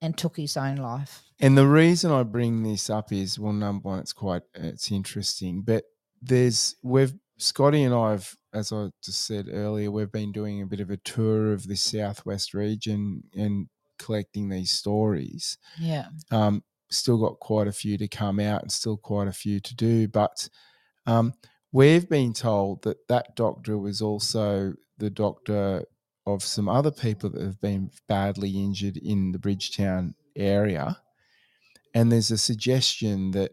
[0.00, 3.88] and took his own life And the reason I bring this up is well, number
[3.88, 5.84] one, it's quite it's interesting, but
[6.22, 10.66] there's we've Scotty and I have, as I just said earlier, we've been doing a
[10.66, 13.68] bit of a tour of the southwest region and
[13.98, 15.58] collecting these stories.
[15.78, 19.60] yeah Um, still got quite a few to come out and still quite a few
[19.60, 20.48] to do, but
[21.06, 21.32] um,
[21.72, 25.84] we've been told that that doctor was also the doctor
[26.26, 30.98] of some other people that have been badly injured in the Bridgetown area.
[31.94, 33.50] And there's a suggestion that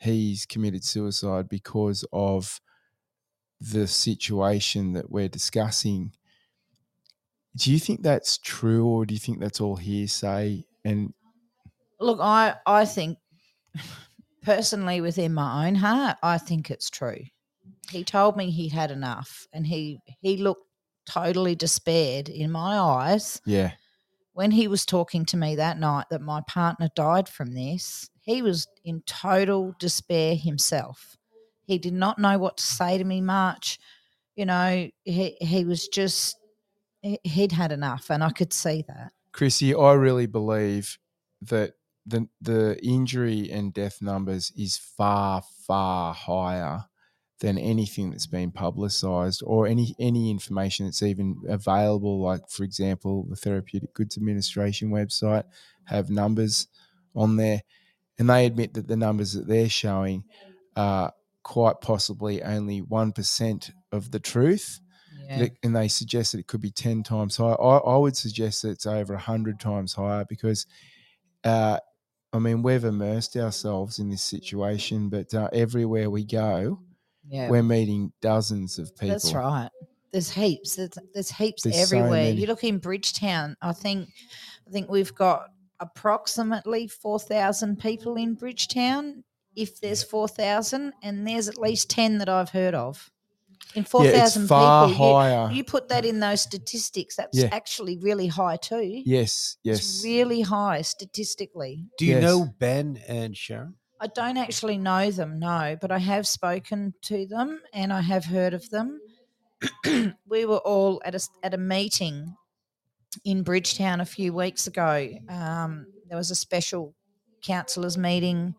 [0.00, 2.60] he's committed suicide because of
[3.60, 6.12] the situation that we're discussing.
[7.56, 10.64] Do you think that's true, or do you think that's all hearsay?
[10.84, 11.14] And
[11.98, 13.18] Look, I I think
[14.42, 17.24] personally within my own heart, I think it's true.
[17.90, 20.66] He told me he'd had enough and he he looked
[21.06, 23.72] totally despaired in my eyes yeah,
[24.32, 28.10] when he was talking to me that night that my partner died from this.
[28.20, 31.15] He was in total despair himself.
[31.66, 33.78] He did not know what to say to me much.
[34.36, 36.36] You know, he he was just
[37.02, 39.12] he- he'd had enough and I could see that.
[39.32, 40.98] Chrissy, I really believe
[41.42, 41.74] that
[42.06, 46.84] the the injury and death numbers is far far higher
[47.40, 53.26] than anything that's been publicized or any any information that's even available like for example
[53.28, 55.44] the therapeutic goods administration website
[55.84, 56.68] have numbers
[57.14, 57.60] on there
[58.18, 60.24] and they admit that the numbers that they're showing
[60.76, 61.12] are
[61.46, 64.80] quite possibly only 1% of the truth
[65.28, 65.38] Yeah.
[65.38, 67.54] that- and they suggest that it could be 10 times higher.
[67.60, 70.66] I, I would suggest that it's over 100 times higher because,
[71.44, 71.78] uh,
[72.32, 76.80] I mean, we've immersed ourselves in this situation, but uh, everywhere we go,
[77.28, 77.48] yeah.
[77.48, 79.10] we're meeting dozens of people.
[79.14, 79.70] That's right.
[80.10, 80.74] There's heaps.
[80.74, 82.10] There's, there's heaps There's everywhere.
[82.10, 82.40] many.
[82.40, 83.56] You look in Bridgetown.
[83.62, 84.08] I think,
[84.66, 85.46] I think we've got
[85.78, 89.22] approximately four thousand people in Bridgetown.
[89.56, 93.10] If there's four thousand, and there's at least ten that I've heard of.
[93.74, 95.50] In 4,000 Yeah, far people, higher.
[95.50, 97.16] you, you put that in those statistics.
[97.16, 97.48] That's Yeah.
[97.52, 99.02] actually really high too.
[99.04, 99.78] yes, yes.
[99.80, 101.86] It's really high statistically.
[101.98, 102.22] Do you Yes.
[102.22, 103.74] know Ben and Sharon?
[104.00, 108.26] I don't actually know them, no, but I have spoken to them and I have
[108.26, 109.00] heard of them.
[110.26, 112.36] we were all at a s- at a meeting
[113.24, 115.08] in Bridgetown a few weeks ago.
[115.28, 116.94] Um, there was a special
[117.42, 118.54] councillors meeting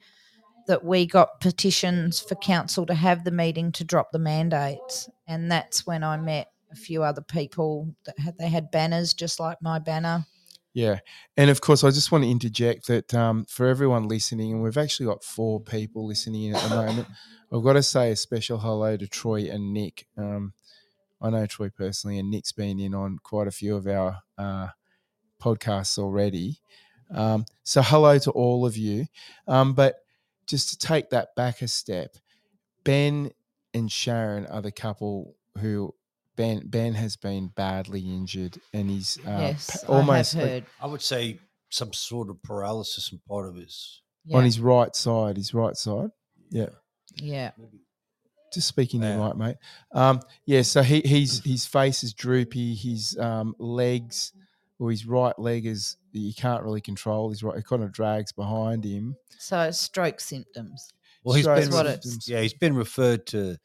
[0.68, 5.52] that we got petitions for council to have the meeting to drop the mandates, and
[5.52, 9.62] that's when I met a few other people that had they had banners just like
[9.62, 10.26] my banner.
[10.74, 11.00] Yeah.
[11.36, 14.78] And of course, I just want to interject that um, for everyone listening, and we've
[14.78, 17.08] actually got four people listening in at the moment,
[17.52, 20.06] I've got to say a special hello to Troy and Nick.
[20.18, 20.54] Um,
[21.20, 24.68] I know Troy personally, and Nick's been in on quite a few of our uh,
[25.42, 26.60] podcasts already.
[27.10, 29.08] Um, so, hello to all of you.
[29.48, 29.96] Um, but
[30.48, 32.16] just to take that back a step,
[32.84, 33.32] Ben
[33.74, 35.94] and Sharon are the couple who.
[36.36, 40.50] Ben Ben has been badly injured and he's uh, yes, pa- almost I like- have
[40.60, 40.66] heard.
[40.80, 44.38] I would say some sort of paralysis in part of his Yeah.
[44.38, 45.36] on his right side.
[45.38, 46.12] His right side.
[46.52, 46.70] Yeah.
[47.16, 47.54] yeah.
[48.54, 49.26] Just speaking in Yeah.
[49.26, 49.56] right, mate.
[49.92, 50.62] Um, yeah.
[50.62, 52.76] So he he's his face is droopy.
[52.76, 54.32] His um, legs,
[54.78, 57.30] or his right leg is you can't really control.
[57.30, 59.16] He's right, it kind of drags behind him.
[59.38, 60.94] So it's stroke symptoms.
[61.24, 63.58] Well, he's Stroke been what it's- yeah, he's been referred to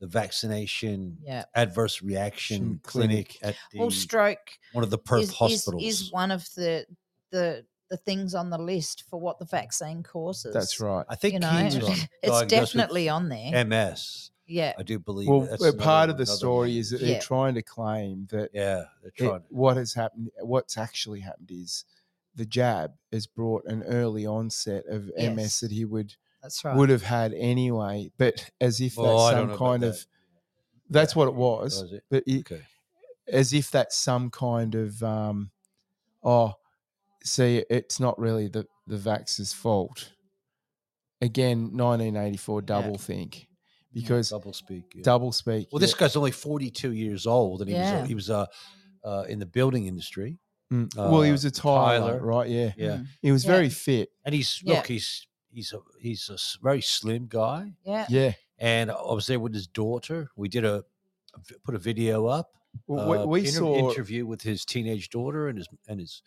[0.00, 1.44] the vaccination Yeah.
[1.54, 4.38] adverse reaction clinic, at the, Well, stroke
[4.72, 5.82] one of the Perth is, is, hospitals.
[5.84, 6.86] is one of the
[7.30, 10.54] the the things on the list for what the vaccine causes.
[10.54, 11.04] That's right.
[11.08, 11.74] I think You know, he's
[12.22, 13.64] it's definitely on there.
[13.64, 14.30] MS.
[14.46, 14.74] yeah.
[14.78, 15.28] I do believe.
[15.28, 16.78] Well, that's uh, another part of the story one.
[16.78, 17.06] is that Yeah.
[17.08, 19.42] they're trying to claim that yeah, they're it- trying.
[19.48, 21.84] what has happened, what's actually happened is
[22.34, 26.76] the jab has brought an early onset of MS that he would That's right.
[26.76, 29.88] would have had anyway, but as if Oh, that's some know about kind that.
[29.90, 30.06] of
[30.88, 32.04] that's what it was, Was it?
[32.10, 32.62] but it, Okay.
[33.28, 35.50] as if that's some kind of um,
[36.22, 36.54] oh,
[37.24, 40.12] see, it's not really the the vax's fault.
[41.22, 43.46] Again, 1984 double think
[43.92, 44.84] because Double speak.
[44.94, 45.02] yeah.
[45.02, 45.68] double speak.
[45.70, 48.00] Well, this guy's only 42 years old, and he Yeah.
[48.00, 48.46] was he was uh,
[49.04, 50.38] uh, in the building industry.
[50.72, 50.94] Mm.
[50.96, 52.20] well, he uh, was a tiler, tiler.
[52.24, 52.48] right?
[52.48, 53.06] Yeah, Yeah, Mm.
[53.22, 53.50] he was Yeah.
[53.52, 54.10] very fit.
[54.24, 54.76] and he's Yeah.
[54.76, 58.06] look, he's he's a he's a very slim guy, Yeah.
[58.08, 60.30] Yeah, and I was there with his daughter.
[60.36, 60.84] We did a,
[61.34, 62.52] a put a video up.
[62.86, 66.22] well, uh, we, we inter- saw interview with his teenage daughter and his and his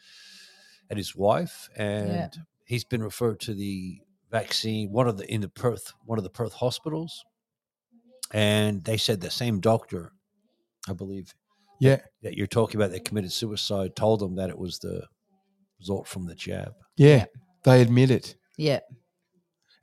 [0.90, 2.32] and his wife, and
[2.65, 6.30] he's been referred to the vaccine one of the in the Perth one of the
[6.30, 7.24] Perth hospitals,
[8.32, 10.11] and they said the same doctor,
[10.90, 11.34] I believe,
[11.79, 15.03] yeah, that you're talking about that committed suicide told them that it was the
[15.79, 16.73] result from the jab.
[16.95, 17.25] yeah.
[17.63, 18.35] They admit it.
[18.57, 18.81] Yeah.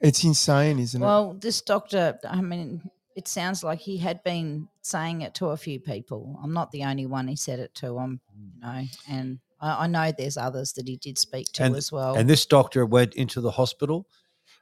[0.00, 1.04] It's insane, isn't it?
[1.04, 5.56] Well, this doctor, I mean, it sounds like he had been saying it to a
[5.56, 6.38] few people.
[6.42, 7.96] I'm not the only one he said it to.
[7.98, 11.76] I'm, you know, and I, I know there's others that he did speak to And-
[11.76, 12.14] as well.
[12.16, 14.06] And this doctor went into the hospital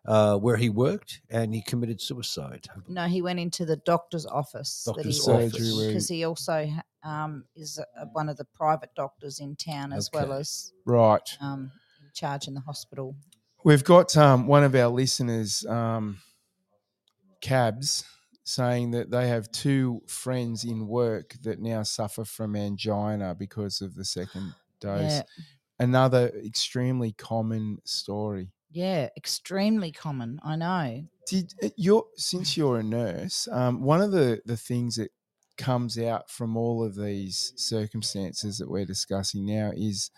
[0.06, 2.66] uh, where he worked and he committed suicide.
[2.88, 4.84] no, he went into the doctor's office.
[4.86, 5.52] Doctor's office.
[5.52, 6.68] Surgery he- because he also
[7.04, 11.36] um, is a, one of the private doctors in town as well as right.
[11.40, 11.70] um,
[12.02, 13.16] in charge in the hospital.
[13.64, 16.18] We've got um, one of our listeners, um,
[17.40, 18.04] Cabs,
[18.44, 23.94] saying that they have two friends in work that now suffer from angina because of
[23.94, 25.12] the second dose.
[25.12, 25.22] Yeah,
[25.80, 28.50] Another extremely common story.
[28.70, 30.40] Yeah, extremely common.
[30.42, 31.04] I know.
[31.26, 35.10] Did uh, you're since you're a nurse, um, one of the the things that
[35.56, 40.10] comes out from all of these circumstances that we're discussing now is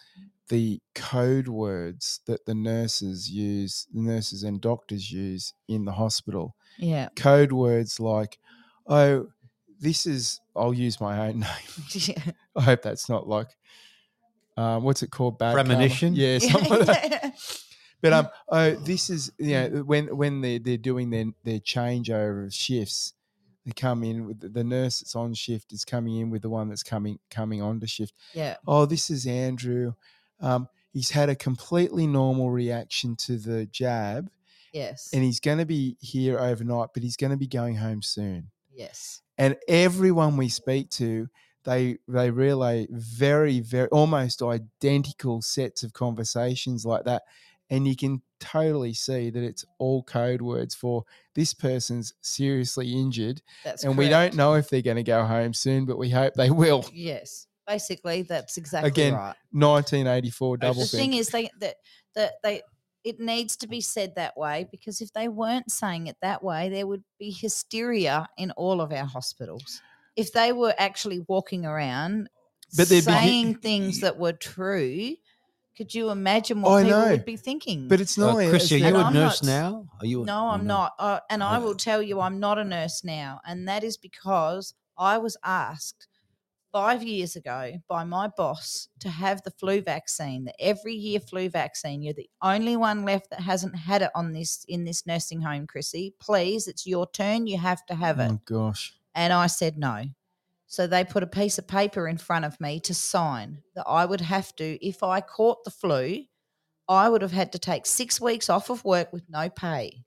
[0.49, 6.55] the code words that the nurses use, the nurses and doctors use in the hospital.
[6.79, 8.39] Yeah, Code words like,
[8.87, 9.29] "Oh,
[9.81, 11.49] this is." I'll use my own name.
[11.93, 12.33] yeah.
[12.55, 13.49] I hope that's not like,
[14.57, 15.39] um, what's it called?
[15.39, 15.87] Bad karma?
[15.87, 17.35] Yeah, something like that.
[18.03, 22.47] But um, oh, this is you know when when they they're doing their their changeover
[22.47, 23.13] of shifts,
[23.67, 26.49] they come in with the- the nurse that's on shift is coming in with the
[26.51, 28.15] one that's coming coming on to shift.
[28.35, 29.93] yeah, Oh, this is Andrew.
[30.41, 34.31] Um, he's had a completely normal reaction to the jab,
[34.73, 38.03] yes, and he's going to be here overnight, but he's going to be going home
[38.03, 38.51] soon.
[38.73, 39.21] yes.
[39.37, 41.29] And everyone we speak to,
[41.65, 47.23] they they relay very very almost identical sets of conversations like that
[47.71, 53.43] and you can totally see that it's all code words for this person's seriously injured
[53.65, 56.35] That's and we don't know if they're going to go home soon but we hope
[56.35, 59.37] they will Yes, basically, that's exactly Again, right.
[59.53, 61.77] 1984 double the thing is, they that
[62.15, 62.63] that they
[63.05, 66.69] it needs to be said that way because if they weren't saying it that way,
[66.69, 69.81] there would be hysteria in all of our hospitals.
[70.17, 72.29] If they were actually walking around
[72.77, 75.17] But they'd be- saying things that were true,
[75.81, 77.89] could you imagine what I people know, would be thinking?
[77.89, 79.87] but it's Uh, not Chris, are you And a not- I'm nurse not- now?
[80.01, 80.23] Are you?
[80.23, 80.93] a- no, I'm not.
[80.99, 83.41] Uh, and I will tell you, I'm not a nurse now.
[83.47, 86.07] And that is because I was asked
[86.71, 91.49] five years ago by my boss to have the flu vaccine, the every year flu
[91.49, 92.03] vaccine.
[92.03, 95.67] You're the only one left that hasn't had it on this in this nursing home,
[95.67, 96.15] Chrissy.
[96.21, 97.47] Please, it's your turn.
[97.47, 98.31] You have to have it.
[98.31, 99.97] oh gosh And I said no.
[100.71, 104.05] So they put a piece of paper in front of me to sign that I
[104.05, 106.27] would have to, if I caught the flu,
[106.89, 110.05] I would have had to take six weeks off of work with no pay.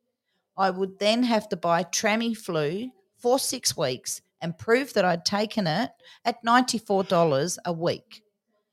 [0.56, 5.68] I would then have to buy Tamiflu for six weeks and prove that I'd taken
[5.68, 5.92] it
[6.24, 8.24] at $94 a week.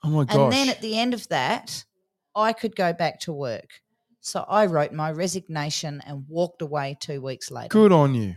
[0.04, 1.84] oh my gosh And then at the end of that,
[2.36, 3.80] I could go back to work.
[4.20, 7.68] So I wrote my resignation and walked away two weeks later.
[7.68, 8.36] good on you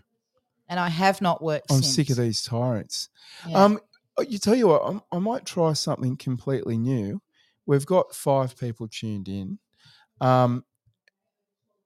[0.69, 1.95] And I have not worked i'm since.
[1.95, 3.09] sick of these tyrants
[3.47, 3.63] Yeah.
[3.63, 3.79] Um,
[4.17, 7.21] uh, you tell you what, I'm, I might try something completely new.
[7.65, 9.59] We've got five people tuned in.
[10.21, 10.63] Um,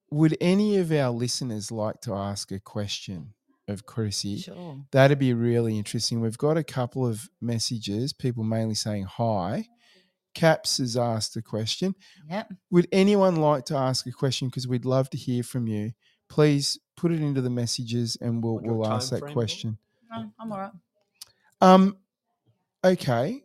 [0.09, 3.33] would any of our listeners like to ask a question
[3.67, 4.39] of Chrissy?
[4.39, 4.79] Sure.
[4.91, 6.21] That'd be really interesting.
[6.21, 9.67] We've got a couple of messages, people mainly saying hi.
[10.33, 11.95] Caps has asked a question.
[12.29, 12.53] Yep.
[12.71, 14.49] Would anyone like to ask a question?
[14.49, 15.91] Because we'd love to hear from you.
[16.29, 19.21] Please put it into the messages and we'll, Want to do a we'll ask that
[19.21, 19.77] question.
[20.11, 20.71] No, I'm all right.
[21.61, 21.97] Um,
[22.83, 23.43] okay.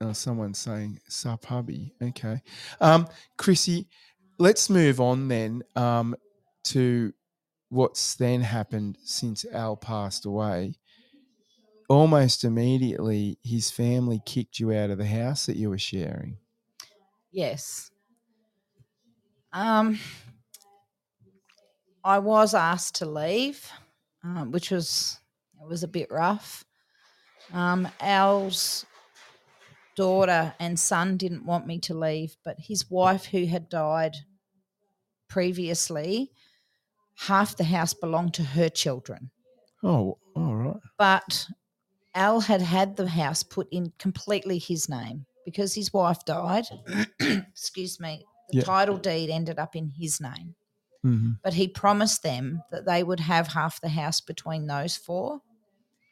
[0.00, 1.94] Oh, someone's saying sup hubby.
[2.00, 2.40] Okay.
[2.80, 3.88] Um, Chrissy,
[4.38, 6.14] let's move on then um,
[6.64, 7.12] to
[7.68, 10.74] what's then happened since Al passed away.
[11.88, 16.36] Almost immediately, his family kicked you out of the house that you were sharing.
[17.30, 17.90] Yes.
[19.52, 19.98] Um,
[22.04, 23.70] I was asked to leave,
[24.24, 25.18] um, which was
[25.60, 26.64] it was a bit rough.
[27.52, 28.86] Um, Al's
[29.94, 34.16] daughter and son didn't want me to leave, but his wife, who had died
[35.28, 36.30] previously,
[37.16, 39.30] half the house belonged to her children.
[39.82, 40.76] Oh, all right.
[40.98, 41.46] But
[42.14, 46.64] Al had had the house put in completely his name because his wife died.
[47.20, 48.24] Excuse me.
[48.50, 48.64] The Yeah.
[48.64, 50.54] title deed ended up in his name.
[51.02, 55.40] Hmm But he promised them that they would have half the house between those four.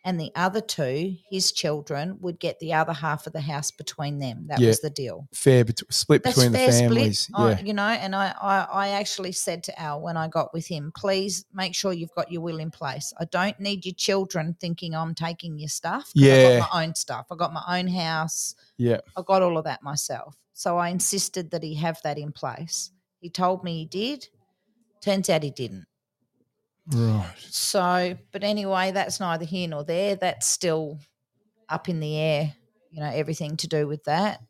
[0.02, 4.18] And the other two, his children, would get the other half of the house between
[4.18, 4.46] them.
[4.46, 4.68] That Yeah.
[4.68, 5.28] was the deal.
[5.34, 7.18] Fair bet- split That's between the fair families.
[7.20, 7.60] split, I- Yeah.
[7.60, 7.82] you know.
[7.86, 11.74] And I, I, I actually said to Al when I got with him, please make
[11.74, 13.12] sure you've got your will in place.
[13.20, 16.10] I don't need your children thinking I'm taking your stuff.
[16.14, 16.32] Yeah.
[16.32, 17.26] I got my own stuff.
[17.30, 18.54] I got my own house.
[18.78, 19.00] Yeah.
[19.18, 20.34] I got all of that myself.
[20.54, 22.90] So I insisted that he have that in place.
[23.20, 24.28] He told me he did.
[25.00, 25.86] Turns out he didn't.
[26.86, 27.32] Right.
[27.38, 30.16] So, but anyway, that's neither here nor there.
[30.16, 30.98] That's still
[31.68, 32.54] up in the air,
[32.90, 34.40] you know, everything to do with that.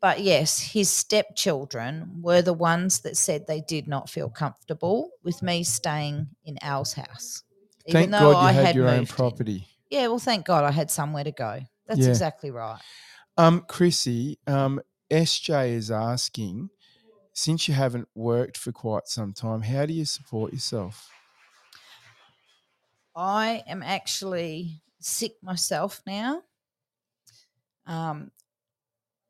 [0.00, 5.42] But yes, his stepchildren were the ones that said they did not feel comfortable with
[5.42, 7.42] me staying in Al's house.
[7.90, 9.16] Thank God you had, your own moved in.
[9.16, 9.66] property.
[9.90, 11.60] Yeah, well, thank God I had somewhere to go.
[11.86, 12.10] That's Yeah.
[12.10, 12.78] exactly right.
[13.36, 14.80] Um, Chrissy, um,
[15.10, 16.70] SJ is asking,
[17.38, 21.08] since you haven't worked for quite some time, how do you support yourself?
[23.14, 26.42] I am actually sick myself now.
[27.86, 28.32] Um,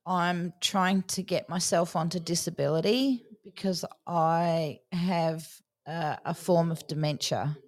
[0.07, 5.47] I'm trying to get myself onto disability because I have
[5.87, 7.59] uh, a form of dementia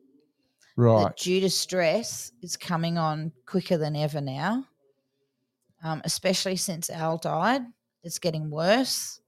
[0.75, 1.15] Right.
[1.19, 4.65] due to stress, is coming on quicker than ever now.
[5.85, 7.62] Um, especially since Al died,
[8.03, 9.21] it's getting worse.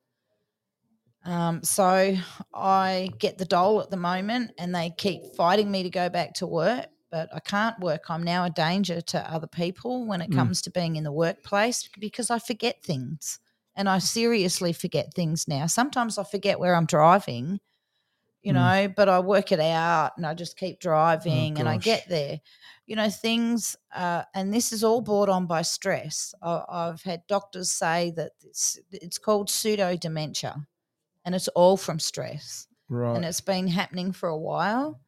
[1.25, 2.17] Um, so
[2.53, 6.35] I get the dole at the moment, and they keep fighting me to go back
[6.35, 8.11] to work, but I can't work.
[8.11, 10.37] I'm now a danger to other people when it Mm.
[10.37, 13.39] comes to being in the workplace because I forget things,
[13.77, 15.67] and I seriously forget things now.
[15.67, 17.61] Sometimes I forget where I'm driving,
[18.43, 18.57] you Mm.
[18.57, 22.41] know, but I work it out, and I just keep driving, and I get there.
[22.87, 26.35] You know, things, uh, and this is all brought on by stress.
[26.43, 30.67] I, I've had doctors say that it's, it's called pseudo dementia
[31.25, 32.67] and it's all from stress.
[32.89, 33.15] right.
[33.17, 35.01] And it's been happening for a while.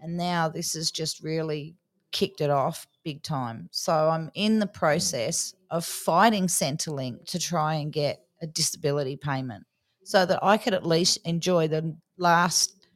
[0.00, 1.76] And now this has just really
[2.12, 3.68] kicked it off big time.
[3.72, 9.64] So I'm in the process of fighting Centrelink to try and get a disability payment
[10.04, 12.86] so that I could at least enjoy the last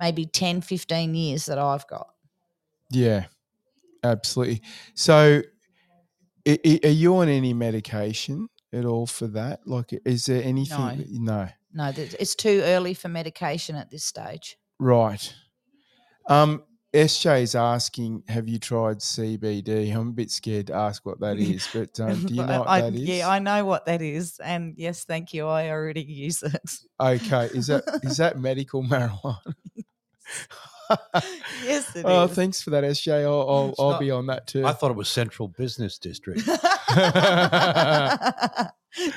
[0.00, 2.08] maybe 10, 15 years that I've got.
[2.90, 3.26] Yeah,
[4.02, 4.62] absolutely.
[4.94, 5.42] So,
[6.46, 9.66] i- i- are you on any medication at all for that?
[9.66, 11.06] Like, is there anything?
[11.20, 11.44] No.
[11.44, 11.48] no.
[11.74, 14.56] No, it's too early for medication at this stage.
[14.78, 15.34] Right.
[16.28, 16.62] Um,
[16.94, 19.92] SJ is asking, have you tried CBD?
[19.92, 22.68] I'm a bit scared to ask what that is, but um, do you know what
[22.68, 23.00] I, that is?
[23.00, 24.38] Yeah, I know what that is.
[24.38, 25.48] And yes, thank you.
[25.48, 26.74] I already use it.
[27.00, 29.54] Okay, is that is that medical marijuana?
[31.64, 32.04] yes, it is.
[32.04, 33.24] oh, thanks for that, SJ.
[33.24, 34.64] I'll I'll, I'll not- be on that too.
[34.64, 36.48] I thought it was Central Business District.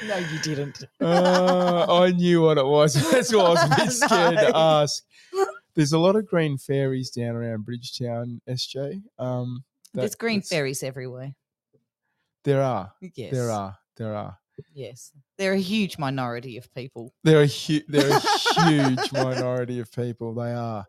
[0.08, 0.84] no, you didn't.
[1.02, 2.94] Uh, I knew what it was.
[3.12, 5.04] That's why I was a bit scared to ask.
[5.76, 9.02] There's a lot of green fairies down around Bridgetown, SJ.
[9.20, 9.64] Um,
[9.94, 11.36] There's green fairies everywhere.
[12.44, 12.92] There are.
[13.16, 13.32] Yes.
[13.34, 13.78] There are.
[13.98, 14.38] There are.
[14.74, 15.12] Yes.
[15.38, 17.14] They're a huge minority of people.
[17.24, 18.20] They're a hu- they're a
[18.66, 20.34] huge minority of people.
[20.34, 20.86] They are.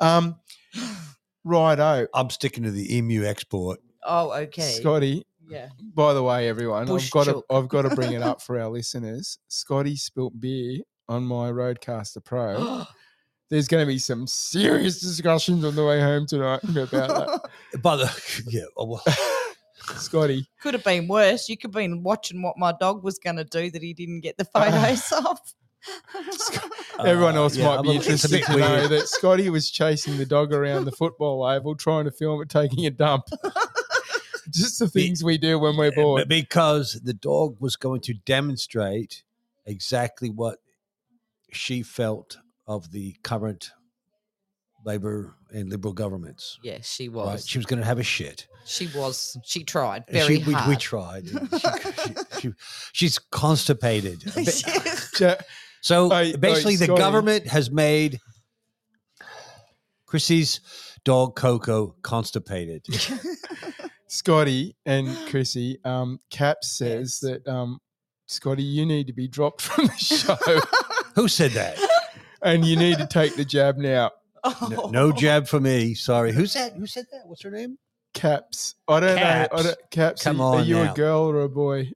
[0.00, 0.36] Um,
[1.44, 3.80] righto, I'm sticking to the emu export.
[4.04, 4.62] Oh, okay.
[4.78, 5.24] Scotty.
[5.50, 5.68] Yeah.
[5.94, 7.42] By the way, everyone, Bush I've got to.
[7.50, 9.38] I've got to bring it up for our listeners.
[9.48, 12.84] Scotty spilt beer on my RodeCaster Pro.
[13.50, 17.40] There's going to be some serious discussions on the way home tonight about that.
[17.82, 19.02] By the yeah, oh, well.
[19.96, 21.48] Scotty, Could have been worse.
[21.48, 24.20] You could have been watching what my dog was going to do that he didn't
[24.20, 25.38] get the photos of.
[27.04, 29.70] Everyone Uh, else yeah, might be a- it's a interested to know that Scotty was
[29.70, 33.24] chasing the dog around the football oval, trying to film it taking a dump.
[34.50, 36.28] Just the things we do when we're bored.
[36.28, 39.22] because the dog was going to demonstrate
[39.66, 40.58] exactly what
[41.52, 43.70] she felt of the current
[44.84, 46.58] Labor and Liberal governments.
[46.62, 47.26] Yes, she Right?
[47.26, 47.46] was.
[47.46, 48.46] She was going to have a shit.
[48.64, 49.36] She was.
[49.44, 50.68] She tried very she, we, hard.
[50.68, 51.26] we tried.
[51.30, 52.52] She, she, she-
[52.92, 54.22] she's constipated.
[55.20, 55.34] Ja-
[55.82, 58.20] So Hey, hey, basically, the government has made
[60.06, 60.60] Chrissy's
[61.04, 62.84] dog Coco constipated.
[64.10, 67.78] Scotty and Chrissy, um, Cap says that um,
[68.26, 70.36] Scotty, you need to be dropped from the show
[71.14, 71.78] Who said that?
[72.42, 74.10] and you need to take the jab now.
[74.70, 75.92] No, no jab for me.
[75.92, 76.32] Sorry.
[76.32, 76.72] Who's that?
[76.72, 77.26] Who said that?
[77.26, 77.76] What's her name?
[78.14, 78.74] Caps.
[78.88, 79.22] I don't know.
[79.22, 79.62] I Caps.
[79.64, 80.22] don't, Caps.
[80.22, 80.92] Come are, on you now.
[80.92, 81.92] a girl or a boy?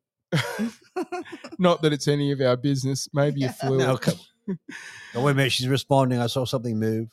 [1.59, 3.09] Not that it's any of our business.
[3.15, 3.79] Maybe you're fluid.
[3.79, 4.17] No, come.
[5.15, 5.53] Oh, wait a minute.
[5.53, 6.21] She's responding.
[6.21, 7.09] I saw something move.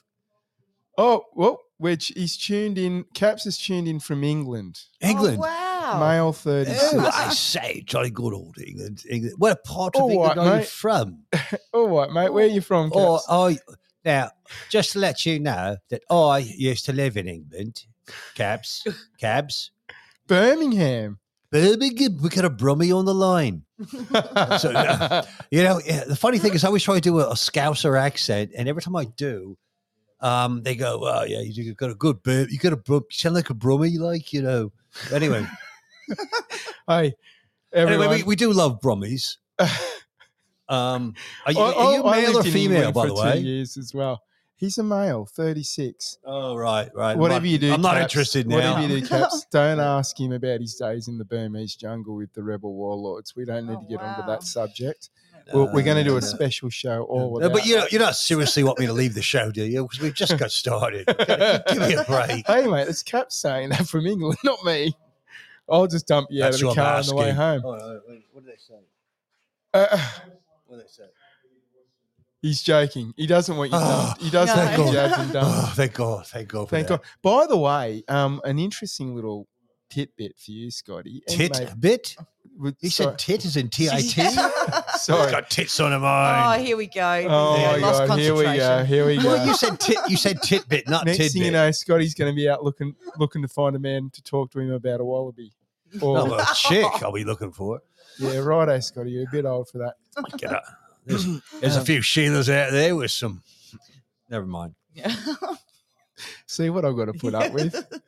[0.97, 3.05] Oh, well, which is tuned in.
[3.13, 4.79] Caps is tuned in from England.
[5.01, 5.37] England.
[5.39, 5.99] Oh, wow.
[5.99, 6.93] Male 36.
[6.93, 9.03] Oh, I say, jolly Goodall, England.
[9.09, 9.35] England.
[9.37, 10.67] What part of All England right, are you mate.
[10.67, 11.23] from?
[11.73, 12.31] All right, mate.
[12.31, 13.25] Where are you from, Or Caps?
[13.29, 13.57] I
[14.05, 14.29] now
[14.69, 17.85] just to let you know that I used to live in England.
[18.35, 18.85] Cabs,
[19.19, 19.71] cabs.
[20.27, 21.19] Birmingham.
[21.51, 22.17] Birmingham.
[22.21, 23.63] We got a Brummy on the line.
[24.59, 27.29] So, uh, You know, yeah, the funny thing is, I always try to do a,
[27.31, 29.57] a Scouser accent, and every time I do,
[30.21, 33.03] um, they go, "Oh, yeah, you got a good bur You got a brum.
[33.09, 34.71] You sound like a Brummy, like you know."
[35.11, 35.45] Anyway,
[36.87, 37.13] hey,
[37.73, 38.03] everyone.
[38.05, 39.37] anyway, we, we do love Brummies.
[40.69, 41.15] Um,
[41.45, 43.39] are you, I- are you I male or female, by the way?
[43.39, 44.21] years as well.
[44.55, 46.19] He's a male, 36.
[46.23, 47.17] Oh, right, right.
[47.17, 48.55] Whatever you do, I'm not interested now.
[48.55, 52.31] Whatever you do, Caps, don't ask him about his days in the Burmese jungle with
[52.33, 53.35] the rebel warlords.
[53.35, 55.09] We don't need Oh, to get onto that subject.
[55.53, 56.27] We're, we're going to do a no.
[56.27, 59.13] special show all No, about but you know, you don't seriously want me to leave
[59.13, 59.83] the show, do you?
[59.83, 61.05] Because we've just got started.
[61.07, 62.45] Give me a break.
[62.47, 64.93] Hey, mate, it's Caps saying that from England, not me.
[65.69, 67.35] I'll just dump you That's out of what the I'm car on the way asking.
[67.37, 67.61] home.
[67.65, 68.79] Oh, no, what did they say?
[69.73, 70.09] Uh,
[70.65, 71.03] What did they say?
[72.41, 73.13] he's joking.
[73.17, 74.21] He doesn't want you Oh, dumped.
[74.23, 74.63] He doesn't no.
[74.63, 75.49] want you jabbed and dumped.
[75.57, 76.27] Oh, thank God.
[76.27, 77.01] Thank God for Thank that.
[77.01, 77.07] God.
[77.21, 79.47] By the way, um, an interesting little
[79.89, 81.21] tidbit for you, Scotty.
[81.27, 82.15] and Tit maybe- bit?
[82.57, 84.07] With- He sorry- said tit as in T-I-T?
[84.97, 85.31] Sorry.
[85.31, 85.97] got tits on her
[86.57, 87.01] Oh, here we go.
[87.29, 87.61] Oh go.
[87.61, 88.19] my Lost god!
[88.19, 88.83] Here we go.
[88.83, 89.29] Here we go.
[89.29, 89.97] well, you said tit.
[90.07, 91.31] You said titbit, not Next tidbit.
[91.33, 94.21] thing you know, Scotty's going to be out looking looking to find a man to
[94.21, 95.51] talk to him about a wallaby.
[96.01, 97.77] Or, Oh, well, a chick I'll be looking for.
[97.77, 97.81] it.
[98.19, 99.11] yeah, righto, Scotty.
[99.11, 99.95] You're a bit old for that.
[100.37, 100.63] Get up.
[101.05, 101.25] There's,
[101.61, 103.41] there's a um, few Sheilas out there with some.
[104.29, 104.75] Never mind.
[104.93, 105.13] Yeah.
[106.45, 107.75] See what I've got to put up with.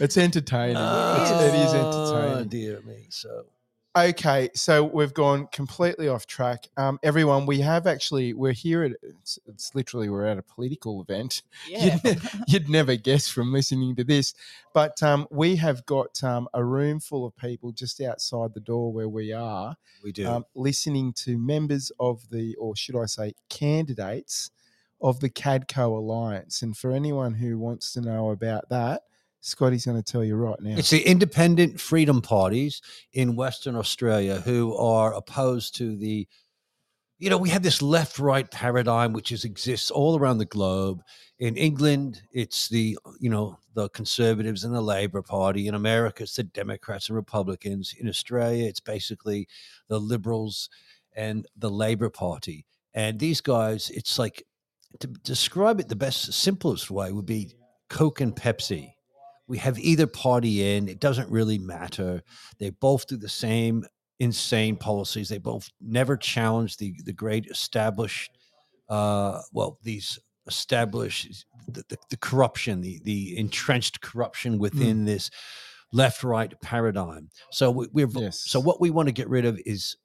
[0.00, 0.76] It's entertaining.
[0.76, 2.48] It's- it is Oh, entertaining.
[2.48, 3.06] dear me.
[3.10, 3.44] So
[3.98, 6.68] Okay, so we've gone completely off track.
[6.76, 11.02] Um, everyone, we have actually we're here at it's, it's literally we're at a political
[11.02, 11.42] event.
[11.68, 11.98] yeah.
[12.04, 14.34] You'd, ne- you'd never guess from listening to this,
[14.72, 18.92] but um, we have got um, a room full of people just outside the door
[18.92, 20.28] where we are, we do.
[20.28, 24.52] um, listening to members of the, or should I say, candidates
[25.00, 26.62] of the CADCO Alliance.
[26.62, 29.02] And for anyone who wants to know about that,
[29.40, 30.76] Scotty's going to tell you right now.
[30.76, 32.82] It's the independent freedom parties
[33.12, 36.26] in Western Australia who are opposed to the,
[37.18, 41.02] you know, we have this left right paradigm which is, exists all around the globe.
[41.38, 45.68] In England, it's the, you know, the conservatives and the Labour Party.
[45.68, 47.94] In America, it's the Democrats and Republicans.
[47.98, 49.46] In Australia, it's basically
[49.88, 50.68] the Liberals
[51.14, 52.66] and the Labor Party.
[52.92, 54.42] And these guys, it's like,
[54.98, 57.54] to describe it the best, simplest way would be
[57.88, 58.94] Coke and Pepsi
[59.48, 62.22] we have either party in it doesn't really matter.
[62.58, 63.84] They both do the same
[64.20, 65.28] insane policies.
[65.28, 68.36] They both never challenge the the great established
[68.88, 75.30] uh well these established the, the, the corruption the the entrenched corruption within this
[75.92, 77.30] left right paradigm.
[77.50, 78.40] So we, we're Yes.
[78.46, 79.96] so what we want to get rid of is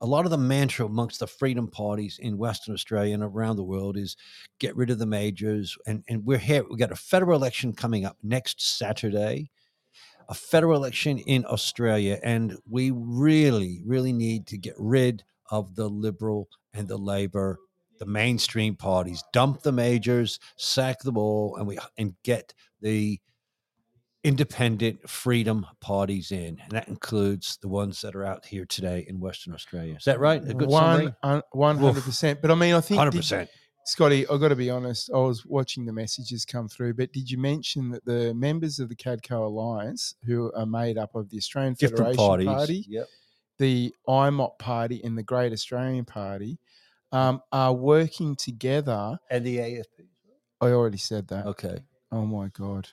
[0.00, 3.64] a lot of the mantra amongst the freedom parties in Western Australia and around the
[3.64, 4.16] world is
[4.58, 5.76] get rid of the majors.
[5.86, 9.50] And, and we're here, we've got a federal election coming up next Saturday,
[10.28, 12.20] a federal election in Australia.
[12.22, 17.58] And we really, really need to get rid of the Liberal and the Labor,
[17.98, 23.20] the mainstream parties, dump the majors, sack them all, and we and get the
[24.28, 29.18] independent freedom parties in, and that includes the ones that are out here today in
[29.18, 29.96] Western Australia.
[29.96, 30.42] Is that right?
[30.46, 31.14] A good One
[31.52, 32.42] one hundred percent.
[32.42, 33.48] But I mean, I think hundred percent.
[33.86, 35.10] Scotty, I've got to be honest.
[35.14, 38.90] I was watching the messages come through, but did you mention that the members of
[38.90, 42.46] the CADCO Alliance, who are made up of the Australian Different Federation parties.
[42.46, 43.06] Party, Yep.
[43.56, 46.58] the IMOP Party, and the Great Australian Party,
[47.12, 49.18] um, are working together.
[49.30, 50.06] And the AFP.
[50.60, 51.46] I already said that.
[51.46, 51.78] Okay.
[52.12, 52.90] Oh my god,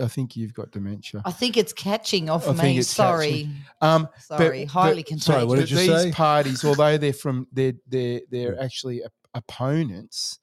[0.00, 1.22] I think you've got dementia.
[1.24, 2.78] I think it's catching off I think me.
[2.78, 3.48] it's Sorry.
[3.80, 4.64] Um, Sorry.
[4.64, 5.24] but- Highly contagious.
[5.26, 6.12] Sorry, what but did you these say?
[6.12, 10.38] parties, although they're from they're they're they're actually op- opponents,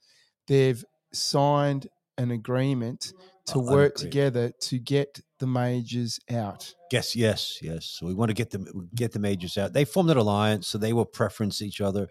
[0.47, 0.83] they've
[1.13, 1.87] signed
[2.17, 3.13] an agreement
[3.47, 3.97] to work agreement.
[3.97, 6.73] together to get the majors out.
[6.91, 7.85] Yes, yes, yes.
[7.85, 9.73] So we want to get them get the majors out.
[9.73, 12.07] They formed an alliance, so they will preference each other.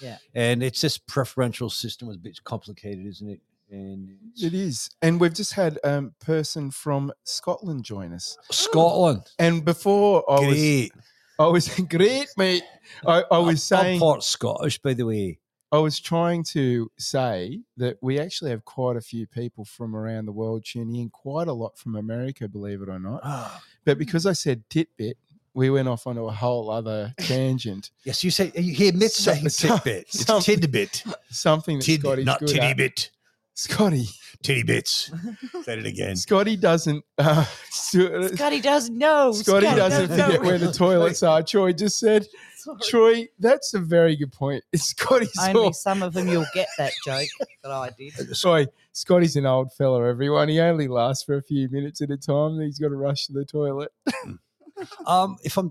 [0.00, 0.16] Yeah.
[0.34, 3.40] And it's this preferential system is a bit complicated, isn't it?
[3.70, 8.36] And it's- and we've just had a um, person from Scotland join us.
[8.50, 9.22] Scotland.
[9.38, 10.92] And before I was, Great.
[11.38, 12.62] I was great, mate.
[13.06, 15.38] I, I was saying I'm part Scottish, by the way.
[15.72, 20.26] I was trying to say that we actually have quite a few people from around
[20.26, 23.20] the world tuning in, quite a lot from America, believe it or not.
[23.22, 25.14] Ah, But because I said titbit,
[25.54, 27.90] we went off onto a whole other tangent.
[28.04, 30.10] yes, you say he admits So- saying tidbit.
[30.12, 31.04] some- It's tidbit.
[31.30, 32.76] Something that Tid, Scotty's not good tiddy at.
[32.76, 33.10] bit.
[33.54, 34.06] Scotty,
[34.42, 35.10] Titty bits.
[35.64, 36.16] Said it again.
[36.16, 37.04] Scotty doesn't.
[37.18, 39.32] Uh, stu- Scotty doesn't know.
[39.32, 41.42] Scotty doesn't forget where the toilets are.
[41.42, 42.26] Troy just said.
[42.82, 44.62] Troy, that's a very good point.
[44.74, 47.28] Scotty's Only all, some of them you'll get that joke
[47.62, 48.12] that I did.
[48.36, 48.68] sorry.
[48.92, 50.06] Scotty's an old fella.
[50.08, 52.52] Everyone, he only lasts for a few minutes at a time.
[52.54, 53.92] and He's got to rush to the toilet.
[55.06, 55.70] Um, if I'm,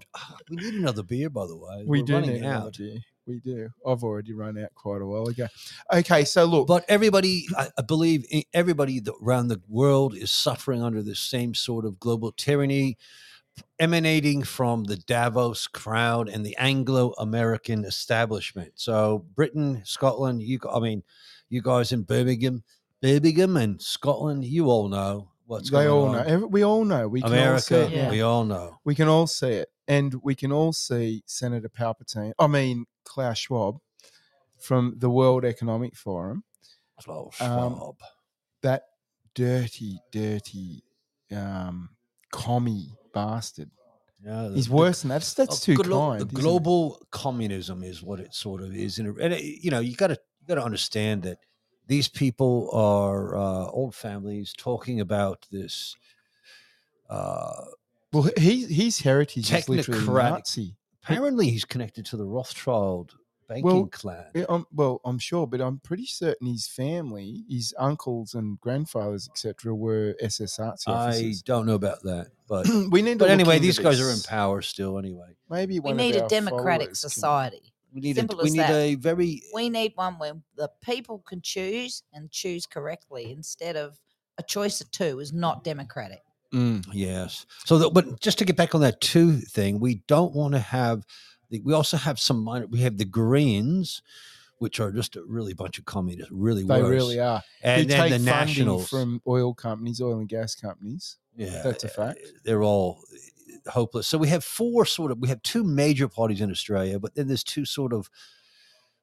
[0.49, 1.83] we need another beer, by the way.
[1.87, 2.77] We We're do running need another out.
[2.77, 2.97] beer.
[3.27, 3.69] We do.
[3.85, 5.47] I've already run out quite a while ago.
[5.93, 11.15] Okay, so look, But everybody, I, believe everybody around the world is suffering under the
[11.15, 12.97] same sort of global tyranny
[13.79, 18.73] emanating from the Davos crowd and the Anglo American establishment.
[18.75, 21.03] So, Britain, Scotland, you, I mean,
[21.49, 22.63] you guys in Birmingham,
[23.01, 26.11] Birmingham and Scotland, you all know what's they going all on.
[26.13, 26.23] know.
[26.33, 27.07] Every, we all know.
[27.07, 27.91] We can all see it.
[27.91, 28.09] Yeah.
[28.09, 28.79] we all know.
[28.85, 32.31] We can all see it, and we can all see Senator Palpatine.
[32.39, 33.79] I mean Klaus Schwab
[34.59, 36.43] from the World Economic Forum.
[37.01, 37.95] Klaus Um, Schwab.
[38.61, 38.83] That
[39.33, 40.83] dirty, dirty,
[41.31, 41.89] um,
[42.31, 43.71] commie bastard.
[44.23, 45.15] Yeah, the- He's the- worse than that.
[45.15, 46.21] That's, that's Oh, too glo- kind.
[46.21, 46.41] The isn't it?
[46.41, 50.19] global communism is what it sort of is, and, it- you know you got to
[50.41, 51.37] you got to understand that
[51.89, 55.95] these people are uh, old families talking about this.
[57.09, 57.65] Uh,
[58.13, 60.75] Well, he, his heritage is literally Nazi.
[61.03, 63.15] apparently, he's connected to the Rothschild
[63.47, 64.25] banking Well, clan.
[64.35, 69.27] Yeah, I'm, well, I'm sure, but I'm pretty certain his family, his uncles and grandfathers,
[69.27, 73.25] etc., were SS Nazi I don't know about that, but we need to.
[73.25, 74.97] but anyway, into these guys are in power still.
[74.99, 77.68] Anyway, Maybe We need of a democratic followers can- society.
[77.93, 78.71] We need Simple a we as need that.
[78.71, 83.99] a very We need one where the people can choose and choose correctly instead of
[84.37, 86.21] a choice of two is not democratic.
[86.53, 86.85] Mm.
[86.93, 87.45] Yes.
[87.65, 90.59] So, the, but just to get back on that two thing, we don't want to
[90.59, 91.03] have.
[91.51, 92.65] The, we also have some minor.
[92.67, 94.01] We have the Greens,
[94.57, 96.89] which are just a really bunch of communists, really They worse.
[96.89, 97.41] really are.
[97.63, 98.89] And Who then take the funding nationals.
[98.89, 101.17] from oil companies, oil and gas companies.
[101.35, 102.19] yeah, that's a fact.
[102.43, 102.99] They're all
[103.67, 104.07] hopeless.
[104.07, 105.19] So we have four sort of.
[105.19, 108.09] We have two major parties in Australia, but then there's two sort of.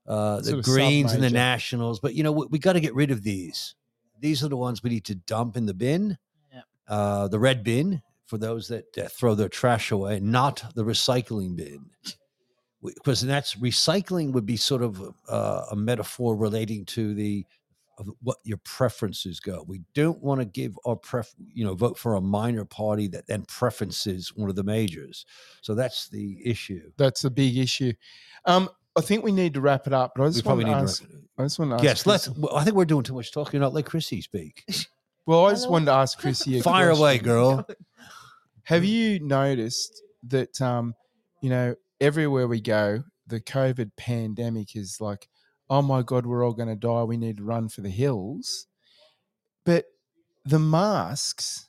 [0.07, 1.31] Uh, the Sort Greens and the.
[1.31, 3.75] Nationals, but you know we, we got to get rid of these.
[4.21, 6.17] These are the ones we need to dump in the bin,
[6.53, 6.61] Yeah.
[6.89, 11.57] uh, the red bin for those that uh, throw their trash away, not the recycling
[11.57, 11.91] bin.
[12.83, 17.45] Because that's recycling would be sort of uh, a metaphor relating to the
[17.99, 19.65] of what your preferences go.
[19.67, 23.27] We don't want to give our pref, you know, vote for a minor party that
[23.27, 25.25] then preferences one of the majors.
[25.63, 26.91] So that's the issue.
[26.97, 27.93] That's a big issue.
[28.45, 30.65] Um, I think we need to wrap it up, but I We just want probably
[30.65, 31.03] to need ask.
[31.03, 31.09] to.
[31.39, 31.85] I just want to ask.
[31.85, 32.29] Yes, let's.
[32.31, 33.61] Well, I think we're doing too much talking.
[33.61, 34.65] Not let Chrissy speak.
[35.29, 35.73] Well, I just Hello?
[35.73, 36.61] wanted to ask Chrissy.
[36.61, 37.67] A Fire away, girl.
[38.63, 40.95] Have you noticed that um,
[41.41, 45.29] you know, everywhere we go, the COVID pandemic is like,
[45.71, 47.03] oh my god, we're all going to die.
[47.05, 48.67] We need to run for the hills.
[49.65, 49.87] But
[50.45, 51.69] the masks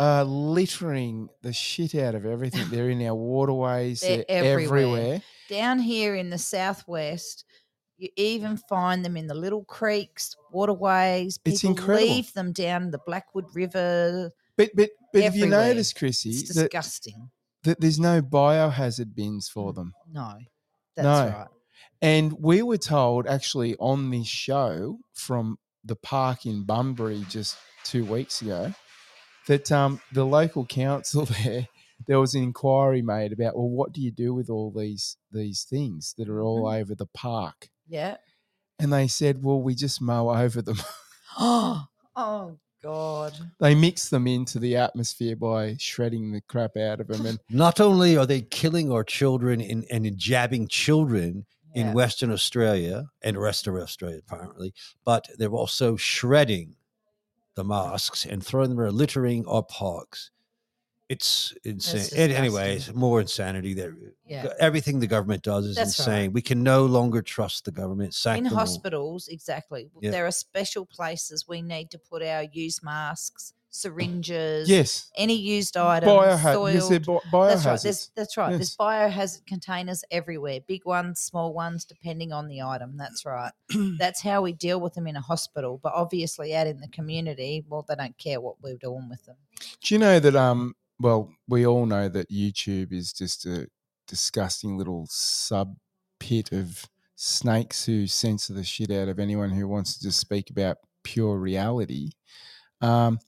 [0.00, 2.66] are littering the shit out of everything.
[2.70, 4.00] They're in our waterways.
[4.00, 4.78] They're They're, everywhere.
[4.78, 5.22] everywhere.
[5.48, 7.44] Down here in the southwest,
[7.98, 11.38] you even find them in the little creeks, waterways.
[11.38, 12.14] People It's incredible.
[12.14, 14.32] leave them down the Blackwood River.
[14.56, 17.30] But but but have you noticed, Chrissy, It's that, disgusting.
[17.62, 19.92] that there's no biohazard bins for them?
[20.10, 20.36] No,
[20.96, 21.36] that's No.
[21.38, 21.46] right.
[22.02, 28.04] And we were told actually on this show from the park in Bunbury just two
[28.04, 28.74] weeks ago
[29.46, 31.68] that um, the local council there,
[32.06, 35.62] there was an inquiry made about, well, what do you do with all these these
[35.62, 36.80] things that are all Mm-hmm.
[36.82, 37.68] over the park?
[37.88, 38.16] Yeah.
[38.80, 40.78] And they said, well, we just mow over them.
[41.38, 41.84] Oh,
[42.16, 43.32] oh God.
[43.60, 47.26] they mix them into the atmosphere by shredding the crap out of them.
[47.26, 53.10] And Not only are they killing our children and, and jabbing children in Western Australia
[53.22, 54.74] and rest of Australia, apparently.
[55.04, 56.76] But they're also shredding
[57.54, 60.30] the mosques and throwing them in littering or parks.
[61.08, 62.30] It's insane.
[62.30, 63.94] Anyway, it's more insanity there.
[64.26, 64.46] Yeah.
[64.58, 66.20] Everything the government does is That's insane.
[66.28, 66.32] right.
[66.32, 68.14] We can no longer trust the government.
[68.24, 68.60] In them all.
[68.60, 69.90] hospitals, exactly.
[70.00, 70.10] Yeah.
[70.10, 75.10] There are special places we need to put our used masks, syringes, Yes.
[75.16, 76.74] any used items, Biohazard.
[76.74, 77.22] Yes, soiled.
[77.32, 77.80] bi- That's right.
[77.82, 78.50] There's, that's right.
[78.50, 82.96] There's biohazard containers everywhere, big ones, small ones, depending on the item.
[82.96, 83.52] That's right.
[83.98, 85.80] That's how we deal with them in a hospital.
[85.82, 89.36] But obviously, out in the community, well, they don't care what we're doing with them.
[89.82, 90.36] Do you know that?
[90.36, 93.66] Um, well, we all know that YouTube is just a
[94.06, 95.76] disgusting little sub
[96.20, 96.84] pit of
[97.16, 101.36] snakes who censor the shit out of anyone who wants to just speak about pure
[101.38, 102.10] reality.
[102.80, 103.18] Um,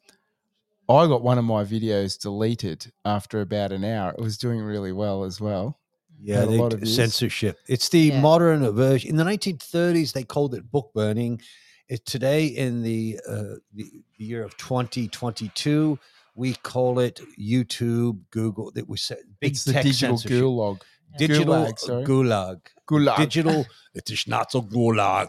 [0.88, 4.12] I got one of my videos deleted after about an hour.
[4.12, 5.80] It was doing really well as well.
[6.20, 6.94] Yeah, Had they lot d- of views.
[6.96, 7.58] censorship.
[7.68, 8.20] It's the Yeah.
[8.20, 9.10] modern version.
[9.10, 11.40] In the 1930s, they called it book burning.
[11.88, 13.84] It, today, in the, uh, the
[14.18, 15.98] the year of 2022,
[16.34, 18.70] we call it YouTube, Google.
[18.72, 20.42] That we said big it's the tech digital censorship.
[20.44, 20.80] gulag.
[21.18, 22.60] digital Gulag, gulag.
[22.88, 23.16] Gulag.
[23.18, 23.66] Digital.
[23.94, 25.28] it is not a gulag.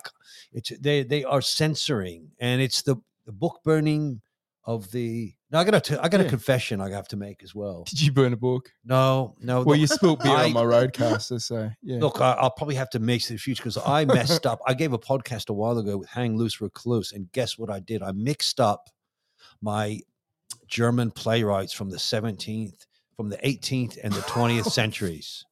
[0.54, 2.96] It's they they are censoring, and it's the
[3.26, 4.22] the book burning
[4.64, 5.34] of the.
[5.56, 7.86] Now I got to I got a confession I have to make as well.
[7.88, 8.74] Did you burn a book?
[8.84, 9.64] No, no.
[9.64, 12.00] Well, you spilled beer I- on my RodeCaster, so yeah.
[12.00, 14.60] Look, I, I'll probably have to make in the future because I messed up.
[14.68, 17.80] I gave a podcast a while ago with Hang Loose Recluse, and guess what I
[17.80, 18.04] did?
[18.04, 18.90] I mixed up
[19.62, 20.02] my
[20.68, 25.46] German playwrights from the 17th, from the 18th, and the 20th centuries.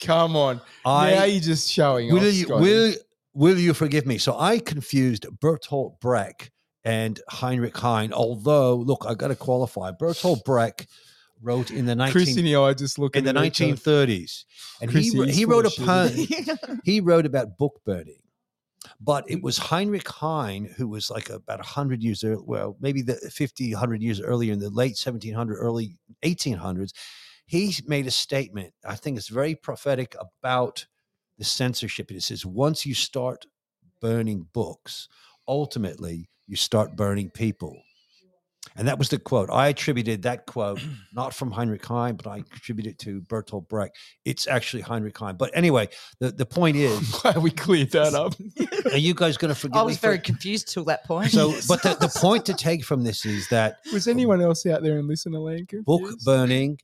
[0.00, 0.62] Come on.
[0.86, 2.62] now I you're just showing will off, you Scotty.
[2.62, 2.94] will
[3.34, 4.16] will you forgive me?
[4.16, 6.50] So I confused Bertolt Brecht
[6.84, 8.12] and Heinrich Heine.
[8.12, 9.90] Although, look, I got to qualify.
[9.92, 10.86] Bertolt Brecht
[11.40, 14.44] wrote in the 19th Chris I just looking in the at each 1930s,
[14.80, 16.10] and he Chrissy wr- is he wrote a poem.
[16.84, 18.22] he wrote about book burning,
[19.00, 23.14] but it was Heinrich Heine who was like about 100 years early, well, maybe the
[23.14, 26.92] 50, 100 years earlier in the late 1700s, early 1800s.
[27.44, 30.86] He made a statement, I think it's very prophetic about
[31.38, 32.10] the censorship.
[32.10, 33.46] It says, once you start
[34.00, 35.08] burning books,
[35.46, 37.82] ultimately you start burning people.
[38.74, 39.50] And that was the quote.
[39.50, 40.80] I attributed that quote
[41.12, 43.96] not from Heinrich Heine, but I attributed it to Bertolt Brecht.
[44.24, 45.36] It's actually Heinrich Heine.
[45.36, 45.88] But anyway,
[46.20, 48.34] the, the point is, Glad we cleared that up.
[48.92, 49.86] are you guys going to forgive I me?
[49.88, 51.32] was for- very confused till that point.
[51.32, 54.82] so, but the, the point to take from this is that Was anyone else out
[54.82, 56.78] there in listener land book burning,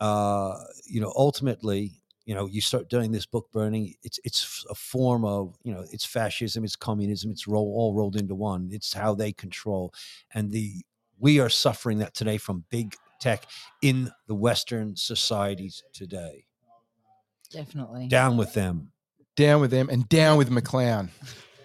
[0.00, 0.54] uh,
[0.86, 1.97] you know, ultimately,
[2.28, 3.94] you know, you start doing this book burning.
[4.02, 8.16] It's it's a form of, you know, it's fascism, it's communism, it's roll, all rolled
[8.16, 8.68] into one.
[8.70, 9.94] It's how they control,
[10.34, 10.84] and the
[11.18, 13.46] we are suffering that today from big tech
[13.80, 16.44] in the Western societies today.
[17.50, 18.08] Definitely.
[18.08, 18.92] Down with them.
[19.34, 21.08] Down with them and down with McLeod,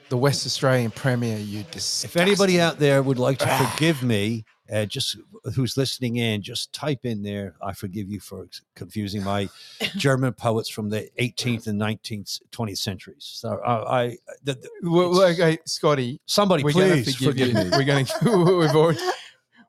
[0.08, 1.38] the West Australian Premier.
[1.40, 2.10] You disgusting.
[2.10, 3.70] If anybody out there would like to ah.
[3.74, 5.18] forgive me, uh, just
[5.56, 7.56] who's listening in, just type in there.
[7.62, 9.50] I forgive you for confusing my
[9.98, 13.30] German poets from the 18th and 19th, 20th centuries.
[13.34, 17.32] So I, I the, the- Well, well, okay, Scotty, somebody we're going to please forgive,
[17.32, 17.54] forgive, you.
[17.56, 17.78] me.
[17.78, 18.58] We're going to.
[18.60, 19.00] We've already.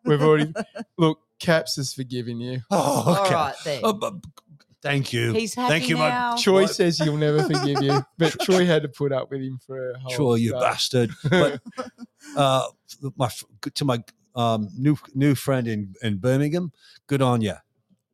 [0.04, 0.52] We've already.
[0.98, 2.60] Look, Caps is forgiving you.
[2.70, 3.34] Oh, All okay.
[3.34, 3.80] right, there.
[3.82, 4.20] Oh, bu-
[4.80, 5.32] thank you.
[5.32, 6.36] He's happy Thank you, my now.
[6.36, 6.74] Troy What?
[6.74, 9.98] says he'll never forgive you, but Troy had to put up with him for a
[9.98, 10.10] whole.
[10.12, 11.10] Troy, you bastard.
[11.28, 11.60] But
[12.36, 12.66] uh,
[13.16, 13.28] my
[13.74, 14.02] to my
[14.34, 16.72] um, new new friend in, in Birmingham,
[17.06, 17.54] good on you.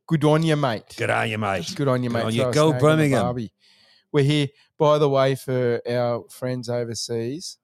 [0.07, 0.95] Good on you, mate.
[0.97, 1.73] Good on you, mate.
[1.75, 2.25] Good on you, mate.
[2.25, 2.43] on you.
[2.43, 3.49] Go snake on the Birmingham.
[4.11, 7.57] We're here, by the way, for our friends overseas.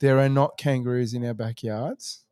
[0.00, 2.24] There are not kangaroos in our backyards.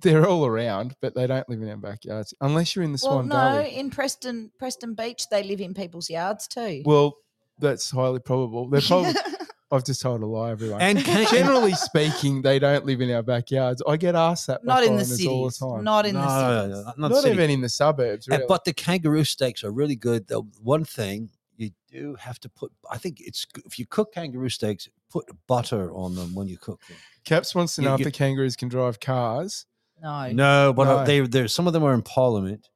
[0.00, 3.14] They're all around, but they don't live in our backyards unless you're in the Well,
[3.14, 3.76] Swan no, Gully.
[3.76, 6.82] in Preston, Preston Beach, they live in people's yards too.
[6.84, 7.16] Well,
[7.58, 8.68] that's highly probable.
[8.68, 9.14] They're probably.
[9.70, 10.80] I've just told a lie, everyone.
[10.80, 10.98] And
[11.30, 13.82] Generally speaking, they don't live in our backyards.
[13.86, 15.84] I get asked that by not in the foreigners all the time.
[15.84, 16.76] Not in no, the no, cities.
[16.76, 17.34] no, no, Not, not city.
[17.34, 18.28] even in the suburbs.
[18.28, 18.44] Uh, Really.
[18.48, 20.26] But the kangaroo steaks are really good.
[20.26, 21.28] The one thing
[21.58, 25.26] you do have to put, I think it's good- if you cook kangaroo steaks, put
[25.46, 26.96] butter on them when you cook them.
[27.24, 29.66] Caps wants to you- know if you- the kangaroos can drive cars.
[30.00, 30.30] No.
[30.32, 30.96] No, but No.
[30.98, 32.68] uh, they there some of them are in Parliament.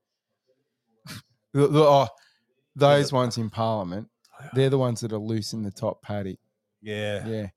[1.55, 2.09] The- the- oh,
[2.77, 4.09] those ones in Parliament,
[4.55, 6.39] they're the ones that are loose in the top paddock.
[6.83, 7.23] Yeah, Yeah.
[7.25, 7.53] they're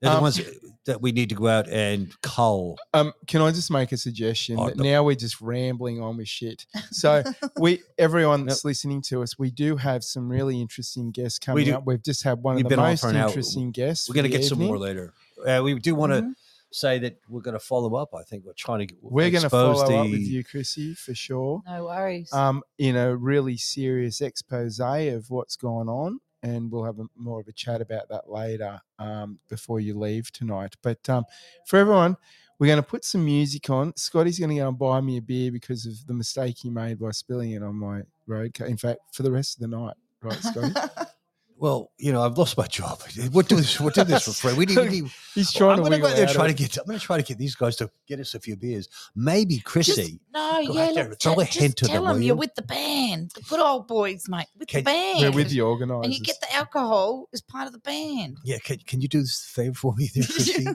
[0.00, 0.40] the Um, ones
[0.86, 2.78] that we need to go out and cull.
[2.94, 4.56] Um, can I just make a suggestion?
[4.58, 4.84] Oh, that no.
[4.84, 6.64] now we're just rambling on with shit.
[6.92, 7.24] So
[7.58, 11.74] we, everyone that's listening to us, we do have some really interesting guests coming do.
[11.74, 11.86] up.
[11.86, 13.26] We've just had one We've of the been on most for an hour.
[13.28, 14.08] interesting guests.
[14.08, 15.12] We're going to the get some more later.
[15.44, 16.32] Uh, we do want to Mhm.
[16.70, 18.14] say that we're going to follow up.
[18.14, 18.86] I think we're trying to.
[18.86, 21.62] Get, We're going to expose follow up with you, Chrissy, for sure.
[21.66, 22.32] No worries.
[22.32, 26.20] Um, in a really serious expose of what's going on.
[26.42, 30.30] And we'll have a, more of a chat about that later um, before you leave
[30.32, 30.74] tonight.
[30.82, 31.24] But um,
[31.66, 32.16] for everyone,
[32.58, 33.94] we're going to put some music on.
[33.96, 36.98] Scotty's going to go and buy me a beer because of the mistake he made
[36.98, 38.58] by spilling it on my road.
[38.60, 40.74] In fact, for the rest of the night, right, Scotty?
[41.60, 43.00] Well, you know, I've lost my job.
[43.32, 43.80] We're doing this.
[43.80, 44.52] We're doing this for free.
[44.54, 44.78] We need.
[44.78, 46.76] We need He's trying I'm to going to go there try to get.
[46.78, 48.88] I'm going to try to get these guys to get us a few beers.
[49.16, 50.20] Maybe Chrissy.
[50.32, 52.22] no, Go yeah, out there, look, throw a just hint to them, tell will them
[52.22, 52.28] you?
[52.28, 55.20] you're with the band, the good old boys, mate, with Can- the band.
[55.20, 56.04] We're with the organisers.
[56.04, 58.38] and you get the alcohol as part of the band.
[58.44, 60.66] Yeah, can, can you do this favor for me, there, Chrissy?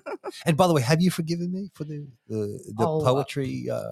[0.45, 3.69] and by the way, have you forgiven me for the the, the Oh, uh, poetry?
[3.71, 3.83] Uh,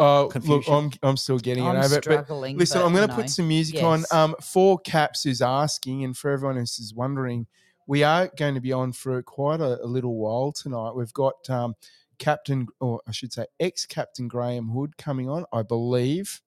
[0.00, 2.04] Oh, look, I'm I'm still getting I'm it over it.
[2.06, 4.04] But listen, but, I'm going to put some music on.
[4.10, 7.46] Um, for Caps who's asking, and for everyone else who's wondering,
[7.86, 10.92] we are going to be on for quite a, a little while tonight.
[10.94, 11.74] We've got um,
[12.18, 16.40] Captain, or I should say, ex Captain Graham Hood coming on, I believe.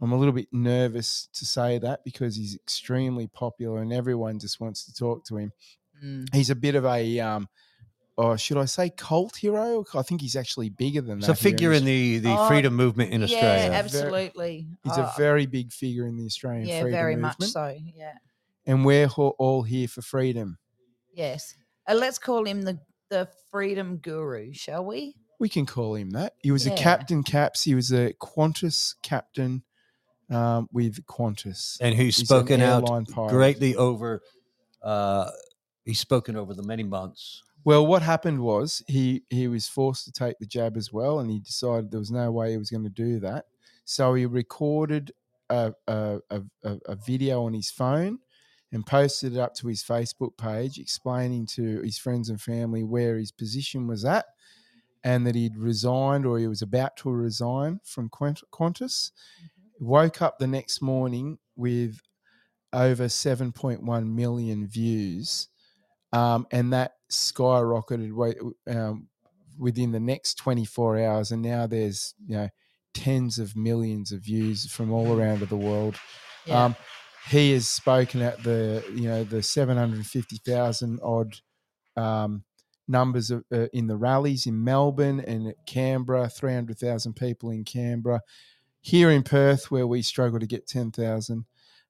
[0.00, 4.58] I'm a little bit nervous to say that because he's extremely popular and everyone just
[4.58, 5.52] wants to talk to him.
[6.04, 6.34] Mm.
[6.34, 7.48] He's a bit of a, um,
[8.16, 9.84] or should I say, cult hero?
[9.94, 11.30] I think he's actually bigger than that.
[11.30, 13.70] it's a figure in the the Oh, freedom movement in yeah, Australia.
[13.72, 14.68] absolutely.
[14.84, 17.76] He's Oh, a very big figure in the Australian yeah, freedom very movement, much so.
[17.94, 18.14] Yeah,
[18.66, 20.58] and we're all here for freedom.
[21.12, 21.54] yes.
[21.86, 22.78] Uh, let's call him the
[23.10, 25.14] the freedom guru, shall we?
[25.38, 26.34] We can call him that.
[26.42, 27.62] He was a captain, caps.
[27.64, 29.62] He was a Qantas captain
[30.30, 31.76] um, with Qantas.
[31.80, 33.30] and who's He's an spoken out airline pilot.
[33.30, 34.22] greatly over.
[34.82, 35.30] Uh,
[35.84, 37.42] he's spoken over the many months.
[37.64, 41.30] Well, what happened was he he was forced to take the jab as well, and
[41.30, 43.46] he decided there was no way he was going to do that.
[43.84, 45.12] So he recorded
[45.48, 46.42] a a, a,
[46.86, 48.18] a video on his phone
[48.72, 53.16] and posted it up to his Facebook page, explaining to his friends and family where
[53.16, 54.26] his position was at,
[55.04, 59.12] and that he'd resigned or he was about to resign from Qant- Qantas.
[59.80, 62.00] Woke up the next morning with
[62.72, 65.48] over 7.1 million views
[66.12, 69.08] um, and that skyrocketed um,
[69.58, 72.48] within the next 24 hours and now there's you know
[72.92, 75.96] tens of millions of views from all around the world
[76.46, 76.64] Yeah.
[76.66, 76.76] um,
[77.28, 81.36] he has spoken at the you know the 750,000 odd
[81.96, 82.44] um,
[82.86, 88.20] numbers of, uh, in the rallies in Melbourne and at Canberra 300,000 people in Canberra
[88.80, 91.46] here in Perth where we struggle to get 10,000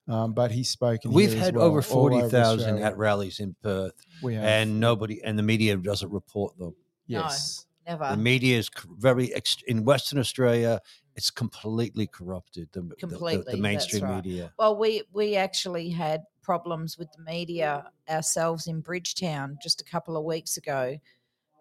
[0.08, 3.40] um, but he's spoken We've here as had well, over all forty thousand at rallies
[3.40, 4.44] in Perth, we have.
[4.44, 6.74] and nobody and the media doesn't report them.
[7.08, 7.20] No.
[7.20, 8.08] yes Never.
[8.12, 9.30] The media is very
[9.66, 10.80] in Western Australia.
[11.16, 12.70] It's completely corrupted.
[12.72, 14.24] The, the- the- Completely, the, mainstream right.
[14.24, 14.52] media.
[14.58, 20.16] Well, we we actually had problems with the media ourselves in Bridgetown just a couple
[20.16, 20.96] of weeks ago.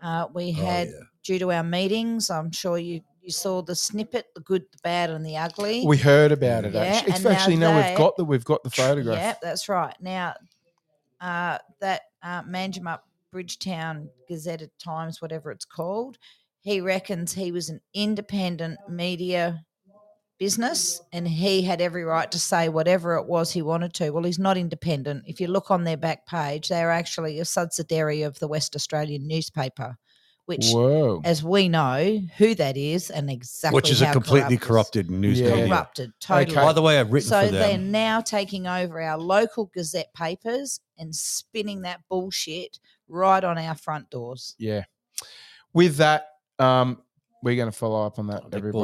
[0.01, 0.93] Uh, we Oh, had yeah.
[1.25, 2.29] due to our meetings.
[2.29, 5.85] I'm sure you you saw the snippet, the good, the bad, and the ugly.
[5.85, 6.73] We heard about it.
[6.73, 9.17] Yeah, actually, now actually, no, they- we've got the we've got the photograph.
[9.17, 9.95] Yeah, that's right.
[10.01, 10.33] Now,
[11.21, 12.99] uh, that uh, Manjimup
[13.31, 16.17] Bridgetown Gazette at Times, whatever it's called,
[16.61, 19.63] he reckons he was an independent media
[20.39, 24.09] business and he had every right to say whatever it was he wanted to.
[24.09, 25.23] Well, he's not independent.
[25.27, 29.27] If you look on their back page, they're actually a subsidiary of the West Australian
[29.27, 29.95] newspaper,
[30.45, 31.21] which, Whoa!
[31.23, 35.39] as we know, who that is and exactly Which is a completely corrupt corrupted news
[35.39, 35.51] Yeah.
[35.51, 35.67] media.
[35.67, 36.55] corrupted, totally.
[36.55, 37.91] By the way, I've written So for they're them.
[37.91, 44.09] now taking over our local Gazette papers and spinning that bullshit right on our front
[44.09, 44.55] doors.
[44.57, 44.83] Yeah.
[45.73, 46.27] With that,
[46.59, 47.01] um,
[47.41, 48.71] we're going to follow up on that, Big everybody.